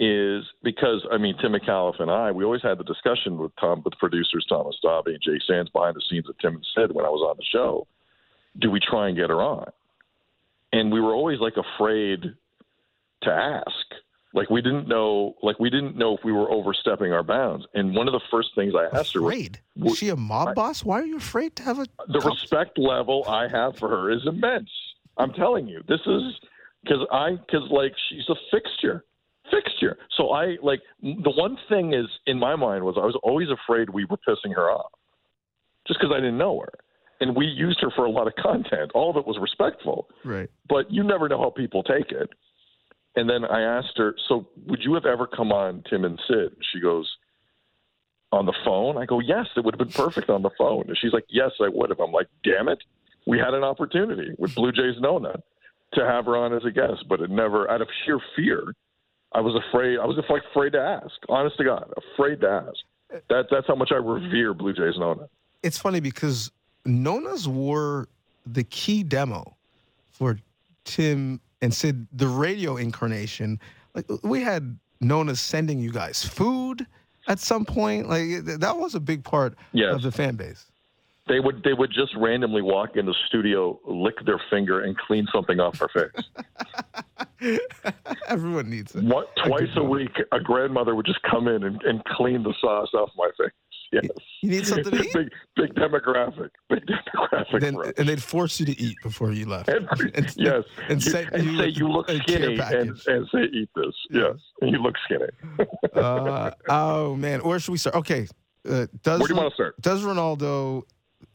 Is 0.00 0.42
because 0.64 1.06
I 1.12 1.18
mean 1.18 1.36
Tim 1.40 1.52
McAuliffe 1.52 2.00
and 2.00 2.10
I 2.10 2.32
we 2.32 2.44
always 2.44 2.62
had 2.62 2.78
the 2.78 2.84
discussion 2.84 3.38
with 3.38 3.52
Tom 3.60 3.80
with 3.84 3.94
producers 4.00 4.44
Thomas 4.48 4.76
Dobby 4.82 5.12
and 5.12 5.22
Jay 5.22 5.38
Sands 5.46 5.70
behind 5.70 5.94
the 5.94 6.02
scenes 6.10 6.26
that 6.26 6.38
Tim 6.40 6.56
and 6.56 6.66
said 6.74 6.90
when 6.90 7.04
I 7.04 7.10
was 7.10 7.24
on 7.28 7.36
the 7.36 7.44
show. 7.44 7.86
Do 8.58 8.72
we 8.72 8.80
try 8.80 9.08
and 9.08 9.16
get 9.16 9.30
her 9.30 9.40
on? 9.40 9.70
And 10.72 10.92
we 10.92 11.00
were 11.00 11.14
always 11.14 11.38
like 11.38 11.54
afraid 11.56 12.34
to 13.22 13.30
ask. 13.30 13.86
Like 14.34 14.50
we 14.50 14.60
didn't 14.60 14.88
know. 14.88 15.36
Like 15.42 15.58
we 15.60 15.70
didn't 15.70 15.96
know 15.96 16.16
if 16.16 16.24
we 16.24 16.32
were 16.32 16.50
overstepping 16.50 17.12
our 17.12 17.22
bounds. 17.22 17.64
And 17.72 17.94
one 17.94 18.08
of 18.08 18.12
the 18.12 18.20
first 18.30 18.48
things 18.56 18.74
I 18.76 18.84
asked 18.96 19.14
her 19.14 19.22
was, 19.22 19.48
Was 19.76 19.96
she 19.96 20.08
a 20.08 20.16
mob 20.16 20.54
boss? 20.56 20.84
Why 20.84 21.00
are 21.00 21.06
you 21.06 21.16
afraid 21.16 21.54
to 21.56 21.62
have 21.62 21.78
a? 21.78 21.86
the 22.08 22.20
respect 22.20 22.76
level 22.76 23.24
I 23.28 23.46
have 23.48 23.76
for 23.78 23.88
her 23.88 24.10
is 24.10 24.22
immense. 24.26 24.70
I'm 25.16 25.32
telling 25.32 25.68
you, 25.68 25.82
this 25.86 26.00
is 26.06 26.22
because 26.82 27.06
I 27.12 27.36
because 27.36 27.70
like 27.70 27.92
she's 28.08 28.28
a 28.28 28.34
fixture, 28.50 29.04
fixture. 29.52 29.96
So 30.16 30.30
I 30.30 30.56
like 30.62 30.80
the 31.00 31.30
one 31.30 31.56
thing 31.68 31.94
is 31.94 32.06
in 32.26 32.36
my 32.40 32.56
mind 32.56 32.82
was 32.82 32.96
I 32.98 33.06
was 33.06 33.16
always 33.22 33.48
afraid 33.50 33.90
we 33.90 34.04
were 34.04 34.16
pissing 34.28 34.52
her 34.56 34.68
off, 34.68 34.90
just 35.86 36.00
because 36.00 36.12
I 36.12 36.18
didn't 36.18 36.38
know 36.38 36.58
her, 36.58 36.72
and 37.20 37.36
we 37.36 37.46
used 37.46 37.78
her 37.82 37.90
for 37.94 38.04
a 38.04 38.10
lot 38.10 38.26
of 38.26 38.34
content. 38.34 38.90
All 38.96 39.10
of 39.10 39.16
it 39.16 39.26
was 39.26 39.38
respectful, 39.40 40.08
Right. 40.24 40.50
but 40.68 40.90
you 40.90 41.04
never 41.04 41.28
know 41.28 41.38
how 41.38 41.50
people 41.50 41.84
take 41.84 42.10
it. 42.10 42.30
And 43.16 43.28
then 43.30 43.44
I 43.44 43.62
asked 43.62 43.96
her, 43.96 44.14
"So 44.28 44.48
would 44.66 44.82
you 44.82 44.94
have 44.94 45.06
ever 45.06 45.26
come 45.26 45.52
on 45.52 45.84
Tim 45.88 46.04
and 46.04 46.20
Sid?" 46.26 46.56
She 46.72 46.80
goes, 46.80 47.10
"On 48.32 48.46
the 48.46 48.54
phone?" 48.64 48.96
I 48.98 49.06
go, 49.06 49.20
"Yes, 49.20 49.46
it 49.56 49.64
would 49.64 49.74
have 49.74 49.78
been 49.78 50.04
perfect 50.04 50.30
on 50.30 50.42
the 50.42 50.50
phone." 50.58 50.84
And 50.88 50.98
she's 50.98 51.12
like, 51.12 51.26
"Yes, 51.28 51.52
I 51.60 51.68
would 51.68 51.90
have." 51.90 52.00
I'm 52.00 52.12
like, 52.12 52.28
"Damn 52.42 52.68
it, 52.68 52.82
we 53.26 53.38
had 53.38 53.54
an 53.54 53.64
opportunity 53.64 54.34
with 54.38 54.54
Blue 54.54 54.72
Jays 54.72 55.00
Nona 55.00 55.42
to 55.92 56.04
have 56.04 56.26
her 56.26 56.36
on 56.36 56.52
as 56.52 56.64
a 56.64 56.70
guest, 56.70 57.04
but 57.08 57.20
it 57.20 57.30
never. 57.30 57.70
Out 57.70 57.80
of 57.80 57.88
sheer 58.04 58.18
fear, 58.34 58.74
I 59.32 59.40
was 59.40 59.54
afraid. 59.54 59.98
I 59.98 60.06
was 60.06 60.16
like 60.28 60.42
afraid 60.50 60.72
to 60.72 60.80
ask. 60.80 61.14
Honest 61.28 61.56
to 61.58 61.64
God, 61.64 61.92
afraid 62.14 62.40
to 62.40 62.48
ask. 62.48 62.78
That 63.28 63.46
that's 63.50 63.66
how 63.66 63.76
much 63.76 63.92
I 63.92 63.96
revere 63.96 64.54
Blue 64.54 64.72
Jays 64.72 64.98
Nona. 64.98 65.28
It's 65.62 65.78
funny 65.78 66.00
because 66.00 66.50
Nona's 66.84 67.48
were 67.48 68.08
the 68.44 68.64
key 68.64 69.02
demo 69.02 69.56
for 70.10 70.38
Tim 70.84 71.40
and 71.64 71.72
Sid, 71.74 72.06
the 72.12 72.28
radio 72.28 72.76
incarnation. 72.76 73.58
Like 73.94 74.06
we 74.22 74.42
had 74.42 74.78
Nona 75.00 75.34
sending 75.34 75.78
you 75.80 75.90
guys 75.92 76.24
food 76.24 76.86
at 77.26 77.38
some 77.40 77.64
point. 77.64 78.08
Like 78.08 78.44
that 78.44 78.76
was 78.76 78.94
a 78.94 79.00
big 79.00 79.24
part 79.24 79.56
Yes. 79.72 79.94
of 79.94 80.02
the 80.02 80.12
fan 80.12 80.36
base. 80.36 80.66
They 81.26 81.40
would 81.40 81.62
they 81.64 81.72
would 81.72 81.90
just 81.90 82.14
randomly 82.16 82.60
walk 82.60 82.96
in 82.96 83.06
the 83.06 83.14
studio, 83.26 83.80
lick 83.86 84.14
their 84.26 84.40
finger, 84.50 84.82
and 84.82 84.96
clean 84.98 85.26
something 85.32 85.58
off 85.58 85.78
her 85.78 85.88
face. 85.88 86.24
Everyone 88.28 88.68
needs 88.68 88.94
it. 88.94 89.04
What, 89.04 89.28
twice 89.46 89.70
a 89.76 89.82
week, 89.82 90.10
a 90.32 90.40
grandmother 90.40 90.94
would 90.94 91.06
just 91.06 91.22
come 91.22 91.48
in 91.48 91.62
and, 91.64 91.82
and 91.82 92.04
clean 92.04 92.42
the 92.42 92.54
sauce 92.60 92.90
off 92.94 93.10
my 93.16 93.30
face. 93.38 93.52
Yes. 93.92 94.06
You 94.42 94.50
need 94.50 94.66
something 94.66 94.90
to 94.92 95.02
eat? 95.04 95.12
big, 95.12 95.28
big 95.56 95.74
demographic. 95.74 96.50
Big 96.68 96.84
demographic. 96.86 97.60
Then, 97.60 97.76
and 97.96 98.08
they'd 98.08 98.22
force 98.22 98.58
you 98.58 98.66
to 98.66 98.80
eat 98.80 98.96
before 99.02 99.32
you 99.32 99.46
left. 99.46 99.68
And- 99.68 99.88
And- 100.14 100.34
yes. 100.36 100.64
and 100.88 101.04
You- 101.04 101.10
send 101.10 101.28
and 101.32 101.44
you 101.44 101.58
say 101.58 101.68
you 101.68 101.88
look 101.88 102.10
skinny 102.10 102.58
and, 102.58 103.00
and 103.06 103.28
say 103.32 103.44
eat 103.52 103.68
this. 103.76 103.94
Yes. 104.10 104.34
And 104.60 104.70
you 104.72 104.78
look 104.78 104.94
skinny. 105.04 105.68
uh, 105.94 106.50
oh 106.68 107.14
man, 107.16 107.40
where 107.40 107.58
should 107.58 107.72
we 107.72 107.78
start? 107.78 107.94
Okay, 107.96 108.26
uh, 108.68 108.86
does 109.02 109.20
Where 109.20 109.28
do 109.28 109.34
you 109.34 109.40
wanna 109.40 109.50
start? 109.54 109.80
Does 109.80 110.02
Ronaldo 110.02 110.82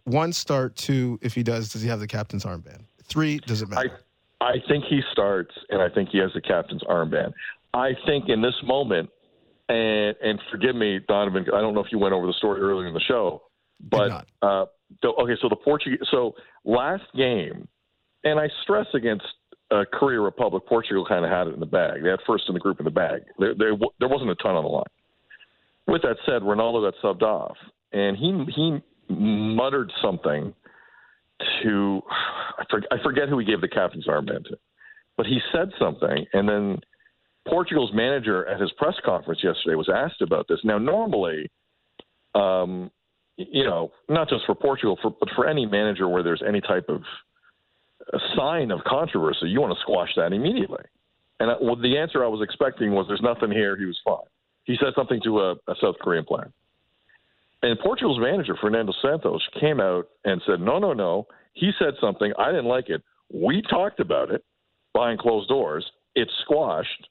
one 0.06 0.34
start? 0.34 0.76
Two, 0.76 1.20
if 1.22 1.34
he 1.34 1.44
does, 1.44 1.72
does 1.72 1.82
he 1.82 1.88
have 1.88 2.00
the 2.00 2.08
captain's 2.08 2.44
armband? 2.46 2.82
Three, 3.04 3.40
does 3.40 3.62
it 3.62 3.70
matter? 3.70 4.00
I, 4.42 4.46
I 4.50 4.54
think 4.68 4.86
he 4.86 5.02
starts, 5.12 5.54
and 5.70 5.82
I 5.82 5.90
think 5.90 6.10
he 6.10 6.18
has 6.20 6.32
the 6.34 6.42
captain's 6.42 6.84
armband. 6.84 7.34
I 7.74 7.92
think 8.06 8.30
in 8.30 8.42
this 8.42 8.56
moment, 8.64 9.10
and 9.70 10.16
and 10.22 10.40
forgive 10.52 10.76
me, 10.76 11.00
Donnovan, 11.08 11.46
I 11.54 11.62
don't 11.62 11.74
know 11.74 11.82
if 11.82 11.92
you 11.92 12.00
went 12.00 12.14
over 12.14 12.28
the 12.28 12.34
story 12.34 12.60
earlier 12.60 12.88
in 12.88 12.94
the 12.94 13.00
show, 13.08 13.44
but 13.80 14.26
uh, 14.42 14.66
so, 15.02 15.14
okay, 15.22 15.38
so 15.42 15.48
the 15.48 15.56
Portuguese, 15.56 16.00
so 16.12 16.34
last 16.66 17.04
game, 17.16 17.68
and 18.24 18.40
I 18.40 18.50
stress 18.64 18.88
against 18.94 19.26
uh, 19.72 19.84
Korea 19.94 20.20
Republic, 20.20 20.64
Portugal 20.68 21.06
kind 21.06 21.24
of 21.24 21.32
had 21.32 21.48
it 21.48 21.54
in 21.54 21.60
the 21.60 21.66
bag. 21.66 22.04
They 22.04 22.10
had 22.10 22.20
first 22.26 22.46
in 22.48 22.54
the 22.56 22.60
group 22.60 22.80
in 22.80 22.86
the 22.86 22.92
bag. 22.92 23.22
There, 23.38 23.54
there, 23.56 23.74
there 24.00 24.10
wasn't 24.10 24.32
a 24.32 24.36
ton 24.36 24.56
on 24.56 24.64
the 24.64 24.70
line. 24.70 24.84
With 25.88 26.02
that 26.02 26.18
said, 26.26 26.42
Ronaldo 26.42 26.92
got 26.92 27.02
subbed 27.04 27.22
off, 27.22 27.58
and 27.94 28.18
he 28.18 28.46
he 28.56 28.80
muttered 29.14 29.92
something 30.02 30.54
to 31.64 32.02
I, 32.10 32.96
I 32.96 33.04
forget 33.04 33.30
who 33.30 33.40
he 33.40 33.46
gave 33.46 33.62
the 33.62 33.68
captain's 33.68 34.08
armband 34.08 34.46
to, 34.46 34.58
but 35.18 35.26
he 35.26 35.40
said 35.52 35.70
something, 35.80 36.26
and 36.34 36.50
then 36.50 36.80
Portugal's 37.50 37.92
manager 37.94 38.48
at 38.48 38.60
his 38.62 38.72
press 38.74 38.96
conference 39.04 39.42
yesterday 39.44 39.76
was 39.76 39.90
asked 39.90 40.22
about 40.22 40.48
this. 40.48 40.60
Now, 40.64 40.78
normally, 40.78 41.50
um, 42.36 42.92
you 43.38 43.64
know, 43.64 43.92
not 44.08 44.30
just 44.30 44.46
for 44.46 44.56
Portugal, 44.56 44.98
for, 45.02 45.16
but 45.20 45.30
for 45.36 45.48
any 45.48 45.66
manager 45.66 46.08
where 46.08 46.24
there's 46.24 46.44
any 46.48 46.62
type 46.62 46.88
of 46.90 47.02
sign 48.36 48.72
of 48.72 48.84
controversy, 48.86 49.48
you 49.48 49.62
want 49.62 49.74
to 49.74 49.82
squash 49.82 50.10
that 50.16 50.34
immediately. 50.34 50.84
And 51.40 51.52
well, 51.62 51.76
the 51.76 51.98
answer 51.98 52.24
I 52.24 52.28
was 52.28 52.42
expecting 52.42 52.92
was, 52.92 53.06
"There's 53.08 53.22
nothing 53.22 53.52
here." 53.52 53.78
He 53.78 53.86
was 53.86 53.98
fine. 54.04 54.28
He 54.66 54.78
said 54.80 54.94
something 54.96 55.20
to 55.24 55.40
a, 55.40 55.52
a 55.54 55.76
South 55.82 55.96
Korean 56.00 56.26
player. 56.26 56.52
And 57.62 57.78
Portugal's 57.80 58.20
manager, 58.20 58.56
Fernando 58.62 58.94
Santos, 59.02 59.46
came 59.60 59.80
out 59.80 60.08
and 60.24 60.42
said, 60.46 60.62
no, 60.62 60.80
no, 60.80 60.94
no. 60.94 61.28
He 61.54 61.72
said 61.78 61.96
something. 62.00 62.32
I 62.38 62.52
didn't 62.52 62.66
like 62.66 62.90
it. 62.90 63.02
We 63.34 63.62
talked 63.64 64.00
about 64.00 64.32
it 64.32 64.46
behind 64.94 65.20
closed 65.20 65.50
doors. 65.50 65.86
It's 66.16 66.32
squashed 66.44 67.09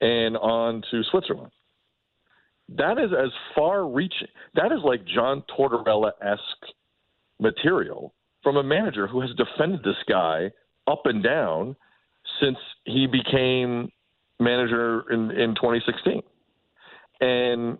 and 0.00 0.36
on 0.36 0.82
to 0.90 1.02
Switzerland. 1.10 1.52
That 2.76 2.98
is 2.98 3.10
as 3.12 3.30
far 3.54 3.88
reaching. 3.88 4.28
That 4.54 4.72
is 4.72 4.78
like 4.84 5.04
John 5.04 5.42
Tortorella 5.58 6.12
esque 6.22 6.72
material 7.40 8.14
from 8.42 8.56
a 8.56 8.62
manager 8.62 9.06
who 9.06 9.20
has 9.20 9.30
defended 9.36 9.82
this 9.82 9.96
guy 10.08 10.50
up 10.86 11.02
and 11.04 11.22
down 11.22 11.76
since 12.40 12.58
he 12.84 13.06
became 13.06 13.90
manager 14.38 15.10
in, 15.10 15.30
in 15.32 15.54
2016. 15.54 16.22
And 17.20 17.78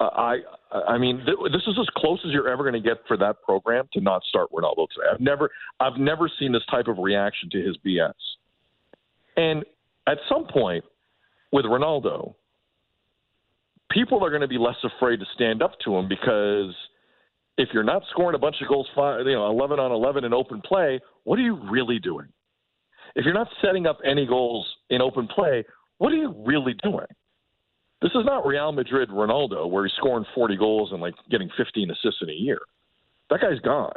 I, 0.00 0.38
I 0.72 0.98
mean, 0.98 1.24
this 1.24 1.62
is 1.66 1.76
as 1.80 1.88
close 1.96 2.20
as 2.24 2.32
you're 2.32 2.48
ever 2.48 2.62
going 2.62 2.80
to 2.80 2.86
get 2.86 2.98
for 3.08 3.16
that 3.16 3.42
program 3.42 3.88
to 3.94 4.00
not 4.00 4.22
start 4.24 4.48
Ronaldo 4.52 4.86
today. 4.94 5.08
I've 5.12 5.20
never, 5.20 5.50
I've 5.80 5.96
never 5.96 6.30
seen 6.38 6.52
this 6.52 6.62
type 6.70 6.86
of 6.86 6.98
reaction 6.98 7.50
to 7.50 7.62
his 7.62 7.76
BS. 7.84 8.12
And 9.36 9.64
at 10.06 10.18
some 10.28 10.46
point 10.46 10.84
with 11.52 11.64
Ronaldo, 11.64 12.34
people 13.90 14.24
are 14.24 14.30
going 14.30 14.42
to 14.42 14.48
be 14.48 14.58
less 14.58 14.76
afraid 14.84 15.20
to 15.20 15.26
stand 15.34 15.62
up 15.62 15.72
to 15.84 15.96
him 15.96 16.08
because 16.08 16.74
if 17.56 17.68
you're 17.72 17.82
not 17.82 18.02
scoring 18.10 18.34
a 18.34 18.38
bunch 18.38 18.56
of 18.62 18.68
goals, 18.68 18.86
five, 18.94 19.26
you 19.26 19.32
know, 19.32 19.50
11 19.50 19.78
on 19.78 19.90
11 19.92 20.24
in 20.24 20.32
open 20.32 20.60
play, 20.60 21.00
what 21.24 21.38
are 21.38 21.42
you 21.42 21.58
really 21.70 21.98
doing? 21.98 22.28
If 23.14 23.24
you're 23.24 23.34
not 23.34 23.48
setting 23.62 23.86
up 23.86 23.98
any 24.04 24.26
goals 24.26 24.66
in 24.90 25.00
open 25.00 25.26
play, 25.26 25.64
what 25.98 26.12
are 26.12 26.16
you 26.16 26.34
really 26.46 26.74
doing? 26.82 27.06
This 28.00 28.12
is 28.12 28.24
not 28.24 28.46
Real 28.46 28.70
Madrid 28.70 29.08
Ronaldo 29.08 29.68
where 29.68 29.84
he's 29.84 29.94
scoring 29.96 30.24
40 30.34 30.56
goals 30.56 30.92
and 30.92 31.00
like 31.00 31.14
getting 31.30 31.50
15 31.56 31.90
assists 31.90 32.22
in 32.22 32.30
a 32.30 32.32
year. 32.32 32.60
That 33.30 33.40
guy's 33.40 33.58
gone. 33.60 33.92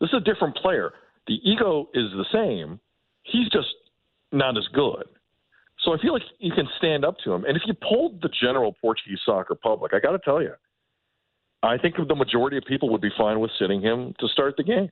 This 0.00 0.10
is 0.10 0.16
a 0.16 0.20
different 0.20 0.56
player. 0.56 0.92
The 1.26 1.38
ego 1.42 1.88
is 1.94 2.10
the 2.12 2.26
same. 2.32 2.80
He's 3.22 3.48
just 3.48 3.68
not 4.30 4.58
as 4.58 4.66
good. 4.74 5.04
So 5.82 5.92
I 5.92 5.98
feel 6.00 6.12
like 6.12 6.22
you 6.38 6.52
can 6.52 6.68
stand 6.78 7.04
up 7.04 7.16
to 7.24 7.32
him. 7.32 7.44
And 7.44 7.56
if 7.56 7.62
you 7.66 7.74
polled 7.74 8.22
the 8.22 8.30
general 8.40 8.76
Portuguese 8.80 9.18
soccer 9.26 9.54
public, 9.54 9.92
I 9.94 9.98
got 9.98 10.12
to 10.12 10.18
tell 10.18 10.40
you, 10.40 10.52
I 11.62 11.76
think 11.78 11.96
the 11.96 12.14
majority 12.14 12.56
of 12.56 12.64
people 12.64 12.88
would 12.90 13.00
be 13.00 13.10
fine 13.16 13.40
with 13.40 13.50
sitting 13.58 13.80
him 13.80 14.14
to 14.20 14.28
start 14.28 14.56
the 14.56 14.64
game. 14.64 14.90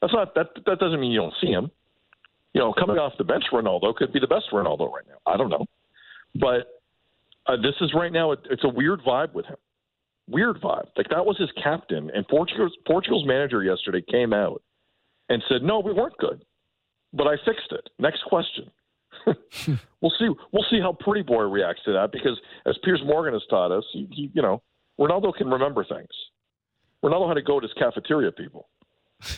That's 0.00 0.12
not 0.12 0.34
that. 0.34 0.48
That 0.66 0.78
doesn't 0.78 1.00
mean 1.00 1.12
you 1.12 1.20
don't 1.20 1.34
see 1.40 1.48
him. 1.48 1.70
You 2.54 2.60
know, 2.60 2.72
coming 2.72 2.96
off 2.96 3.12
the 3.18 3.24
bench, 3.24 3.44
Ronaldo 3.52 3.94
could 3.94 4.12
be 4.12 4.20
the 4.20 4.26
best 4.26 4.46
Ronaldo 4.52 4.90
right 4.92 5.04
now. 5.08 5.18
I 5.26 5.36
don't 5.36 5.50
know, 5.50 5.66
but 6.34 6.80
uh, 7.46 7.56
this 7.56 7.74
is 7.80 7.92
right 7.94 8.12
now. 8.12 8.32
It's 8.32 8.64
a 8.64 8.68
weird 8.68 9.00
vibe 9.02 9.34
with 9.34 9.46
him. 9.46 9.56
Weird 10.28 10.60
vibe. 10.60 10.86
Like 10.96 11.08
that 11.10 11.24
was 11.24 11.36
his 11.38 11.50
captain, 11.62 12.10
and 12.14 12.26
Portugal's 12.28 12.76
Portugal's 12.86 13.26
manager 13.26 13.62
yesterday 13.62 14.02
came 14.08 14.32
out 14.32 14.62
and 15.28 15.42
said, 15.48 15.62
"No, 15.62 15.80
we 15.80 15.92
weren't 15.92 16.16
good, 16.18 16.42
but 17.12 17.26
I 17.26 17.36
fixed 17.44 17.72
it." 17.72 17.90
Next 17.98 18.22
question. 18.24 18.70
we'll 20.00 20.12
see. 20.18 20.28
We'll 20.52 20.66
see 20.70 20.80
how 20.80 20.96
Pretty 20.98 21.22
Boy 21.22 21.42
reacts 21.42 21.82
to 21.84 21.92
that 21.92 22.12
because, 22.12 22.38
as 22.66 22.76
Piers 22.84 23.02
Morgan 23.04 23.32
has 23.32 23.42
taught 23.50 23.72
us, 23.72 23.84
he, 23.92 24.08
he, 24.10 24.30
you 24.34 24.42
know, 24.42 24.62
Ronaldo 24.98 25.34
can 25.34 25.48
remember 25.48 25.84
things. 25.84 26.08
Ronaldo 27.04 27.28
had 27.28 27.34
to 27.34 27.42
go 27.42 27.60
to 27.60 27.66
his 27.66 27.74
cafeteria 27.74 28.32
people. 28.32 28.68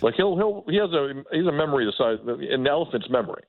Like 0.02 0.14
he'll 0.14 0.36
he'll 0.36 0.64
he 0.68 0.76
has 0.76 0.90
a 0.92 1.24
he's 1.32 1.46
a 1.46 1.52
memory 1.52 1.86
the 1.86 1.92
size 1.96 2.18
an 2.26 2.66
elephant's 2.66 3.08
memory. 3.08 3.42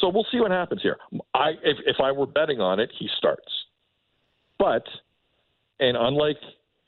So 0.00 0.08
we'll 0.08 0.26
see 0.30 0.40
what 0.40 0.50
happens 0.50 0.82
here. 0.82 0.96
I 1.34 1.50
if 1.62 1.78
if 1.86 1.96
I 2.02 2.12
were 2.12 2.26
betting 2.26 2.60
on 2.60 2.80
it, 2.80 2.90
he 2.98 3.08
starts. 3.16 3.52
But 4.58 4.84
and 5.78 5.96
unlike 5.96 6.38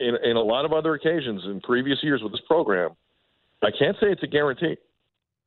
in, 0.01 0.17
in 0.25 0.37
a 0.37 0.43
lot 0.43 0.65
of 0.65 0.73
other 0.73 0.95
occasions 0.95 1.43
in 1.45 1.61
previous 1.61 1.99
years 2.03 2.23
with 2.23 2.33
this 2.33 2.41
program, 2.47 2.91
I 3.63 3.71
can't 3.77 3.97
say 4.01 4.09
it's 4.09 4.23
a 4.23 4.29
guarantee. 4.29 4.77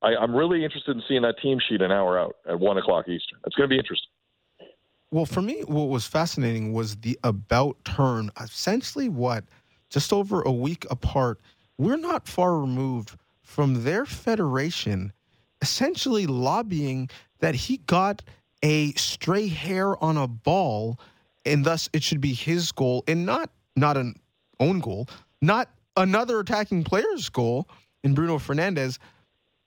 I, 0.01 0.15
I'm 0.15 0.35
really 0.35 0.63
interested 0.63 0.95
in 0.95 1.03
seeing 1.07 1.21
that 1.21 1.35
team 1.41 1.59
sheet 1.67 1.81
an 1.81 1.91
hour 1.91 2.17
out 2.17 2.35
at 2.47 2.59
one 2.59 2.77
o'clock 2.77 3.07
Eastern. 3.07 3.39
It's 3.45 3.55
going 3.55 3.69
to 3.69 3.73
be 3.73 3.77
interesting. 3.77 4.09
Well, 5.11 5.25
for 5.25 5.41
me, 5.41 5.61
what 5.67 5.89
was 5.89 6.07
fascinating 6.07 6.73
was 6.73 6.95
the 6.97 7.19
about 7.23 7.83
turn. 7.83 8.31
Essentially, 8.41 9.09
what 9.09 9.43
just 9.89 10.13
over 10.13 10.41
a 10.41 10.51
week 10.51 10.85
apart, 10.89 11.41
we're 11.77 11.97
not 11.97 12.27
far 12.27 12.57
removed 12.57 13.17
from 13.41 13.83
their 13.83 14.05
federation 14.05 15.11
essentially 15.61 16.25
lobbying 16.25 17.09
that 17.39 17.55
he 17.55 17.77
got 17.77 18.21
a 18.63 18.91
stray 18.93 19.47
hair 19.47 20.01
on 20.03 20.17
a 20.17 20.27
ball 20.27 20.99
and 21.45 21.65
thus 21.65 21.89
it 21.93 22.03
should 22.03 22.21
be 22.21 22.33
his 22.33 22.71
goal 22.71 23.03
and 23.07 23.25
not 23.25 23.49
not 23.75 23.97
an 23.97 24.15
own 24.59 24.79
goal, 24.79 25.07
not 25.41 25.69
another 25.97 26.39
attacking 26.39 26.83
player's 26.83 27.29
goal 27.29 27.67
in 28.03 28.13
Bruno 28.13 28.37
Fernandes 28.37 28.99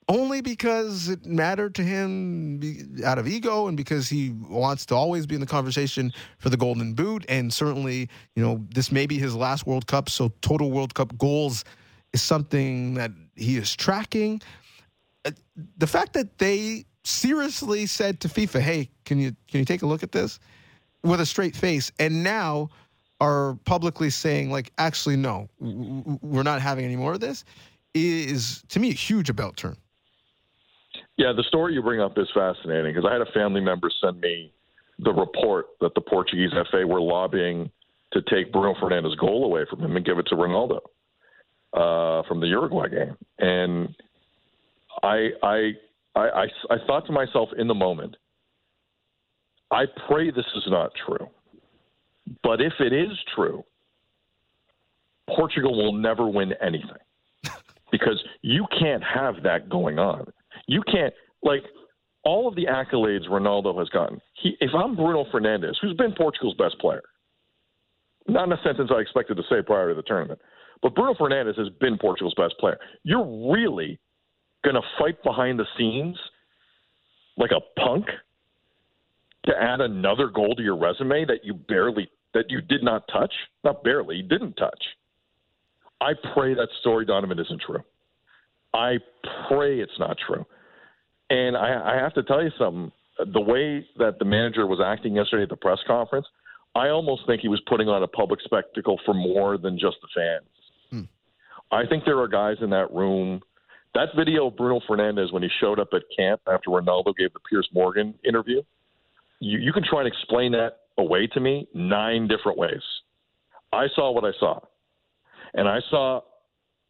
only 0.07 0.41
because 0.41 1.09
it 1.09 1.25
mattered 1.25 1.73
to 1.75 1.83
him 1.83 2.61
out 3.03 3.17
of 3.17 3.27
ego 3.27 3.67
and 3.67 3.75
because 3.75 4.07
he 4.07 4.31
wants 4.49 4.85
to 4.87 4.95
always 4.95 5.25
be 5.25 5.35
in 5.35 5.41
the 5.41 5.47
conversation 5.47 6.13
for 6.37 6.49
the 6.49 6.57
golden 6.57 6.93
boot. 6.93 7.25
And 7.27 7.53
certainly 7.53 8.09
you 8.35 8.43
know 8.43 8.65
this 8.73 8.91
may 8.91 9.05
be 9.05 9.17
his 9.17 9.35
last 9.35 9.65
world 9.65 9.87
cup 9.87 10.09
so 10.09 10.31
total 10.41 10.71
world 10.71 10.93
cup 10.93 11.17
goals 11.17 11.63
is 12.13 12.21
something 12.21 12.93
that 12.95 13.11
he 13.35 13.57
is 13.57 13.75
tracking. 13.75 14.41
Uh, 15.25 15.31
the 15.77 15.87
fact 15.87 16.13
that 16.13 16.37
they 16.37 16.85
seriously 17.03 17.85
said 17.85 18.19
to 18.19 18.27
FIFA 18.27 18.59
hey 18.59 18.89
can 19.05 19.19
you 19.19 19.35
can 19.47 19.59
you 19.59 19.65
take 19.65 19.81
a 19.81 19.85
look 19.85 20.03
at 20.03 20.11
this? 20.11 20.39
with 21.05 21.21
a 21.21 21.25
straight 21.25 21.55
face 21.55 21.91
and 21.99 22.23
now 22.23 22.67
are 23.21 23.57
publicly 23.63 24.09
saying 24.09 24.51
like 24.51 24.71
actually 24.77 25.15
no 25.15 25.47
we're 25.59 26.43
not 26.43 26.61
having 26.61 26.83
any 26.83 26.95
more 26.95 27.13
of 27.13 27.19
this 27.19 27.45
is 27.93 28.63
to 28.67 28.79
me 28.79 28.89
a 28.89 28.93
huge 28.93 29.29
about 29.29 29.55
turn 29.55 29.77
yeah, 31.17 31.31
the 31.35 31.43
story 31.43 31.73
you 31.73 31.81
bring 31.81 32.01
up 32.01 32.17
is 32.17 32.27
fascinating 32.33 32.93
because 32.93 33.07
I 33.09 33.13
had 33.13 33.21
a 33.21 33.31
family 33.31 33.61
member 33.61 33.89
send 34.01 34.19
me 34.19 34.51
the 34.99 35.13
report 35.13 35.67
that 35.81 35.93
the 35.95 36.01
Portuguese 36.01 36.51
FA 36.71 36.85
were 36.85 37.01
lobbying 37.01 37.69
to 38.13 38.21
take 38.23 38.51
Bruno 38.51 38.73
Fernandes' 38.79 39.17
goal 39.17 39.45
away 39.45 39.65
from 39.69 39.81
him 39.81 39.95
and 39.95 40.05
give 40.05 40.19
it 40.19 40.27
to 40.27 40.35
Ronaldo 40.35 40.79
uh, 41.73 42.23
from 42.27 42.39
the 42.39 42.47
Uruguay 42.47 42.87
game. 42.89 43.17
And 43.39 43.95
I, 45.03 45.29
I, 45.43 45.71
I, 46.15 46.21
I, 46.21 46.45
I 46.69 46.77
thought 46.87 47.05
to 47.07 47.11
myself 47.11 47.49
in 47.57 47.67
the 47.67 47.73
moment, 47.73 48.15
I 49.71 49.85
pray 50.07 50.31
this 50.31 50.45
is 50.55 50.63
not 50.67 50.91
true. 51.05 51.27
But 52.43 52.61
if 52.61 52.73
it 52.79 52.93
is 52.93 53.11
true, 53.35 53.63
Portugal 55.27 55.75
will 55.75 55.93
never 55.93 56.27
win 56.27 56.53
anything 56.61 56.89
because 57.91 58.23
you 58.41 58.65
can't 58.79 59.03
have 59.03 59.43
that 59.43 59.69
going 59.69 59.99
on. 59.99 60.25
You 60.67 60.81
can't 60.91 61.13
like 61.43 61.63
all 62.23 62.47
of 62.47 62.55
the 62.55 62.65
accolades 62.65 63.29
Ronaldo 63.29 63.77
has 63.77 63.87
gotten. 63.89 64.19
He, 64.41 64.57
if 64.59 64.71
I'm 64.73 64.95
Bruno 64.95 65.25
Fernandes, 65.31 65.75
who's 65.81 65.95
been 65.95 66.13
Portugal's 66.13 66.55
best 66.55 66.77
player, 66.79 67.03
not 68.27 68.47
in 68.47 68.53
a 68.53 68.61
sentence 68.63 68.89
I 68.93 68.99
expected 68.99 69.37
to 69.37 69.43
say 69.43 69.61
prior 69.65 69.89
to 69.89 69.95
the 69.95 70.01
tournament, 70.01 70.39
but 70.81 70.95
Bruno 70.95 71.13
Fernandes 71.13 71.57
has 71.57 71.69
been 71.79 71.97
Portugal's 71.97 72.33
best 72.35 72.55
player. 72.59 72.77
You're 73.03 73.51
really 73.53 73.99
going 74.63 74.75
to 74.75 74.81
fight 74.99 75.21
behind 75.23 75.59
the 75.59 75.65
scenes 75.77 76.17
like 77.37 77.51
a 77.51 77.79
punk 77.79 78.05
to 79.45 79.53
add 79.59 79.81
another 79.81 80.27
goal 80.27 80.55
to 80.55 80.63
your 80.63 80.77
resume 80.77 81.25
that 81.25 81.43
you 81.43 81.53
barely 81.53 82.09
that 82.33 82.49
you 82.49 82.59
did 82.59 82.83
not 82.83 83.07
touch, 83.07 83.33
not 83.63 83.83
barely, 83.83 84.17
you 84.17 84.23
didn't 84.23 84.53
touch. 84.55 84.83
I 86.01 86.11
pray 86.33 86.53
that 86.53 86.67
story, 86.81 87.05
Donnovan, 87.05 87.39
isn't 87.39 87.61
true. 87.61 87.81
I 88.73 88.97
pray 89.47 89.79
it's 89.79 89.97
not 89.97 90.17
true. 90.27 90.45
And 91.29 91.57
I, 91.57 91.95
I 91.95 92.01
have 92.01 92.13
to 92.15 92.23
tell 92.23 92.43
you 92.43 92.51
something. 92.57 92.91
The 93.33 93.41
way 93.41 93.85
that 93.97 94.19
the 94.19 94.25
manager 94.25 94.67
was 94.67 94.79
acting 94.85 95.15
yesterday 95.15 95.43
at 95.43 95.49
the 95.49 95.55
press 95.55 95.79
conference, 95.87 96.27
I 96.75 96.89
almost 96.89 97.25
think 97.25 97.41
he 97.41 97.47
was 97.47 97.61
putting 97.67 97.87
on 97.87 98.03
a 98.03 98.07
public 98.07 98.41
spectacle 98.43 98.99
for 99.05 99.13
more 99.13 99.57
than 99.57 99.79
just 99.79 99.97
the 100.01 100.07
fans. 100.13 100.49
Hmm. 100.91 101.73
I 101.73 101.85
think 101.87 102.03
there 102.03 102.19
are 102.19 102.27
guys 102.27 102.57
in 102.61 102.69
that 102.71 102.91
room. 102.93 103.41
That 103.93 104.09
video 104.17 104.47
of 104.47 104.57
Bruno 104.57 104.81
Fernandes 104.87 105.31
when 105.31 105.41
he 105.41 105.49
showed 105.61 105.79
up 105.79 105.89
at 105.93 106.01
camp 106.15 106.41
after 106.47 106.69
Ronaldo 106.69 107.15
gave 107.15 107.31
the 107.31 107.39
Piers 107.49 107.67
Morgan 107.73 108.13
interview, 108.25 108.61
you, 109.39 109.59
you 109.59 109.71
can 109.71 109.83
try 109.89 109.99
and 109.99 110.07
explain 110.07 110.51
that 110.51 110.79
away 110.97 111.27
to 111.27 111.39
me 111.39 111.67
nine 111.73 112.27
different 112.27 112.57
ways. 112.57 112.81
I 113.71 113.87
saw 113.95 114.11
what 114.11 114.25
I 114.25 114.31
saw. 114.39 114.59
And 115.53 115.69
I 115.69 115.79
saw 115.89 116.21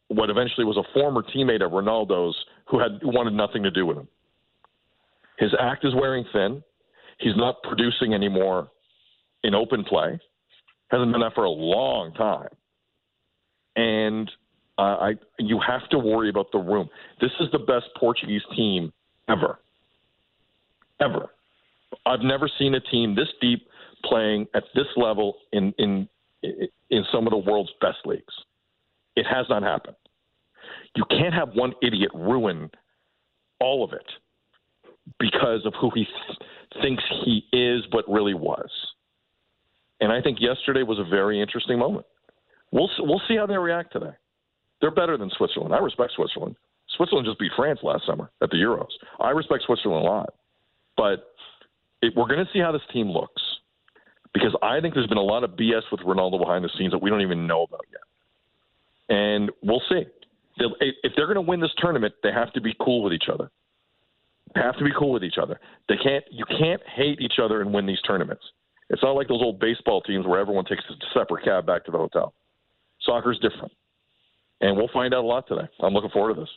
what 0.08 0.30
eventually 0.30 0.64
was 0.64 0.76
a 0.76 0.92
former 0.92 1.22
teammate 1.22 1.64
of 1.64 1.70
Ronaldo's 1.72 2.36
who 2.66 2.80
had 2.80 2.98
who 3.00 3.08
wanted 3.08 3.34
nothing 3.34 3.62
to 3.62 3.70
do 3.70 3.86
with 3.86 3.96
him. 3.96 4.08
His 5.38 5.52
act 5.60 5.84
is 5.84 5.94
wearing 5.94 6.24
thin. 6.32 6.62
He's 7.18 7.36
not 7.36 7.62
producing 7.62 8.14
anymore 8.14 8.68
in 9.42 9.54
open 9.54 9.84
play. 9.84 10.18
Hasn't 10.88 11.12
been 11.12 11.20
that 11.20 11.34
for 11.34 11.44
a 11.44 11.50
long 11.50 12.12
time. 12.14 12.48
And 13.74 14.30
uh, 14.78 14.82
I, 14.82 15.14
you 15.38 15.60
have 15.66 15.88
to 15.90 15.98
worry 15.98 16.28
about 16.28 16.52
the 16.52 16.58
room. 16.58 16.88
This 17.20 17.30
is 17.40 17.48
the 17.52 17.58
best 17.58 17.86
Portuguese 17.98 18.42
team 18.54 18.92
ever, 19.28 19.58
ever. 21.00 21.30
I've 22.04 22.20
never 22.20 22.48
seen 22.58 22.74
a 22.74 22.80
team 22.80 23.14
this 23.14 23.28
deep 23.40 23.66
playing 24.04 24.46
at 24.54 24.64
this 24.74 24.86
level 24.96 25.36
in 25.52 25.72
in 25.78 26.08
in 26.90 27.04
some 27.10 27.26
of 27.26 27.30
the 27.30 27.38
world's 27.38 27.72
best 27.80 27.98
leagues. 28.04 28.34
It 29.16 29.26
has 29.26 29.46
not 29.48 29.62
happened. 29.62 29.96
You 30.94 31.04
can't 31.10 31.34
have 31.34 31.50
one 31.54 31.72
idiot 31.82 32.10
ruin 32.14 32.70
all 33.60 33.82
of 33.82 33.92
it 33.92 34.06
because 35.18 35.64
of 35.64 35.74
who 35.80 35.90
he 35.94 36.04
th- 36.04 36.38
thinks 36.82 37.02
he 37.24 37.44
is, 37.52 37.84
but 37.90 38.04
really 38.08 38.34
was. 38.34 38.70
And 40.00 40.12
I 40.12 40.20
think 40.20 40.38
yesterday 40.40 40.82
was 40.82 40.98
a 40.98 41.04
very 41.04 41.40
interesting 41.40 41.78
moment. 41.78 42.06
We'll 42.70 42.90
we'll 42.98 43.22
see 43.28 43.36
how 43.36 43.46
they 43.46 43.56
react 43.56 43.92
today. 43.92 44.12
They're 44.80 44.90
better 44.90 45.16
than 45.16 45.30
Switzerland. 45.30 45.74
I 45.74 45.78
respect 45.78 46.12
Switzerland. 46.16 46.56
Switzerland 46.96 47.26
just 47.26 47.38
beat 47.38 47.52
France 47.56 47.80
last 47.82 48.04
summer 48.06 48.30
at 48.42 48.50
the 48.50 48.56
Euros. 48.56 48.90
I 49.20 49.30
respect 49.30 49.64
Switzerland 49.64 50.04
a 50.04 50.08
lot, 50.08 50.34
but 50.96 51.32
it, 52.02 52.12
we're 52.16 52.26
going 52.26 52.44
to 52.44 52.50
see 52.52 52.58
how 52.58 52.72
this 52.72 52.82
team 52.92 53.08
looks 53.08 53.42
because 54.32 54.54
I 54.62 54.80
think 54.80 54.94
there's 54.94 55.06
been 55.06 55.18
a 55.18 55.22
lot 55.22 55.44
of 55.44 55.50
BS 55.52 55.82
with 55.90 56.02
Ronaldo 56.02 56.38
behind 56.38 56.64
the 56.64 56.70
scenes 56.76 56.92
that 56.92 56.98
we 56.98 57.08
don't 57.08 57.22
even 57.22 57.46
know 57.46 57.62
about 57.62 57.84
yet. 57.90 59.16
And 59.16 59.50
we'll 59.62 59.82
see. 59.88 60.04
They'll, 60.58 60.74
if 60.80 61.12
they're 61.16 61.26
going 61.26 61.36
to 61.36 61.40
win 61.40 61.60
this 61.60 61.70
tournament, 61.78 62.14
they 62.22 62.32
have 62.32 62.52
to 62.52 62.60
be 62.60 62.74
cool 62.80 63.02
with 63.02 63.12
each 63.12 63.28
other. 63.32 63.50
Have 64.54 64.76
to 64.78 64.84
be 64.84 64.90
cool 64.98 65.12
with 65.12 65.24
each 65.24 65.38
other. 65.42 65.60
They 65.88 65.96
can't. 66.02 66.24
You 66.30 66.44
can't 66.46 66.80
hate 66.86 67.20
each 67.20 67.38
other 67.42 67.60
and 67.60 67.74
win 67.74 67.84
these 67.86 68.00
tournaments. 68.06 68.42
It's 68.88 69.02
not 69.02 69.16
like 69.16 69.28
those 69.28 69.42
old 69.42 69.58
baseball 69.58 70.00
teams 70.00 70.26
where 70.26 70.40
everyone 70.40 70.64
takes 70.64 70.82
a 70.88 71.18
separate 71.18 71.44
cab 71.44 71.66
back 71.66 71.84
to 71.86 71.90
the 71.90 71.98
hotel. 71.98 72.32
Soccer's 73.02 73.38
different, 73.40 73.72
and 74.60 74.76
we'll 74.76 74.88
find 74.92 75.12
out 75.12 75.24
a 75.24 75.26
lot 75.26 75.46
today. 75.48 75.68
I'm 75.80 75.92
looking 75.92 76.10
forward 76.10 76.34
to 76.34 76.40
this. 76.40 76.50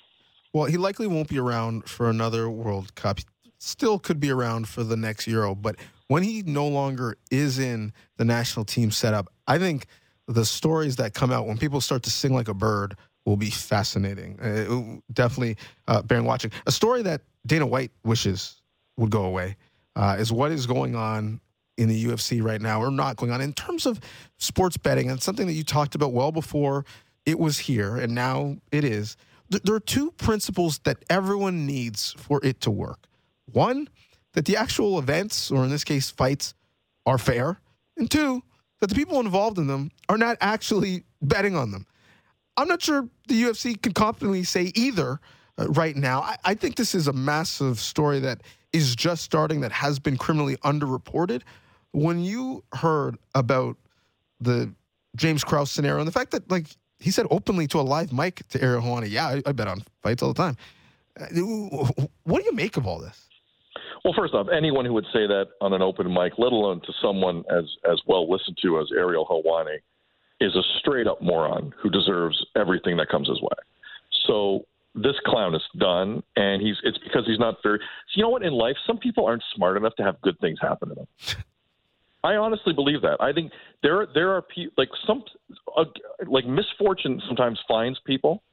Well, 0.53 0.65
he 0.65 0.77
likely 0.77 1.07
won't 1.07 1.27
be 1.27 1.39
around 1.39 1.89
for 1.89 2.09
another 2.09 2.49
World 2.49 2.95
Cup. 2.95 3.19
Still 3.57 3.99
could 3.99 4.19
be 4.19 4.31
around 4.31 4.67
for 4.67 4.83
the 4.83 4.95
next 4.95 5.27
Euro, 5.27 5.53
but 5.53 5.75
when 6.07 6.23
he 6.23 6.43
no 6.43 6.67
longer 6.67 7.17
is 7.29 7.59
in 7.59 7.91
the 8.17 8.25
national 8.25 8.65
team 8.65 8.89
setup, 8.89 9.27
I 9.47 9.57
think 9.57 9.85
the 10.27 10.45
stories 10.45 10.95
that 10.97 11.13
come 11.13 11.31
out 11.31 11.47
when 11.47 11.57
people 11.57 11.81
start 11.81 12.03
to 12.03 12.09
sing 12.09 12.33
like 12.33 12.47
a 12.47 12.53
bird 12.53 12.95
will 13.25 13.37
be 13.37 13.49
fascinating. 13.49 14.39
Uh, 14.39 14.99
definitely 15.13 15.57
uh, 15.87 16.01
bearing 16.01 16.25
watching. 16.25 16.51
A 16.65 16.71
story 16.71 17.01
that 17.03 17.21
Dana 17.45 17.65
White 17.65 17.91
wishes 18.03 18.61
would 18.97 19.11
go 19.11 19.23
away 19.23 19.55
uh, 19.95 20.15
is 20.19 20.31
what 20.31 20.51
is 20.51 20.65
going 20.65 20.95
on 20.95 21.39
in 21.77 21.87
the 21.87 22.05
UFC 22.05 22.43
right 22.43 22.61
now, 22.61 22.81
or 22.81 22.91
not 22.91 23.15
going 23.15 23.31
on 23.31 23.39
in 23.39 23.53
terms 23.53 23.85
of 23.85 23.99
sports 24.37 24.75
betting. 24.75 25.09
And 25.09 25.21
something 25.21 25.47
that 25.47 25.53
you 25.53 25.63
talked 25.63 25.95
about 25.95 26.11
well 26.11 26.31
before 26.31 26.85
it 27.25 27.39
was 27.39 27.57
here, 27.57 27.95
and 27.95 28.13
now 28.13 28.57
it 28.71 28.83
is. 28.83 29.15
There 29.49 29.75
are 29.75 29.79
two 29.79 30.11
principles 30.11 30.79
that 30.79 31.03
everyone 31.09 31.65
needs 31.65 32.13
for 32.17 32.39
it 32.43 32.61
to 32.61 32.71
work. 32.71 33.07
One, 33.51 33.87
that 34.33 34.45
the 34.45 34.57
actual 34.57 34.99
events, 34.99 35.49
or 35.49 35.63
in 35.63 35.69
this 35.69 35.83
case, 35.83 36.11
fights, 36.11 36.53
are 37.05 37.17
fair. 37.17 37.59
And 37.97 38.11
two, 38.11 38.43
that 38.79 38.87
the 38.87 38.95
people 38.95 39.19
involved 39.19 39.57
in 39.57 39.67
them 39.67 39.91
are 40.07 40.17
not 40.17 40.37
actually 40.41 41.03
betting 41.21 41.55
on 41.55 41.71
them. 41.71 41.87
I'm 42.59 42.67
not 42.67 42.81
sure 42.81 43.07
the 43.27 43.41
UFC 43.43 43.81
can 43.81 43.93
confidently 43.93 44.43
say 44.43 44.71
either 44.75 45.19
uh, 45.57 45.69
right 45.69 45.95
now. 45.95 46.21
I, 46.21 46.37
I 46.43 46.53
think 46.55 46.75
this 46.75 46.93
is 46.93 47.07
a 47.07 47.13
massive 47.13 47.79
story 47.79 48.19
that 48.19 48.41
is 48.73 48.95
just 48.95 49.23
starting, 49.23 49.61
that 49.61 49.71
has 49.71 49.97
been 49.97 50.17
criminally 50.17 50.57
underreported. 50.57 51.41
When 51.91 52.19
you 52.19 52.63
heard 52.73 53.17
about 53.33 53.77
the 54.41 54.73
James 55.15 55.43
Krause 55.43 55.71
scenario 55.71 55.99
and 55.99 56.07
the 56.07 56.11
fact 56.11 56.31
that, 56.31 56.51
like, 56.51 56.67
he 56.99 57.11
said 57.11 57.25
openly 57.31 57.65
to 57.67 57.79
a 57.79 57.81
live 57.81 58.11
mic 58.11 58.47
to 58.49 58.61
Ariel 58.61 58.81
Helwani, 58.81 59.09
yeah, 59.09 59.27
I, 59.27 59.41
I 59.45 59.51
bet 59.53 59.67
on 59.67 59.81
fights 60.03 60.21
all 60.21 60.33
the 60.33 60.41
time. 60.41 60.57
Uh, 61.19 61.25
what 62.23 62.39
do 62.39 62.45
you 62.45 62.53
make 62.53 62.75
of 62.75 62.85
all 62.85 62.99
this? 62.99 63.29
Well, 64.03 64.13
first 64.15 64.33
off, 64.33 64.47
anyone 64.55 64.85
who 64.85 64.93
would 64.93 65.07
say 65.13 65.27
that 65.27 65.47
on 65.61 65.73
an 65.73 65.81
open 65.81 66.13
mic, 66.13 66.33
let 66.37 66.51
alone 66.51 66.81
to 66.81 66.93
someone 67.01 67.43
as 67.49 67.65
as 67.89 67.99
well 68.07 68.29
listened 68.29 68.57
to 68.61 68.79
as 68.79 68.87
Ariel 68.95 69.25
Helwani, 69.25 69.77
is 70.39 70.55
a 70.55 70.61
straight 70.79 71.07
up 71.07 71.21
moron 71.21 71.73
who 71.81 71.89
deserves 71.89 72.45
everything 72.55 72.97
that 72.97 73.09
comes 73.09 73.27
his 73.27 73.41
way. 73.41 73.57
So 74.27 74.65
this 74.95 75.15
clown 75.25 75.55
is 75.55 75.61
done, 75.77 76.23
and 76.35 76.61
he's 76.61 76.75
it's 76.83 76.97
because 76.99 77.25
he's 77.25 77.39
not 77.39 77.57
very. 77.63 77.79
So 77.79 77.83
you 78.15 78.23
know 78.23 78.29
what? 78.29 78.43
In 78.43 78.53
life, 78.53 78.75
some 78.87 78.97
people 78.97 79.25
aren't 79.25 79.43
smart 79.55 79.77
enough 79.77 79.95
to 79.95 80.03
have 80.03 80.19
good 80.21 80.39
things 80.39 80.57
happen 80.61 80.89
to 80.89 80.95
them. 80.95 81.07
I 82.23 82.35
honestly 82.35 82.73
believe 82.73 83.01
that. 83.01 83.17
I 83.21 83.31
think 83.31 83.51
there 83.81 84.07
there 84.13 84.31
are 84.31 84.41
people 84.41 84.73
like 84.77 84.89
some 85.07 85.23
uh, 85.77 85.85
like 86.27 86.45
misfortune 86.45 87.21
sometimes 87.27 87.59
finds 87.67 87.99
people, 88.05 88.43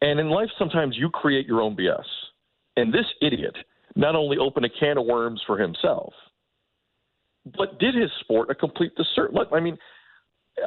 and 0.00 0.20
in 0.20 0.28
life 0.28 0.50
sometimes 0.58 0.96
you 0.96 1.10
create 1.10 1.46
your 1.46 1.60
own 1.60 1.76
BS. 1.76 2.04
And 2.76 2.92
this 2.92 3.06
idiot 3.20 3.56
not 3.96 4.14
only 4.14 4.38
opened 4.38 4.64
a 4.64 4.70
can 4.70 4.98
of 4.98 5.04
worms 5.04 5.42
for 5.46 5.58
himself, 5.58 6.14
but 7.58 7.78
did 7.78 7.94
his 7.94 8.10
sport 8.20 8.50
a 8.50 8.54
complete 8.54 8.92
disservice. 8.96 9.36
I 9.52 9.60
mean, 9.60 9.76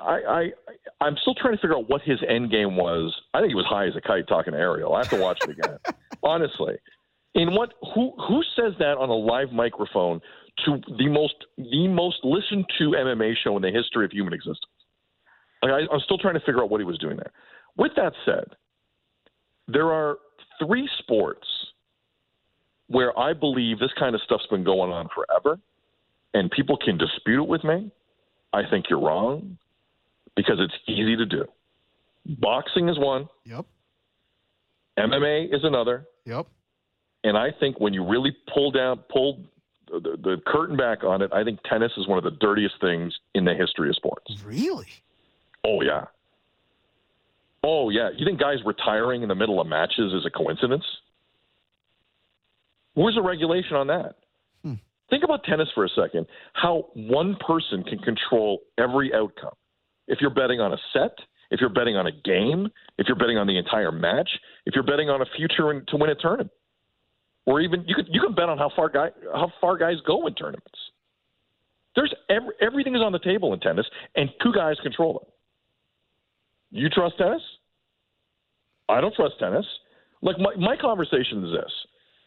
I, 0.01 0.19
I 0.27 0.51
I'm 1.01 1.15
still 1.21 1.35
trying 1.35 1.53
to 1.55 1.61
figure 1.61 1.75
out 1.75 1.89
what 1.89 2.01
his 2.01 2.19
end 2.27 2.51
game 2.51 2.75
was. 2.75 3.13
I 3.33 3.39
think 3.39 3.49
he 3.49 3.55
was 3.55 3.65
high 3.65 3.87
as 3.87 3.95
a 3.95 4.01
kite 4.01 4.27
talking 4.27 4.53
to 4.53 4.59
Ariel. 4.59 4.93
I 4.93 4.99
have 4.99 5.09
to 5.09 5.19
watch 5.19 5.39
it 5.43 5.51
again. 5.51 5.77
Honestly, 6.23 6.75
in 7.35 7.53
what 7.53 7.73
who 7.93 8.13
who 8.27 8.41
says 8.55 8.73
that 8.79 8.97
on 8.97 9.09
a 9.09 9.13
live 9.13 9.51
microphone 9.51 10.21
to 10.65 10.79
the 10.97 11.07
most 11.07 11.35
the 11.57 11.87
most 11.87 12.17
listened 12.23 12.65
to 12.79 12.91
MMA 12.91 13.33
show 13.43 13.55
in 13.55 13.61
the 13.61 13.71
history 13.71 14.05
of 14.05 14.11
human 14.11 14.33
existence? 14.33 14.71
Like 15.61 15.71
I, 15.71 15.93
I'm 15.93 15.99
still 16.01 16.17
trying 16.17 16.35
to 16.35 16.39
figure 16.41 16.61
out 16.61 16.69
what 16.69 16.79
he 16.79 16.85
was 16.85 16.97
doing 16.97 17.17
there. 17.17 17.31
With 17.77 17.91
that 17.97 18.13
said, 18.25 18.45
there 19.67 19.91
are 19.91 20.17
three 20.65 20.89
sports 20.99 21.47
where 22.87 23.17
I 23.17 23.33
believe 23.33 23.79
this 23.79 23.91
kind 23.99 24.15
of 24.15 24.21
stuff's 24.21 24.45
been 24.47 24.63
going 24.63 24.91
on 24.91 25.09
forever, 25.13 25.59
and 26.33 26.49
people 26.51 26.77
can 26.77 26.97
dispute 26.97 27.43
it 27.43 27.47
with 27.47 27.63
me. 27.63 27.91
I 28.53 28.61
think 28.69 28.85
you're 28.89 29.01
wrong 29.01 29.57
because 30.35 30.57
it's 30.59 30.73
easy 30.87 31.15
to 31.15 31.25
do. 31.25 31.45
Boxing 32.25 32.89
is 32.89 32.97
one. 32.97 33.27
Yep. 33.45 33.65
MMA 34.97 35.53
is 35.53 35.61
another. 35.63 36.05
Yep. 36.25 36.47
And 37.23 37.37
I 37.37 37.49
think 37.59 37.79
when 37.79 37.93
you 37.93 38.05
really 38.05 38.35
pull 38.53 38.71
down, 38.71 39.03
pull 39.11 39.43
the, 39.91 40.17
the, 40.21 40.37
curtain 40.45 40.77
back 40.77 41.03
on 41.03 41.21
it, 41.21 41.31
I 41.33 41.43
think 41.43 41.59
tennis 41.69 41.91
is 41.97 42.07
one 42.07 42.17
of 42.17 42.23
the 42.23 42.31
dirtiest 42.31 42.75
things 42.81 43.13
in 43.33 43.45
the 43.45 43.53
history 43.53 43.89
of 43.89 43.95
sports. 43.95 44.31
Really? 44.43 44.87
Oh 45.63 45.81
yeah. 45.81 46.05
Oh 47.63 47.89
yeah. 47.89 48.09
You 48.15 48.25
think 48.25 48.39
guys 48.39 48.57
retiring 48.65 49.23
in 49.23 49.29
the 49.29 49.35
middle 49.35 49.59
of 49.59 49.67
matches 49.67 50.13
is 50.13 50.25
a 50.25 50.29
coincidence? 50.29 50.83
Where's 52.93 53.15
the 53.15 53.21
regulation 53.21 53.75
on 53.75 53.87
that? 53.87 54.15
Hmm. 54.63 54.73
Think 55.09 55.23
about 55.23 55.43
tennis 55.43 55.67
for 55.75 55.83
a 55.83 55.89
second. 55.89 56.27
How 56.53 56.87
one 56.93 57.35
person 57.45 57.83
can 57.83 57.99
control 57.99 58.61
every 58.77 59.13
outcome. 59.13 59.53
If 60.07 60.19
you're 60.21 60.33
betting 60.33 60.59
on 60.59 60.73
a 60.73 60.77
set, 60.93 61.15
if 61.51 61.59
you're 61.59 61.69
betting 61.69 61.95
on 61.95 62.07
a 62.07 62.11
game, 62.11 62.69
if 62.97 63.07
you're 63.07 63.17
betting 63.17 63.37
on 63.37 63.47
the 63.47 63.57
entire 63.57 63.91
match, 63.91 64.29
if 64.65 64.73
you're 64.75 64.83
betting 64.83 65.09
on 65.09 65.21
a 65.21 65.25
future 65.37 65.71
in, 65.71 65.85
to 65.87 65.97
win 65.97 66.09
a 66.09 66.15
tournament, 66.15 66.51
or 67.45 67.61
even 67.61 67.83
you 67.87 67.95
could 67.95 68.07
you 68.09 68.21
can 68.21 68.33
bet 68.33 68.49
on 68.49 68.57
how 68.57 68.71
far 68.75 68.89
guy 68.89 69.09
how 69.33 69.51
far 69.61 69.77
guys 69.77 69.95
go 70.05 70.27
in 70.27 70.33
tournaments. 70.35 70.79
There's 71.95 72.13
every, 72.29 72.53
everything 72.61 72.95
is 72.95 73.01
on 73.01 73.11
the 73.11 73.19
table 73.19 73.53
in 73.53 73.59
tennis, 73.59 73.85
and 74.15 74.29
two 74.43 74.51
guys 74.51 74.75
control 74.83 75.23
it. 75.25 75.33
You 76.71 76.89
trust 76.89 77.17
tennis? 77.17 77.41
I 78.89 78.99
don't 78.99 79.15
trust 79.15 79.35
tennis. 79.39 79.65
Like 80.21 80.37
my, 80.39 80.55
my 80.57 80.75
conversation 80.75 81.45
is 81.45 81.51
this: 81.51 81.71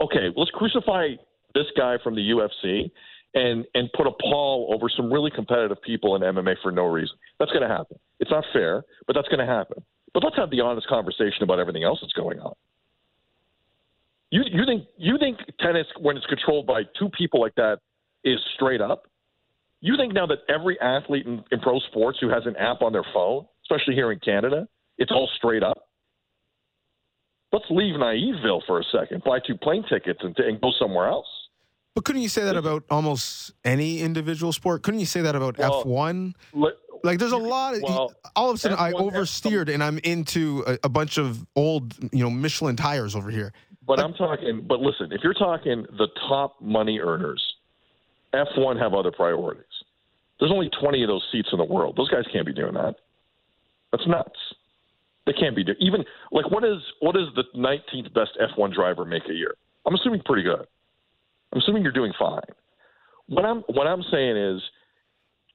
okay, 0.01 0.29
let's 0.37 0.51
crucify 0.53 1.09
this 1.55 1.67
guy 1.77 1.97
from 2.03 2.15
the 2.15 2.23
UFC 2.23 2.91
and 3.35 3.65
and 3.75 3.91
put 3.97 4.07
a 4.07 4.13
pall 4.23 4.73
over 4.75 4.89
some 4.89 5.13
really 5.13 5.31
competitive 5.31 5.81
people 5.83 6.17
in 6.17 6.23
MMA 6.23 6.57
for 6.63 6.73
no 6.73 6.87
reason. 6.87 7.17
That's 7.39 7.51
going 7.53 7.63
to 7.63 7.69
happen. 7.69 7.99
It's 8.21 8.31
not 8.31 8.45
fair, 8.53 8.85
but 9.07 9.15
that's 9.15 9.29
going 9.29 9.41
to 9.41 9.47
happen. 9.47 9.83
But 10.15 10.25
let's 10.25 10.37
have 10.37 10.51
the 10.51 10.61
honest 10.61 10.87
conversation 10.89 11.43
about 11.43 11.59
everything 11.59 11.85
else 11.85 11.99
that's 12.01 12.13
going 12.15 12.41
on. 12.41 12.55
You 14.31 14.43
you 14.51 14.65
think 14.67 14.85
you 14.97 15.19
think 15.19 15.39
tennis 15.61 15.87
when 16.01 16.17
it's 16.17 16.27
controlled 16.27 16.67
by 16.67 16.83
two 16.99 17.09
people 17.11 17.41
like 17.41 17.55
that 17.57 17.79
is 18.25 18.39
straight 18.55 18.81
up? 18.81 19.07
You 19.81 19.97
think 19.97 20.13
now 20.13 20.27
that 20.27 20.39
every 20.49 20.79
athlete 20.81 21.27
in, 21.27 21.45
in 21.53 21.61
pro 21.61 21.79
sports 21.81 22.19
who 22.21 22.29
has 22.29 22.45
an 22.47 22.57
app 22.57 22.83
on 22.83 22.93
their 22.93 23.05
phone, 23.15 23.47
especially 23.63 23.95
here 23.95 24.11
in 24.11 24.19
Canada, 24.19 24.67
it's 24.99 25.13
all 25.13 25.31
straight 25.37 25.63
up? 25.63 25.89
let's 27.53 27.65
leave 27.71 27.99
Naiveville 27.99 28.63
for 28.67 28.81
a 28.81 28.85
second, 28.93 29.23
buy 29.25 29.39
two 29.47 29.57
plane 29.57 29.85
tickets, 29.89 30.21
and, 30.23 30.37
and 30.39 30.61
go 30.61 30.71
somewhere 30.79 31.09
else. 31.09 31.27
But 31.99 32.05
couldn't 32.05 32.23
you 32.23 32.29
say 32.29 32.45
that 32.45 32.57
about 32.57 32.85
almost 32.91 33.55
any 33.65 34.03
individual 34.03 34.53
sport? 34.53 34.85
Couldn't 34.85 35.01
you 35.01 35.07
say 35.07 35.21
that 35.23 35.35
about 35.35 35.59
well, 35.59 35.83
F1? 35.83 36.33
like, 37.03 37.19
there's 37.19 37.33
a 37.33 37.37
lot 37.37 37.75
of. 37.75 37.83
Well, 37.83 38.15
all 38.37 38.51
of 38.51 38.55
a 38.55 38.59
sudden, 38.61 38.79
F1, 38.79 38.81
I 38.81 38.93
oversteered 38.93 39.67
F1. 39.67 39.75
and 39.75 39.83
I'm 39.83 39.99
into 40.05 40.63
a, 40.69 40.79
a, 40.85 40.89
bunch 40.89 41.19
of 41.19 41.45
old, 41.57 41.97
you 42.13 42.23
know, 42.23 42.31
Michelin 42.31 42.77
tires 42.77 43.17
over 43.17 43.33
here. 43.33 43.53
But 43.85 43.99
like, 43.99 44.07
I'm 44.07 44.15
talking. 44.15 44.65
But 44.65 44.79
listen, 44.79 45.11
if 45.11 45.23
you're 45.25 45.35
talking 45.35 45.87
the 45.99 46.07
top 46.29 46.61
money 46.61 47.01
earners 47.01 47.43
F1 48.33 48.81
have 48.81 48.95
other 48.95 49.11
priorities. 49.11 49.65
There's 50.39 50.53
only 50.53 50.71
20 50.81 51.03
of 51.03 51.09
those 51.09 51.27
seats 51.33 51.49
in 51.51 51.59
the 51.59 51.65
world. 51.65 51.97
Those 51.97 52.11
guys 52.11 52.23
can't 52.33 52.47
be 52.47 52.55
doing 52.55 52.75
that. 52.75 52.95
That's 53.91 54.07
nuts. 54.07 54.39
They 55.27 55.33
can't 55.33 55.57
be 55.57 55.65
doing 55.65 55.79
even 55.81 56.05
like 56.31 56.49
what 56.53 56.63
is 56.63 56.79
what 57.01 57.17
is 57.17 57.27
the 57.35 57.43
19th 57.57 58.15
best 58.15 58.39
F1 58.41 58.73
driver 58.73 59.05
make 59.05 59.25
a 59.29 59.35
year? 59.35 59.57
I'm 59.85 59.97
assuming 59.97 60.23
pretty 60.25 60.45
good. 60.45 60.65
I'm 61.53 61.61
assuming 61.61 61.83
you're 61.83 61.93
doing 61.93 62.13
fine. 62.19 62.41
What 63.29 63.45
I'm 63.45 63.61
what 63.69 63.87
I'm 63.87 64.03
saying 64.11 64.37
is 64.37 64.63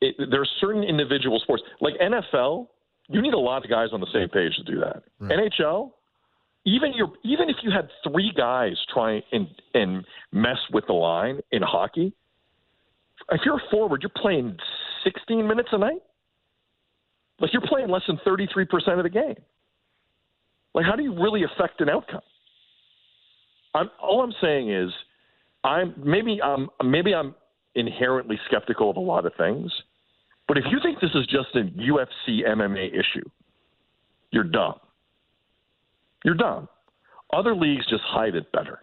it, 0.01 0.15
there 0.29 0.41
are 0.41 0.47
certain 0.59 0.83
individual 0.83 1.39
sports 1.39 1.63
like 1.81 1.93
NFL. 1.99 2.67
You 3.09 3.21
need 3.21 3.33
a 3.33 3.39
lot 3.39 3.63
of 3.63 3.69
guys 3.69 3.89
on 3.91 3.99
the 3.99 4.07
same 4.13 4.29
page 4.29 4.55
to 4.55 4.63
do 4.63 4.79
that. 4.79 5.03
Right. 5.19 5.49
NHL, 5.51 5.91
even 6.65 6.93
your 6.93 7.11
even 7.23 7.49
if 7.49 7.57
you 7.63 7.71
had 7.71 7.89
three 8.09 8.31
guys 8.35 8.73
try 8.93 9.21
and 9.31 9.47
and 9.73 10.05
mess 10.31 10.57
with 10.71 10.85
the 10.87 10.93
line 10.93 11.39
in 11.51 11.61
hockey, 11.61 12.13
if 13.31 13.41
you're 13.45 13.57
a 13.57 13.69
forward, 13.69 14.01
you're 14.01 14.21
playing 14.21 14.57
16 15.03 15.47
minutes 15.47 15.69
a 15.71 15.77
night. 15.77 16.01
Like 17.39 17.51
you're 17.51 17.67
playing 17.67 17.89
less 17.89 18.03
than 18.07 18.19
33% 18.25 18.97
of 18.97 19.03
the 19.03 19.09
game. 19.09 19.35
Like 20.73 20.85
how 20.85 20.95
do 20.95 21.03
you 21.03 21.13
really 21.13 21.43
affect 21.43 21.81
an 21.81 21.89
outcome? 21.89 22.21
I'm, 23.75 23.89
all 24.01 24.21
I'm 24.21 24.33
saying 24.41 24.71
is, 24.71 24.91
I'm 25.63 25.93
maybe 25.97 26.41
I'm 26.41 26.69
maybe 26.83 27.13
I'm 27.13 27.35
inherently 27.75 28.39
skeptical 28.47 28.89
of 28.89 28.97
a 28.97 28.99
lot 28.99 29.25
of 29.25 29.33
things, 29.37 29.71
but 30.47 30.57
if 30.57 30.65
you 30.69 30.79
think 30.83 30.99
this 30.99 31.11
is 31.15 31.25
just 31.27 31.55
a 31.55 31.63
UFC 31.79 32.45
MMA 32.47 32.89
issue, 32.89 33.27
you're 34.31 34.43
dumb. 34.43 34.75
You're 36.23 36.35
dumb. 36.35 36.67
Other 37.31 37.55
leagues 37.55 37.85
just 37.89 38.03
hide 38.03 38.35
it 38.35 38.51
better. 38.51 38.79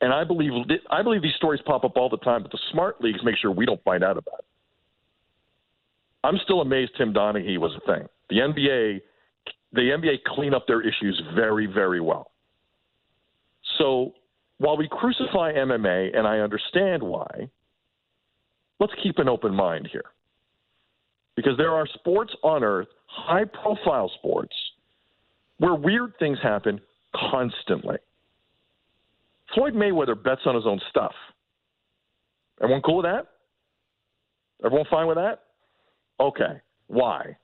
And 0.00 0.12
I 0.12 0.24
believe 0.24 0.52
I 0.90 1.02
believe 1.02 1.22
these 1.22 1.34
stories 1.36 1.60
pop 1.64 1.84
up 1.84 1.96
all 1.96 2.08
the 2.08 2.18
time, 2.18 2.42
but 2.42 2.50
the 2.50 2.58
smart 2.72 3.00
leagues 3.00 3.20
make 3.24 3.36
sure 3.38 3.50
we 3.50 3.66
don't 3.66 3.82
find 3.84 4.02
out 4.02 4.18
about 4.18 4.40
it. 4.40 4.44
I'm 6.24 6.38
still 6.44 6.60
amazed 6.60 6.92
Tim 6.96 7.12
Donaghy 7.12 7.58
was 7.58 7.72
a 7.76 7.92
thing. 7.92 8.08
The 8.30 8.36
NBA, 8.36 9.00
the 9.72 9.80
NBA 9.80 10.24
clean 10.24 10.54
up 10.54 10.66
their 10.66 10.80
issues 10.80 11.20
very, 11.34 11.66
very 11.66 12.00
well. 12.00 12.30
So 13.78 14.12
while 14.58 14.76
we 14.76 14.88
crucify 14.88 15.52
MMA, 15.52 16.16
and 16.16 16.26
I 16.26 16.38
understand 16.38 17.02
why, 17.02 17.48
let's 18.80 18.92
keep 19.02 19.18
an 19.18 19.28
open 19.28 19.54
mind 19.54 19.88
here. 19.90 20.04
Because 21.36 21.56
there 21.56 21.72
are 21.72 21.86
sports 21.94 22.34
on 22.42 22.62
earth, 22.62 22.88
high 23.06 23.44
profile 23.44 24.10
sports, 24.18 24.54
where 25.58 25.74
weird 25.74 26.12
things 26.18 26.38
happen 26.42 26.80
constantly. 27.14 27.96
Floyd 29.54 29.74
Mayweather 29.74 30.20
bets 30.20 30.42
on 30.46 30.54
his 30.54 30.66
own 30.66 30.80
stuff. 30.90 31.12
Everyone 32.62 32.82
cool 32.82 32.98
with 32.98 33.06
that? 33.06 33.26
Everyone 34.64 34.86
fine 34.90 35.06
with 35.06 35.16
that? 35.16 35.40
Okay. 36.20 36.60
Why? 36.86 37.36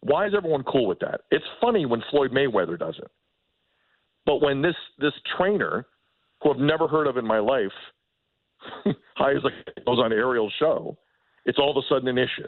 Why 0.00 0.26
is 0.26 0.34
everyone 0.36 0.62
cool 0.64 0.86
with 0.86 0.98
that? 1.00 1.22
It's 1.30 1.44
funny 1.60 1.86
when 1.86 2.02
Floyd 2.10 2.30
Mayweather 2.30 2.78
does 2.78 2.96
it. 2.98 3.10
But 4.26 4.40
when 4.40 4.62
this 4.62 4.76
this 4.98 5.12
trainer, 5.36 5.86
who 6.44 6.52
I've 6.52 6.58
never 6.58 6.86
heard 6.86 7.08
of 7.08 7.16
in 7.16 7.26
my 7.26 7.40
life, 7.40 7.72
high 9.16 9.32
as 9.32 9.42
like 9.42 9.54
goes 9.84 9.98
on 9.98 10.12
Ariel's 10.12 10.52
show, 10.60 10.96
it's 11.44 11.58
all 11.58 11.70
of 11.70 11.76
a 11.76 11.86
sudden 11.88 12.06
an 12.06 12.18
issue. 12.18 12.46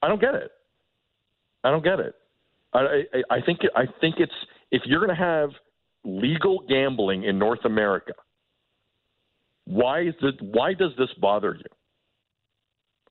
I 0.00 0.08
don't 0.08 0.20
get 0.20 0.34
it. 0.34 0.50
I 1.64 1.70
don't 1.70 1.84
get 1.84 2.00
it. 2.00 2.14
I, 2.72 2.78
I, 2.78 3.36
I 3.36 3.40
think 3.44 3.60
I 3.76 3.84
think 4.00 4.16
it's 4.18 4.32
if 4.70 4.82
you're 4.86 5.04
going 5.04 5.16
to 5.16 5.22
have 5.22 5.50
legal 6.04 6.60
gambling 6.68 7.24
in 7.24 7.38
North 7.38 7.64
America, 7.64 8.12
why 9.64 10.02
is 10.02 10.14
this, 10.22 10.32
why 10.40 10.72
does 10.72 10.92
this 10.96 11.08
bother 11.20 11.54
you? 11.54 11.64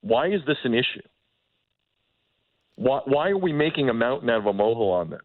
Why 0.01 0.27
is 0.27 0.41
this 0.47 0.57
an 0.63 0.73
issue? 0.73 1.05
Why, 2.75 3.01
why 3.05 3.29
are 3.29 3.37
we 3.37 3.53
making 3.53 3.89
a 3.89 3.93
mountain 3.93 4.29
out 4.29 4.39
of 4.39 4.45
a 4.45 4.53
molehill 4.53 4.91
on 4.91 5.09
this 5.09 5.19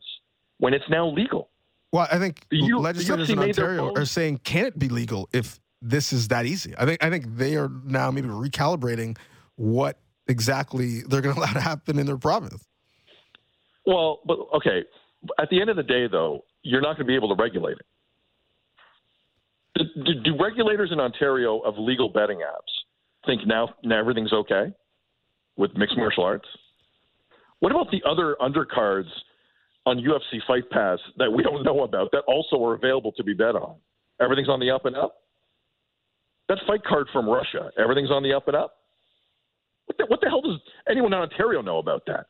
when 0.58 0.74
it's 0.74 0.84
now 0.90 1.08
legal? 1.08 1.48
Well, 1.92 2.08
I 2.10 2.18
think 2.18 2.46
U- 2.50 2.78
legislators 2.78 3.28
in 3.28 3.38
Ontario 3.38 3.92
are 3.94 4.06
saying, 4.06 4.38
can 4.44 4.64
it 4.64 4.78
be 4.78 4.88
legal 4.88 5.28
if 5.32 5.60
this 5.82 6.12
is 6.12 6.28
that 6.28 6.46
easy? 6.46 6.74
I 6.78 6.86
think 6.86 7.04
I 7.04 7.10
think 7.10 7.36
they 7.36 7.56
are 7.56 7.68
now 7.84 8.10
maybe 8.10 8.28
recalibrating 8.28 9.18
what 9.56 9.98
exactly 10.26 11.02
they're 11.02 11.20
going 11.20 11.34
to 11.36 11.40
allow 11.40 11.52
to 11.52 11.60
happen 11.60 11.98
in 11.98 12.06
their 12.06 12.16
province. 12.16 12.64
Well, 13.86 14.20
but 14.24 14.38
okay. 14.56 14.84
At 15.38 15.50
the 15.50 15.60
end 15.60 15.70
of 15.70 15.76
the 15.76 15.82
day, 15.82 16.08
though, 16.10 16.44
you're 16.62 16.80
not 16.80 16.96
going 16.96 17.06
to 17.06 17.10
be 17.10 17.14
able 17.14 17.34
to 17.34 17.40
regulate 17.40 17.76
it. 17.78 17.86
Do, 19.74 20.04
do, 20.04 20.20
do, 20.22 20.42
regulators 20.42 20.90
in 20.92 21.00
Ontario 21.00 21.60
of 21.60 21.78
legal 21.78 22.08
betting 22.08 22.38
apps 22.38 23.26
think 23.26 23.46
now, 23.46 23.70
now 23.82 23.98
everything's 23.98 24.32
okay 24.32 24.72
with 25.56 25.70
mixed 25.76 25.96
martial 25.96 26.24
arts? 26.24 26.46
What 27.60 27.72
about 27.72 27.90
the 27.90 28.02
other 28.08 28.36
undercards 28.40 29.08
on 29.86 29.98
UFC 29.98 30.38
Fight 30.46 30.68
Pass 30.70 30.98
that 31.18 31.32
we 31.32 31.42
don't 31.42 31.64
know 31.64 31.82
about 31.82 32.10
that 32.12 32.22
also 32.28 32.62
are 32.64 32.74
available 32.74 33.12
to 33.12 33.24
be 33.24 33.34
bet 33.34 33.56
on? 33.56 33.76
Everything's 34.20 34.48
on 34.48 34.60
the 34.60 34.70
up 34.70 34.84
and 34.84 34.96
up. 34.96 35.16
That 36.48 36.58
fight 36.66 36.84
card 36.84 37.08
from 37.12 37.28
Russia, 37.28 37.70
everything's 37.78 38.10
on 38.10 38.22
the 38.22 38.32
up 38.32 38.46
and 38.48 38.56
up. 38.56 38.74
What 39.86 39.98
the, 39.98 40.06
what 40.06 40.20
the 40.20 40.28
hell 40.28 40.42
does 40.42 40.60
anyone 40.88 41.12
in 41.12 41.18
Ontario 41.18 41.60
know 41.62 41.78
about 41.78 42.02
that? 42.06 42.26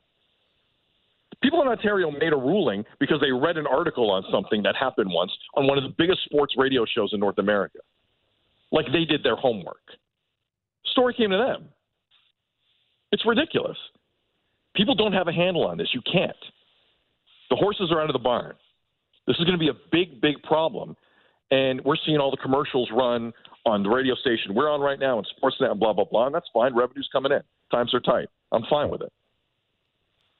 People 1.42 1.60
in 1.62 1.68
Ontario 1.68 2.10
made 2.10 2.32
a 2.32 2.36
ruling 2.36 2.84
because 3.00 3.20
they 3.20 3.32
read 3.32 3.56
an 3.56 3.66
article 3.66 4.10
on 4.10 4.22
something 4.30 4.62
that 4.62 4.76
happened 4.76 5.10
once 5.12 5.32
on 5.54 5.66
one 5.66 5.76
of 5.76 5.84
the 5.84 5.94
biggest 5.98 6.20
sports 6.24 6.54
radio 6.56 6.84
shows 6.84 7.10
in 7.12 7.20
North 7.20 7.38
America. 7.38 7.78
Like 8.70 8.86
they 8.86 9.04
did 9.04 9.24
their 9.24 9.36
homework. 9.36 9.82
Story 10.86 11.14
came 11.14 11.30
to 11.30 11.36
them. 11.36 11.68
It's 13.10 13.26
ridiculous. 13.26 13.76
People 14.74 14.94
don't 14.94 15.12
have 15.12 15.28
a 15.28 15.32
handle 15.32 15.66
on 15.66 15.76
this. 15.76 15.88
You 15.92 16.00
can't. 16.10 16.36
The 17.52 17.56
horses 17.56 17.92
are 17.92 18.00
out 18.00 18.08
of 18.08 18.14
the 18.14 18.18
barn. 18.18 18.54
This 19.26 19.36
is 19.36 19.44
going 19.44 19.52
to 19.52 19.58
be 19.58 19.68
a 19.68 19.76
big, 19.90 20.22
big 20.22 20.42
problem. 20.42 20.96
And 21.50 21.84
we're 21.84 21.98
seeing 22.06 22.16
all 22.16 22.30
the 22.30 22.38
commercials 22.38 22.88
run 22.90 23.30
on 23.66 23.82
the 23.82 23.90
radio 23.90 24.14
station 24.14 24.54
we're 24.54 24.70
on 24.70 24.80
right 24.80 24.98
now 24.98 25.18
and 25.18 25.26
Sportsnet 25.36 25.70
and 25.70 25.78
blah, 25.78 25.92
blah, 25.92 26.06
blah. 26.06 26.24
And 26.24 26.34
that's 26.34 26.48
fine. 26.54 26.74
Revenue's 26.74 27.10
coming 27.12 27.30
in. 27.30 27.42
Times 27.70 27.92
are 27.92 28.00
tight. 28.00 28.28
I'm 28.52 28.62
fine 28.70 28.88
with 28.88 29.02
it. 29.02 29.12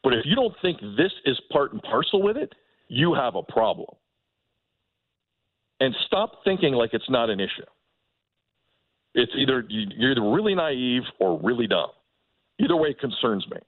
But 0.03 0.15
if 0.15 0.25
you 0.25 0.35
don't 0.35 0.55
think 0.63 0.81
this 0.97 1.13
is 1.27 1.39
part 1.51 1.75
and 1.75 1.83
parcel 1.83 2.23
with 2.23 2.39
it, 2.39 2.55
you 2.89 3.13
have 3.13 3.35
a 3.35 3.43
problem. 3.43 3.95
And 5.81 5.95
stop 6.07 6.43
thinking 6.45 6.73
like 6.73 6.95
it's 6.95 7.11
not 7.11 7.29
an 7.29 7.41
issue. 7.41 7.69
It's 9.15 9.33
either 9.37 9.67
you're 9.69 10.13
either 10.13 10.31
really 10.31 10.55
naive 10.55 11.03
or 11.21 11.39
really 11.43 11.67
dumb. 11.67 11.91
Either 12.59 12.77
way 12.77 12.95
concerns 12.95 13.47
me. 13.51 13.59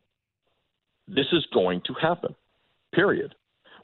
This 1.09 1.27
is 1.33 1.45
going 1.53 1.83
to 1.85 1.93
happen, 2.01 2.35
period, 2.95 3.35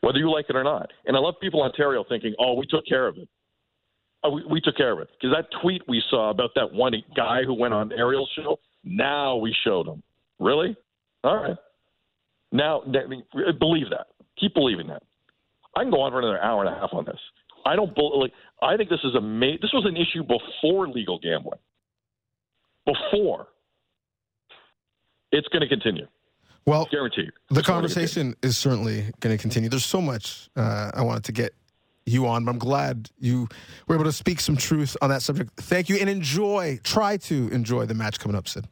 whether 0.00 0.18
you 0.18 0.30
like 0.30 0.46
it 0.48 0.56
or 0.56 0.64
not. 0.64 0.90
And 1.06 1.16
I 1.16 1.20
love 1.20 1.34
people 1.40 1.61
in 1.64 1.70
Ontario 1.70 2.04
thinking, 2.08 2.34
oh, 2.38 2.54
we 2.54 2.66
took 2.66 2.86
care 2.86 3.06
of 3.06 3.16
it. 3.16 3.28
Oh, 4.22 4.30
we, 4.30 4.44
we 4.50 4.61
took 4.61 4.76
care 4.76 4.92
of 4.92 5.00
it. 5.00 5.08
Because 5.20 5.36
that 5.36 5.46
tweet 5.62 5.82
we 5.88 6.02
saw 6.11 6.30
about 6.30 6.50
that 6.54 6.72
one 6.72 6.94
guy 7.16 7.42
who 7.44 7.54
went 7.54 7.74
on 7.74 7.92
Ariel's 7.92 8.30
show, 8.36 8.58
now 8.84 9.36
we 9.36 9.54
showed 9.64 9.86
him. 9.86 10.02
Really? 10.38 10.76
All 11.24 11.36
right. 11.36 11.56
Now, 12.52 12.82
believe 13.58 13.90
that. 13.90 14.06
Keep 14.38 14.54
believing 14.54 14.88
that. 14.88 15.02
I 15.76 15.82
can 15.82 15.90
go 15.90 16.00
on 16.00 16.11
for 16.12 16.18
another 16.18 16.42
hour 16.42 16.64
and 16.64 16.74
a 16.74 16.78
half 16.78 16.90
on 16.92 17.04
this. 17.04 17.18
I 17.64 17.76
don't 17.76 17.96
like. 18.16 18.32
I 18.62 18.76
think 18.76 18.88
this 18.88 19.00
is 19.04 19.14
a 19.14 19.20
ma- 19.20 19.58
this 19.61 19.72
was 19.72 19.84
an 19.86 19.96
issue 19.96 20.22
before 20.22 20.88
legal 20.88 21.18
gambling. 21.18 21.58
Before, 22.86 23.48
it's 25.30 25.46
going 25.48 25.61
to 25.61 25.68
continue. 25.68 26.06
Well, 26.66 26.88
guarantee 26.90 27.22
you. 27.22 27.30
The 27.50 27.62
conversation 27.62 28.34
is 28.42 28.56
certainly 28.56 29.11
going 29.20 29.36
to 29.36 29.40
continue. 29.40 29.68
There's 29.68 29.84
so 29.84 30.00
much 30.00 30.48
uh, 30.56 30.90
I 30.94 31.02
wanted 31.02 31.24
to 31.24 31.32
get 31.32 31.54
you 32.06 32.26
on, 32.26 32.44
but 32.44 32.52
I'm 32.52 32.58
glad 32.58 33.11
you 33.18 33.48
were 33.86 33.94
able 33.94 34.04
to 34.04 34.12
speak 34.12 34.40
some 34.40 34.56
truth 34.56 34.96
on 35.00 35.11
that 35.11 35.22
subject. 35.22 35.50
Thank 35.56 35.88
you, 35.88 35.96
and 35.96 36.08
enjoy. 36.08 36.78
Try 36.84 37.16
to 37.18 37.48
enjoy 37.48 37.86
the 37.86 37.94
match 37.94 38.18
coming 38.18 38.36
up, 38.36 38.48
Sid. 38.48 38.66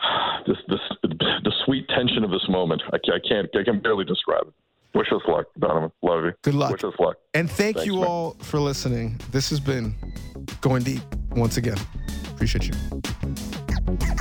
This, 0.46 0.56
this, 0.68 0.80
the 1.02 1.52
sweet 1.66 1.86
tension 1.88 2.24
of 2.24 2.30
this 2.30 2.44
moment. 2.48 2.82
I, 2.92 2.96
I 2.96 3.18
can't. 3.28 3.48
I 3.54 3.62
can 3.62 3.78
barely 3.78 4.06
describe 4.06 4.48
it. 4.48 4.54
Wish 4.94 5.12
us 5.12 5.20
luck, 5.28 5.46
Donnovan. 5.58 5.92
Love 6.02 6.24
you. 6.24 6.32
Good 6.42 6.54
luck. 6.54 6.72
Wish 6.72 6.82
us 6.82 6.94
luck. 6.98 7.16
And 7.34 7.48
thank 7.48 7.76
Thanks, 7.76 7.86
you 7.86 7.96
man. 7.96 8.04
all 8.04 8.36
for 8.40 8.58
listening. 8.58 9.20
This 9.30 9.50
has 9.50 9.60
been 9.60 9.94
going 10.60 10.82
deep 10.82 11.02
once 11.32 11.58
again. 11.58 11.78
Appreciate 12.32 12.66
you. 12.66 14.16